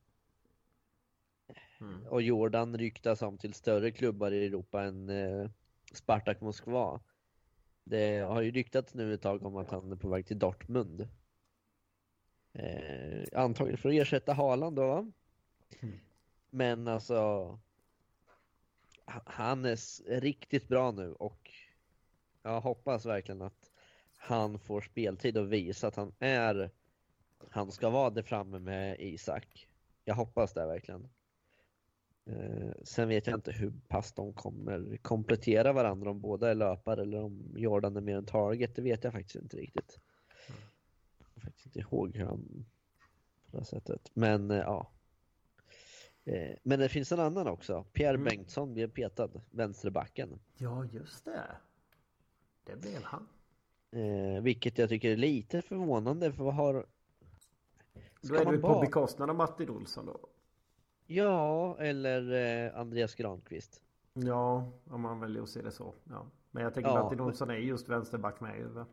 Mm. 1.82 2.08
Och 2.08 2.22
Jordan 2.22 2.78
ryktas 2.78 3.22
om 3.22 3.38
till 3.38 3.54
större 3.54 3.92
klubbar 3.92 4.32
i 4.32 4.46
Europa 4.46 4.84
än 4.84 5.10
eh, 5.10 5.50
Spartak 5.94 6.42
Moskva. 6.42 7.02
Det 7.84 8.20
har 8.20 8.42
ju 8.42 8.52
ryktats 8.52 8.94
nu 8.94 9.14
ett 9.14 9.22
tag 9.22 9.46
om 9.46 9.56
att 9.56 9.72
han 9.72 9.92
är 9.92 9.96
på 9.96 10.10
väg 10.10 10.26
till 10.26 10.40
Dortmund. 10.40 11.08
Eh, 12.54 13.24
antagligen 13.34 13.78
för 13.78 13.90
att 13.90 13.96
ersätta 13.96 14.34
Haaland 14.34 14.76
då. 14.76 14.88
va? 14.88 15.12
Mm. 15.80 16.00
Men 16.50 16.88
alltså 16.88 17.16
ha- 19.06 19.24
han 19.26 19.66
är 19.66 19.76
riktigt 20.20 20.68
bra 20.68 20.92
nu 20.92 21.14
och 21.14 21.52
jag 22.44 22.62
hoppas 22.62 23.06
verkligen 23.06 23.42
att 23.42 23.72
han 24.18 24.60
får 24.60 24.82
speltid 24.82 25.38
och 25.38 25.54
visa 25.54 25.88
att 25.88 25.96
han 25.96 26.14
är 26.20 26.72
han 27.50 27.72
ska 27.72 27.90
vara 27.90 28.10
där 28.10 28.22
framme 28.22 28.60
med 28.60 29.00
Isak. 29.00 29.68
Jag 30.06 30.16
hoppas 30.16 30.54
det 30.54 30.66
verkligen. 30.66 31.10
Eh, 32.26 32.72
sen 32.84 33.08
vet 33.08 33.28
jag 33.28 33.38
inte 33.38 33.52
hur 33.52 33.74
pass 33.88 34.14
de 34.14 34.34
kommer 34.34 34.98
komplettera 35.02 35.74
varandra 35.74 36.10
om 36.12 36.22
båda 36.22 36.50
är 36.50 36.56
löpare 36.56 37.02
eller 37.02 37.22
om 37.24 37.54
Jordan 37.56 37.98
är 37.98 38.02
mer 38.02 38.18
en 38.18 38.26
target. 38.26 38.76
Det 38.76 38.82
vet 38.82 39.04
jag 39.04 39.14
faktiskt 39.14 39.36
inte 39.36 39.58
riktigt. 39.58 40.00
Faktiskt 41.44 41.66
inte 41.66 41.80
ihåg 41.80 42.16
hur 42.18 42.26
han 42.26 42.66
på 43.52 43.58
det 43.58 43.66
sättet. 43.66 44.12
Men 44.14 44.52
eh, 44.52 44.58
ja. 44.58 44.92
Eh, 46.26 46.56
men 46.64 46.80
det 46.80 46.90
finns 46.90 47.12
en 47.12 47.20
annan 47.20 47.48
också. 47.48 47.84
Pierre 47.94 48.10
Mm. 48.16 48.24
Bengtsson 48.24 48.74
blev 48.74 48.92
petad, 48.92 49.30
vänsterbacken. 49.52 50.40
Ja, 50.58 50.86
just 50.86 51.26
det. 51.26 51.48
Det 52.64 52.76
blev 52.76 53.04
han. 53.04 53.28
Eh, 53.92 54.42
vilket 54.44 54.78
jag 54.78 54.90
tycker 54.90 55.12
är 55.12 55.18
lite 55.18 55.62
förvånande 55.62 56.32
för 56.32 56.44
vad 56.44 56.54
har... 56.56 56.86
Då 58.22 58.36
är 58.36 58.52
det 58.52 58.58
på 58.58 58.80
bekostnad 58.80 59.30
av 59.30 59.36
Martin 59.36 59.70
Olsson 59.70 60.06
då? 60.06 60.20
Ja, 61.06 61.78
eller 61.80 62.32
eh, 62.68 62.80
Andreas 62.80 63.16
Granqvist. 63.16 63.82
Ja, 64.14 64.72
om 64.86 65.02
man 65.02 65.20
väljer 65.20 65.44
att 65.44 65.50
se 65.50 65.62
det 65.62 65.72
så. 65.72 65.94
Ja. 66.10 66.26
Men 66.52 66.64
jag 66.64 66.74
tänker 66.74 66.90
Ja, 66.92 67.04
Martin 67.04 67.18
men- 67.18 67.28
Olsson 67.28 67.50
är 67.50 67.56
just 67.56 67.90
vänsterback 67.90 68.40
med 68.40 68.58
ju. 68.58 68.86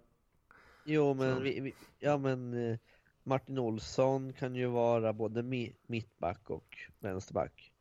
Jo, 0.93 1.15
men, 1.15 1.37
Så. 1.37 1.41
vi, 1.41 1.61
vi, 1.61 1.75
ja, 1.99 2.19
men 2.19 2.55
eh, 2.55 2.79
Martin 3.23 3.59
Olsson 3.59 4.33
kan 4.33 4.55
ju 4.55 4.67
vara 4.67 5.13
både 5.13 5.43
mi, 5.43 5.77
mittback 5.87 6.51
och 6.51 6.79
vänsterback. 7.01 7.73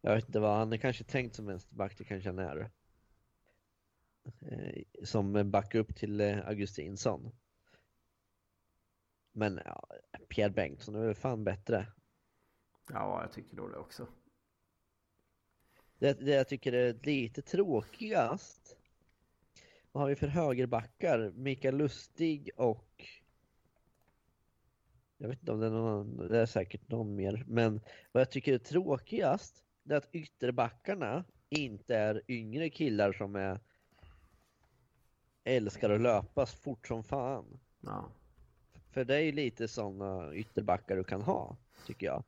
Jag 0.00 0.14
vet 0.14 0.26
inte 0.26 0.40
vad, 0.40 0.56
han 0.56 0.72
är 0.72 0.76
kanske 0.76 1.04
tänkt 1.04 1.34
som 1.34 1.46
vänsterback, 1.46 1.98
det 1.98 2.04
kanske 2.04 2.28
han 2.28 2.38
är. 2.38 2.70
Eh, 4.40 4.82
som 5.04 5.50
backup 5.50 5.96
till 5.96 6.20
eh, 6.20 6.48
Augustinsson. 6.48 7.32
Men 9.32 9.60
ja, 9.64 9.86
Pierre 10.28 10.50
Bengtsson 10.50 10.94
är 10.94 11.06
väl 11.06 11.14
fan 11.14 11.44
bättre. 11.44 11.86
Ja, 12.92 13.22
jag 13.22 13.32
tycker 13.32 13.56
då 13.56 13.68
det 13.68 13.78
också. 13.78 14.06
Det, 15.98 16.20
det 16.20 16.30
jag 16.30 16.48
tycker 16.48 16.72
är 16.72 16.98
lite 17.02 17.42
tråkigast. 17.42 18.59
Vad 19.92 20.02
har 20.02 20.08
vi 20.08 20.16
för 20.16 20.28
högerbackar? 20.28 21.32
Mikael 21.34 21.76
Lustig 21.76 22.50
och 22.56 23.04
jag 25.18 25.28
vet 25.28 25.40
inte 25.40 25.52
om 25.52 25.60
det 25.60 25.66
är 25.66 25.70
någon, 25.70 26.28
det 26.28 26.38
är 26.38 26.46
säkert 26.46 26.88
någon 26.88 27.14
mer, 27.14 27.44
men 27.46 27.80
vad 28.12 28.20
jag 28.20 28.30
tycker 28.30 28.52
är 28.54 28.58
tråkigast 28.58 29.64
det 29.82 29.94
är 29.94 29.98
att 29.98 30.14
ytterbackarna 30.14 31.24
inte 31.48 31.96
är 31.96 32.22
yngre 32.28 32.70
killar 32.70 33.12
som 33.12 33.36
är 33.36 33.60
älskar 35.44 35.90
att 35.90 36.00
löpa 36.00 36.46
så 36.46 36.56
fort 36.56 36.86
som 36.86 37.04
fan. 37.04 37.60
Ja. 37.80 38.08
För 38.90 39.04
det 39.04 39.16
är 39.16 39.20
ju 39.20 39.32
lite 39.32 39.68
sådana 39.68 40.34
ytterbackar 40.34 40.96
du 40.96 41.04
kan 41.04 41.22
ha, 41.22 41.56
tycker 41.86 42.06
jag. 42.06 42.24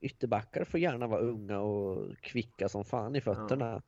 Ytterbackar 0.00 0.64
får 0.64 0.80
gärna 0.80 1.06
vara 1.06 1.20
unga 1.20 1.60
och 1.60 2.18
kvicka 2.18 2.68
som 2.68 2.84
fan 2.84 3.16
i 3.16 3.20
fötterna. 3.20 3.82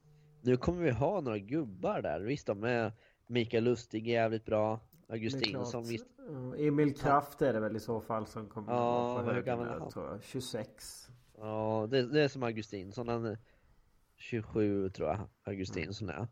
Nu 0.44 0.56
kommer 0.56 0.82
vi 0.82 0.90
ha 0.90 1.20
några 1.20 1.38
gubbar 1.38 2.02
där. 2.02 2.20
Visst, 2.20 2.46
de 2.46 2.64
är 2.64 2.92
Mikael 3.26 3.64
Lustig 3.64 4.08
är 4.08 4.12
jävligt 4.12 4.44
bra. 4.44 4.80
Augustinsson 5.08 5.84
visst. 5.84 6.06
Ja, 6.18 6.56
Emil 6.56 6.94
Kraft 6.94 7.42
är 7.42 7.52
det 7.52 7.60
väl 7.60 7.76
i 7.76 7.80
så 7.80 8.00
fall 8.00 8.26
som 8.26 8.48
kommer 8.48 8.72
Ja, 8.72 9.18
att 9.18 9.24
på 9.24 9.30
är 9.30 9.42
där, 9.42 9.78
han? 9.78 9.90
tror 9.90 10.06
jag. 10.10 10.22
26. 10.22 11.08
Ja, 11.36 11.88
det, 11.90 12.02
det 12.06 12.22
är 12.22 12.28
som 12.28 12.42
Augustinsson. 12.42 13.08
Han 13.08 13.24
är 13.24 13.38
27 14.16 14.90
tror 14.90 15.08
jag 15.08 15.28
Augustinsson 15.42 16.08
är. 16.08 16.28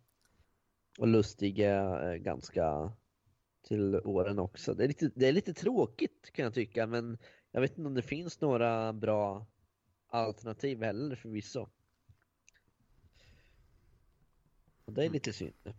Och 0.98 1.08
Lustig 1.08 1.58
är 1.58 2.12
eh, 2.12 2.16
ganska 2.16 2.92
till 3.62 3.94
åren 3.94 4.38
också. 4.38 4.74
Det 4.74 4.84
är, 4.84 4.88
lite, 4.88 5.10
det 5.14 5.28
är 5.28 5.32
lite 5.32 5.54
tråkigt 5.54 6.30
kan 6.32 6.44
jag 6.44 6.54
tycka, 6.54 6.86
men 6.86 7.18
jag 7.50 7.60
vet 7.60 7.70
inte 7.78 7.86
om 7.86 7.94
det 7.94 8.02
finns 8.02 8.40
några 8.40 8.92
bra 8.92 9.46
alternativ 10.08 10.82
heller 10.82 11.16
förvisso. 11.16 11.60
Och 11.60 11.68
det 14.86 15.04
är 15.04 15.10
lite 15.10 15.32
synd. 15.32 15.74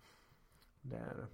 Det 0.82 0.96
är 0.96 1.16
det. 1.16 1.28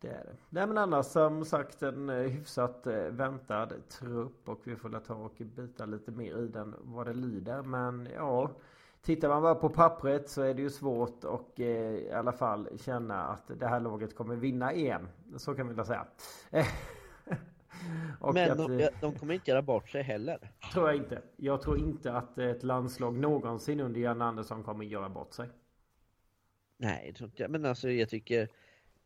Det 0.00 0.08
är 0.08 0.24
det. 0.24 0.36
Nej 0.50 0.66
men 0.66 0.78
annars 0.78 1.06
som 1.06 1.44
sagt 1.44 1.82
en 1.82 2.08
eh, 2.08 2.16
hyfsat 2.16 2.86
eh, 2.86 2.94
väntad 2.94 3.68
trupp 3.88 4.48
och 4.48 4.60
vi 4.64 4.76
får 4.76 4.88
väl 4.88 5.00
ta 5.00 5.14
och 5.14 5.34
bita 5.38 5.86
lite 5.86 6.10
mer 6.10 6.38
i 6.38 6.48
den 6.48 6.74
vad 6.78 7.06
det 7.06 7.14
lider. 7.14 7.62
Men 7.62 8.08
ja, 8.14 8.50
tittar 9.02 9.28
man 9.28 9.42
bara 9.42 9.54
på 9.54 9.68
pappret 9.68 10.30
så 10.30 10.42
är 10.42 10.54
det 10.54 10.62
ju 10.62 10.70
svårt 10.70 11.24
och 11.24 11.60
eh, 11.60 11.94
i 11.94 12.12
alla 12.12 12.32
fall 12.32 12.68
känna 12.78 13.22
att 13.22 13.50
det 13.58 13.66
här 13.66 13.80
laget 13.80 14.16
kommer 14.16 14.36
vinna 14.36 14.72
EM. 14.72 15.08
Så 15.36 15.54
kan 15.54 15.68
vi 15.68 15.74
väl 15.74 15.86
säga. 15.86 16.06
Men 18.34 18.50
att, 18.50 18.58
de, 18.58 18.80
eh, 18.80 18.88
de 19.00 19.14
kommer 19.14 19.34
inte 19.34 19.50
göra 19.50 19.62
bort 19.62 19.88
sig 19.88 20.02
heller. 20.02 20.50
tror 20.72 20.88
jag 20.88 20.96
inte. 20.96 21.22
Jag 21.36 21.62
tror 21.62 21.78
inte 21.78 22.12
att 22.12 22.38
ett 22.38 22.62
landslag 22.62 23.18
någonsin 23.18 23.80
under 23.80 24.00
Jan 24.00 24.22
Andersson 24.22 24.62
kommer 24.62 24.84
göra 24.84 25.08
bort 25.08 25.32
sig. 25.32 25.48
Nej, 26.82 27.06
det 27.06 27.12
tror 27.12 27.30
inte 27.30 27.42
jag. 27.42 27.50
Men 27.50 27.64
alltså 27.64 27.90
jag 27.90 28.08
tycker 28.08 28.48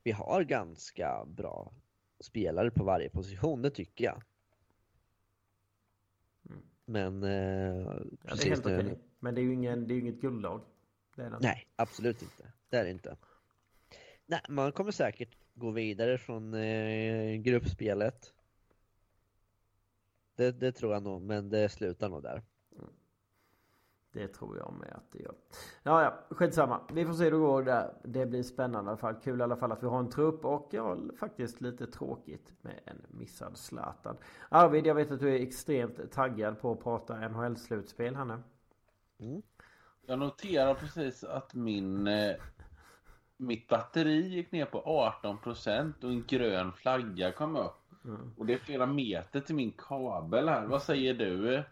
vi 0.03 0.13
har 0.13 0.43
ganska 0.43 1.25
bra 1.25 1.73
spelare 2.21 2.71
på 2.71 2.85
varje 2.85 3.11
position, 3.11 3.63
det 3.63 3.71
tycker 3.71 4.05
jag. 4.05 4.23
Mm. 6.51 6.63
Men 6.85 7.23
eh, 7.23 7.31
Ja, 8.25 8.35
det 8.35 8.45
är 8.45 8.49
helt 8.49 8.67
okej. 8.67 8.99
Men 9.19 9.35
det 9.35 9.41
är 9.41 9.43
ju 9.43 9.53
ingen, 9.53 9.87
det 9.87 9.95
är 9.95 9.99
inget 9.99 10.21
guldlag. 10.21 10.61
Nej, 11.41 11.67
absolut 11.77 12.23
inte. 12.23 12.53
Det 12.69 12.77
är 12.77 12.85
det 12.85 12.91
inte. 12.91 13.17
Nej, 14.27 14.41
man 14.49 14.73
kommer 14.73 14.91
säkert 14.91 15.37
gå 15.55 15.71
vidare 15.71 16.19
från 16.19 16.55
eh, 16.55 17.35
gruppspelet. 17.35 18.33
Det, 20.35 20.53
det 20.53 20.73
tror 20.73 20.93
jag 20.93 21.03
nog, 21.03 21.23
men 21.23 21.49
det 21.49 21.69
slutar 21.69 22.09
nog 22.09 22.23
där. 22.23 22.43
Det 24.17 24.29
tror 24.29 24.57
jag 24.57 24.75
med 24.81 24.93
att 24.93 25.13
det 25.13 25.19
gör. 25.19 25.35
Ja, 25.83 26.03
ja, 26.03 26.37
skitsamma. 26.37 26.81
Vi 26.93 27.05
får 27.05 27.13
se 27.13 27.25
hur 27.25 27.31
det 27.31 27.37
går 27.37 27.63
där. 27.63 27.95
Det 28.03 28.27
blir 28.27 28.43
spännande 28.43 28.89
i 28.89 28.91
alla 28.91 28.97
fall. 28.97 29.15
Kul 29.15 29.41
i 29.41 29.43
alla 29.43 29.57
fall 29.57 29.73
att 29.73 29.83
vi 29.83 29.87
har 29.87 29.99
en 29.99 30.11
trupp 30.11 30.45
och 30.45 30.69
ja, 30.73 30.97
faktiskt 31.21 31.61
lite 31.61 31.87
tråkigt 31.87 32.53
med 32.61 32.81
en 32.85 33.07
missad 33.09 33.57
Zlatan. 33.57 34.17
Arvid, 34.49 34.87
jag 34.87 34.95
vet 34.95 35.11
att 35.11 35.21
du 35.21 35.37
är 35.37 35.41
extremt 35.41 36.13
taggad 36.13 36.61
på 36.61 36.73
att 36.73 36.83
prata 36.83 37.29
NHL-slutspel 37.29 38.15
här 38.15 38.25
nu. 38.25 38.43
Jag 40.07 40.19
noterar 40.19 40.75
precis 40.75 41.25
att 41.25 41.55
min, 41.55 42.07
eh, 42.07 42.37
mitt 43.37 43.69
batteri 43.69 44.29
gick 44.29 44.53
ner 44.53 44.67
på 44.67 44.83
18% 44.83 46.05
och 46.05 46.11
en 46.11 46.25
grön 46.27 46.73
flagga 46.73 47.33
kom 47.33 47.57
upp. 47.57 47.83
Och 48.37 48.47
det 48.47 48.55
är 48.55 48.59
flera 48.59 48.87
meter 48.87 49.41
till 49.41 49.55
min 49.55 49.73
kabel 49.73 50.49
här. 50.49 50.67
Vad 50.67 50.83
säger 50.83 51.15
du? 51.15 51.65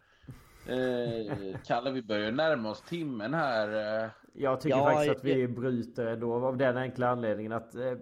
Eh, 0.69 1.57
Kalle, 1.67 1.91
vi 1.91 2.03
börjar 2.03 2.33
närma 2.33 2.71
oss 2.71 2.81
timmen 2.83 3.35
här. 3.35 4.03
Eh, 4.05 4.11
Jag 4.33 4.61
tycker 4.61 4.77
Ja, 4.77 4.85
faktiskt 4.91 5.17
att 5.17 5.25
vi 5.25 5.41
jag- 5.41 5.51
bryter 5.55 6.17
då 6.17 6.35
av 6.47 6.57
den 6.57 6.77
enkla 6.77 7.09
anledningen 7.09 7.53
att 7.53 7.75
eh, 7.75 7.93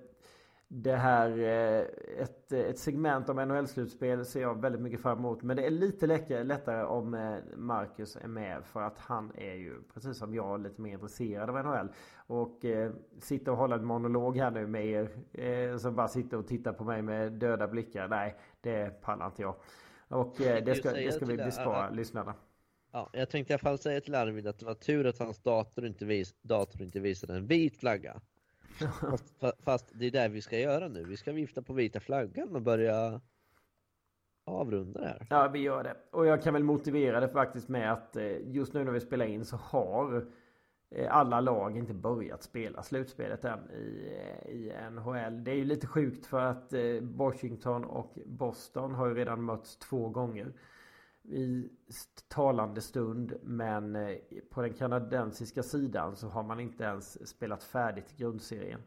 det 0.68 0.96
här, 0.96 1.38
eh, 1.38 1.80
ett, 2.22 2.52
ett 2.52 2.78
segment 2.78 3.28
om 3.28 3.38
NHL-slutspel 3.38 4.24
ser 4.24 4.40
jag 4.40 4.60
väldigt 4.62 4.80
mycket 4.80 5.00
fram 5.02 5.18
emot. 5.18 5.42
Men 5.42 5.56
det 5.56 5.66
är 5.66 5.70
lite 5.70 6.06
läckare, 6.06 6.44
lättare 6.44 6.82
om 6.84 7.36
Marcus 7.56 8.16
är 8.16 8.28
med 8.28 8.64
för 8.64 8.82
att 8.82 8.98
han 8.98 9.32
är 9.34 9.54
ju 9.54 9.82
precis 9.94 10.18
som 10.18 10.34
jag 10.34 10.60
lite 10.62 10.80
mer 10.80 10.92
intresserad 10.92 11.50
av 11.50 11.56
NHL. 11.64 11.88
Och 12.26 12.64
eh, 12.64 12.92
sitta 13.18 13.50
och 13.52 13.56
hålla 13.58 13.74
en 13.76 13.84
monolog 13.84 14.36
här 14.36 14.50
nu 14.50 14.66
med 14.66 14.86
er 14.86 15.08
eh, 15.32 15.76
som 15.76 15.94
bara 15.94 16.08
sitter 16.08 16.36
och 16.36 16.46
tittar 16.46 16.72
på 16.72 16.84
mig 16.84 17.02
med 17.02 17.32
döda 17.32 17.68
blickar. 17.68 18.08
Nej, 18.08 18.36
det 18.60 19.00
pallar 19.02 19.26
inte 19.26 19.42
jag. 19.42 19.54
Och 20.08 20.40
eh, 20.40 20.64
det 20.64 20.74
ska, 20.74 20.90
det 20.92 21.12
ska 21.12 21.24
vi 21.24 21.36
bespara 21.36 21.90
lyssnarna. 21.90 22.34
Ja, 22.92 23.10
jag 23.12 23.30
tänkte 23.30 23.52
i 23.52 23.54
alla 23.54 23.58
fall 23.58 23.78
säga 23.78 24.00
till 24.00 24.14
Arvid 24.14 24.46
att 24.46 24.58
det 24.58 24.66
var 24.66 24.74
tur 24.74 25.06
att 25.06 25.18
hans 25.18 25.38
dator 25.38 25.86
inte, 25.86 26.04
vis, 26.04 26.34
dator 26.42 26.82
inte 26.82 27.00
visade 27.00 27.34
en 27.34 27.46
vit 27.46 27.76
flagga. 27.76 28.20
Fast, 29.00 29.40
fa- 29.40 29.62
fast 29.62 29.90
det 29.94 30.06
är 30.06 30.10
det 30.10 30.28
vi 30.28 30.42
ska 30.42 30.58
göra 30.58 30.88
nu. 30.88 31.04
Vi 31.04 31.16
ska 31.16 31.32
vifta 31.32 31.62
på 31.62 31.72
vita 31.72 32.00
flaggan 32.00 32.56
och 32.56 32.62
börja 32.62 33.20
avrunda 34.44 35.00
det 35.00 35.06
här. 35.06 35.26
Ja, 35.30 35.48
vi 35.48 35.58
gör 35.58 35.84
det. 35.84 35.96
Och 36.10 36.26
jag 36.26 36.42
kan 36.42 36.54
väl 36.54 36.64
motivera 36.64 37.20
det 37.20 37.28
faktiskt 37.28 37.68
med 37.68 37.92
att 37.92 38.16
eh, 38.16 38.50
just 38.50 38.72
nu 38.72 38.84
när 38.84 38.92
vi 38.92 39.00
spelar 39.00 39.26
in 39.26 39.44
så 39.44 39.56
har 39.56 40.26
eh, 40.90 41.16
alla 41.16 41.40
lag 41.40 41.76
inte 41.76 41.94
börjat 41.94 42.42
spela 42.42 42.82
slutspelet 42.82 43.44
än 43.44 43.70
i, 43.70 44.18
eh, 44.20 44.50
i 44.50 44.72
NHL. 44.90 45.44
Det 45.44 45.50
är 45.50 45.56
ju 45.56 45.64
lite 45.64 45.86
sjukt 45.86 46.26
för 46.26 46.40
att 46.40 46.72
Washington 47.00 47.84
och 47.84 48.18
Boston 48.26 48.94
har 48.94 49.08
ju 49.08 49.14
redan 49.14 49.44
mötts 49.44 49.76
två 49.76 50.08
gånger 50.08 50.52
i 51.24 51.70
talande 52.28 52.80
stund. 52.80 53.34
Men 53.42 53.96
eh, 53.96 54.16
på 54.50 54.62
den 54.62 54.72
kanadensiska 54.72 55.62
sidan 55.62 56.16
så 56.16 56.28
har 56.28 56.42
man 56.42 56.60
inte 56.60 56.84
ens 56.84 57.28
spelat 57.28 57.64
färdigt 57.64 58.16
grundserien. 58.16 58.80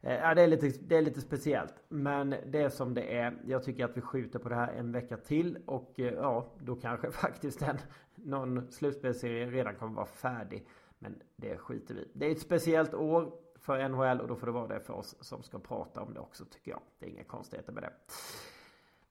Eh, 0.00 0.14
ja, 0.14 0.34
det, 0.34 0.42
är 0.42 0.46
lite, 0.46 0.68
det 0.80 0.96
är 0.96 1.02
lite 1.02 1.20
speciellt. 1.20 1.74
Men 1.88 2.34
det 2.46 2.62
är 2.62 2.68
som 2.68 2.94
det 2.94 3.16
är. 3.16 3.38
Jag 3.46 3.64
tycker 3.64 3.84
att 3.84 3.96
vi 3.96 4.00
skjuter 4.00 4.38
på 4.38 4.48
det 4.48 4.54
här 4.54 4.72
en 4.72 4.92
vecka 4.92 5.16
till. 5.16 5.58
Och 5.66 6.00
eh, 6.00 6.14
ja, 6.14 6.52
då 6.58 6.76
kanske 6.76 7.10
faktiskt 7.10 7.62
en, 7.62 7.78
någon 8.14 8.72
slutspelsserie 8.72 9.46
redan 9.46 9.74
kommer 9.74 9.94
vara 9.94 10.06
färdig. 10.06 10.66
Men 10.98 11.22
det 11.36 11.56
skiter 11.58 11.94
vi 11.94 12.08
Det 12.12 12.26
är 12.26 12.30
ett 12.30 12.40
speciellt 12.40 12.94
år 12.94 13.32
för 13.56 13.88
NHL 13.88 14.20
och 14.20 14.28
då 14.28 14.36
får 14.36 14.46
det 14.46 14.52
vara 14.52 14.68
det 14.68 14.80
för 14.80 14.94
oss 14.94 15.16
som 15.20 15.42
ska 15.42 15.58
prata 15.58 16.00
om 16.00 16.14
det 16.14 16.20
också 16.20 16.44
tycker 16.44 16.70
jag. 16.70 16.80
Det 16.98 17.06
är 17.06 17.10
inga 17.10 17.24
konstigheter 17.24 17.72
med 17.72 17.82
det. 17.82 17.92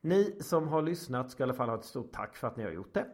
Ni 0.06 0.38
som 0.39 0.68
har 0.68 0.82
lyssnat 0.82 1.32
ska 1.32 1.43
i 1.43 1.45
alla 1.45 1.53
fall 1.53 1.70
ha 1.70 1.76
ett 1.76 1.86
stort 1.86 2.12
tack 2.12 2.38
för 2.38 2.47
att 2.47 2.58
ni 2.58 2.64
har 2.64 2.72
gjort 2.72 2.93
det. 2.93 3.06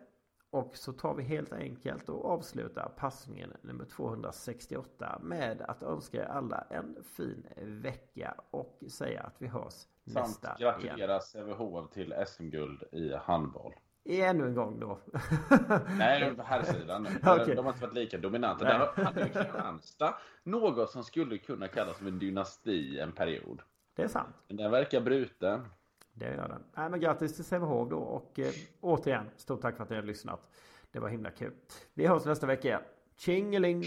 Och 0.50 0.76
så 0.76 0.94
tar 0.94 1.16
vi 1.16 1.24
helt 1.24 1.54
enkelt 1.54 2.10
och 2.10 2.26
avslutar 2.26 2.92
passningen 2.98 3.54
nummer 3.62 3.86
268 3.86 5.20
med 5.22 5.62
att 5.62 5.84
önska 5.84 6.18
er 6.18 6.26
alla 6.26 6.62
en 6.70 6.98
fin 7.04 7.48
vecka 7.58 8.36
och 8.52 8.80
säga 8.88 9.22
att 9.22 9.36
vi 9.38 9.48
hörs 9.48 9.74
Samt 9.74 10.28
nästa 10.28 10.56
igen. 10.60 10.74
gratulera 10.80 11.20
Sävehof 11.20 11.89
till 11.89 12.14
SM-guld 12.28 12.84
i 12.92 13.14
handboll. 13.14 13.74
Ännu 14.06 14.48
en 14.48 14.56
gång 14.56 14.80
då. 14.80 15.00
Nej, 15.98 16.36
på 16.36 16.44
här 16.44 16.64
sidan. 16.64 17.08
Okej. 17.26 17.56
De 17.56 17.66
har 17.66 17.74
inte 17.74 17.86
varit 17.86 17.94
lika 17.94 18.18
dominanta. 18.18 18.66
Nej. 18.66 18.80
Där 18.96 19.04
hade 19.04 19.30
Kristianstad 19.30 20.16
något 20.44 20.89
som 20.89 21.04
skulle 21.04 21.38
kunna 21.38 21.68
kallas 21.68 21.98
som 21.98 22.08
en 22.08 22.20
dynasti 22.20 23.00
en 23.00 23.12
period. 23.12 23.62
Det 23.96 24.04
är 24.04 24.08
sant. 24.08 24.36
Men 24.48 24.58
den 24.58 24.72
verkar 24.72 25.02
bruten. 25.02 25.66
Det 26.14 26.26
gör 26.26 26.47
den. 26.47 26.64
Nej, 26.76 26.89
men 26.89 26.99
grattis 26.99 27.36
till 27.36 27.43
Sävehof 27.43 27.89
då 27.89 27.97
och 27.97 28.39
eh, 28.39 28.51
återigen 28.82 29.30
stort 29.38 29.62
tack 29.62 29.76
för 29.76 29.84
att 29.84 29.89
ni 29.89 29.95
har 29.95 30.03
lyssnat. 30.03 30.49
Det 30.91 30.99
var 30.99 31.09
himla 31.09 31.32
kul. 31.32 31.53
Vi 31.93 32.07
hörs 32.07 32.26
nästa 32.26 32.47
vecka 32.47 32.68
igen. 32.68 32.82
Tjingeling! 33.18 33.82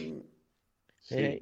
Hej, 1.11 1.23
hej. 1.23 1.41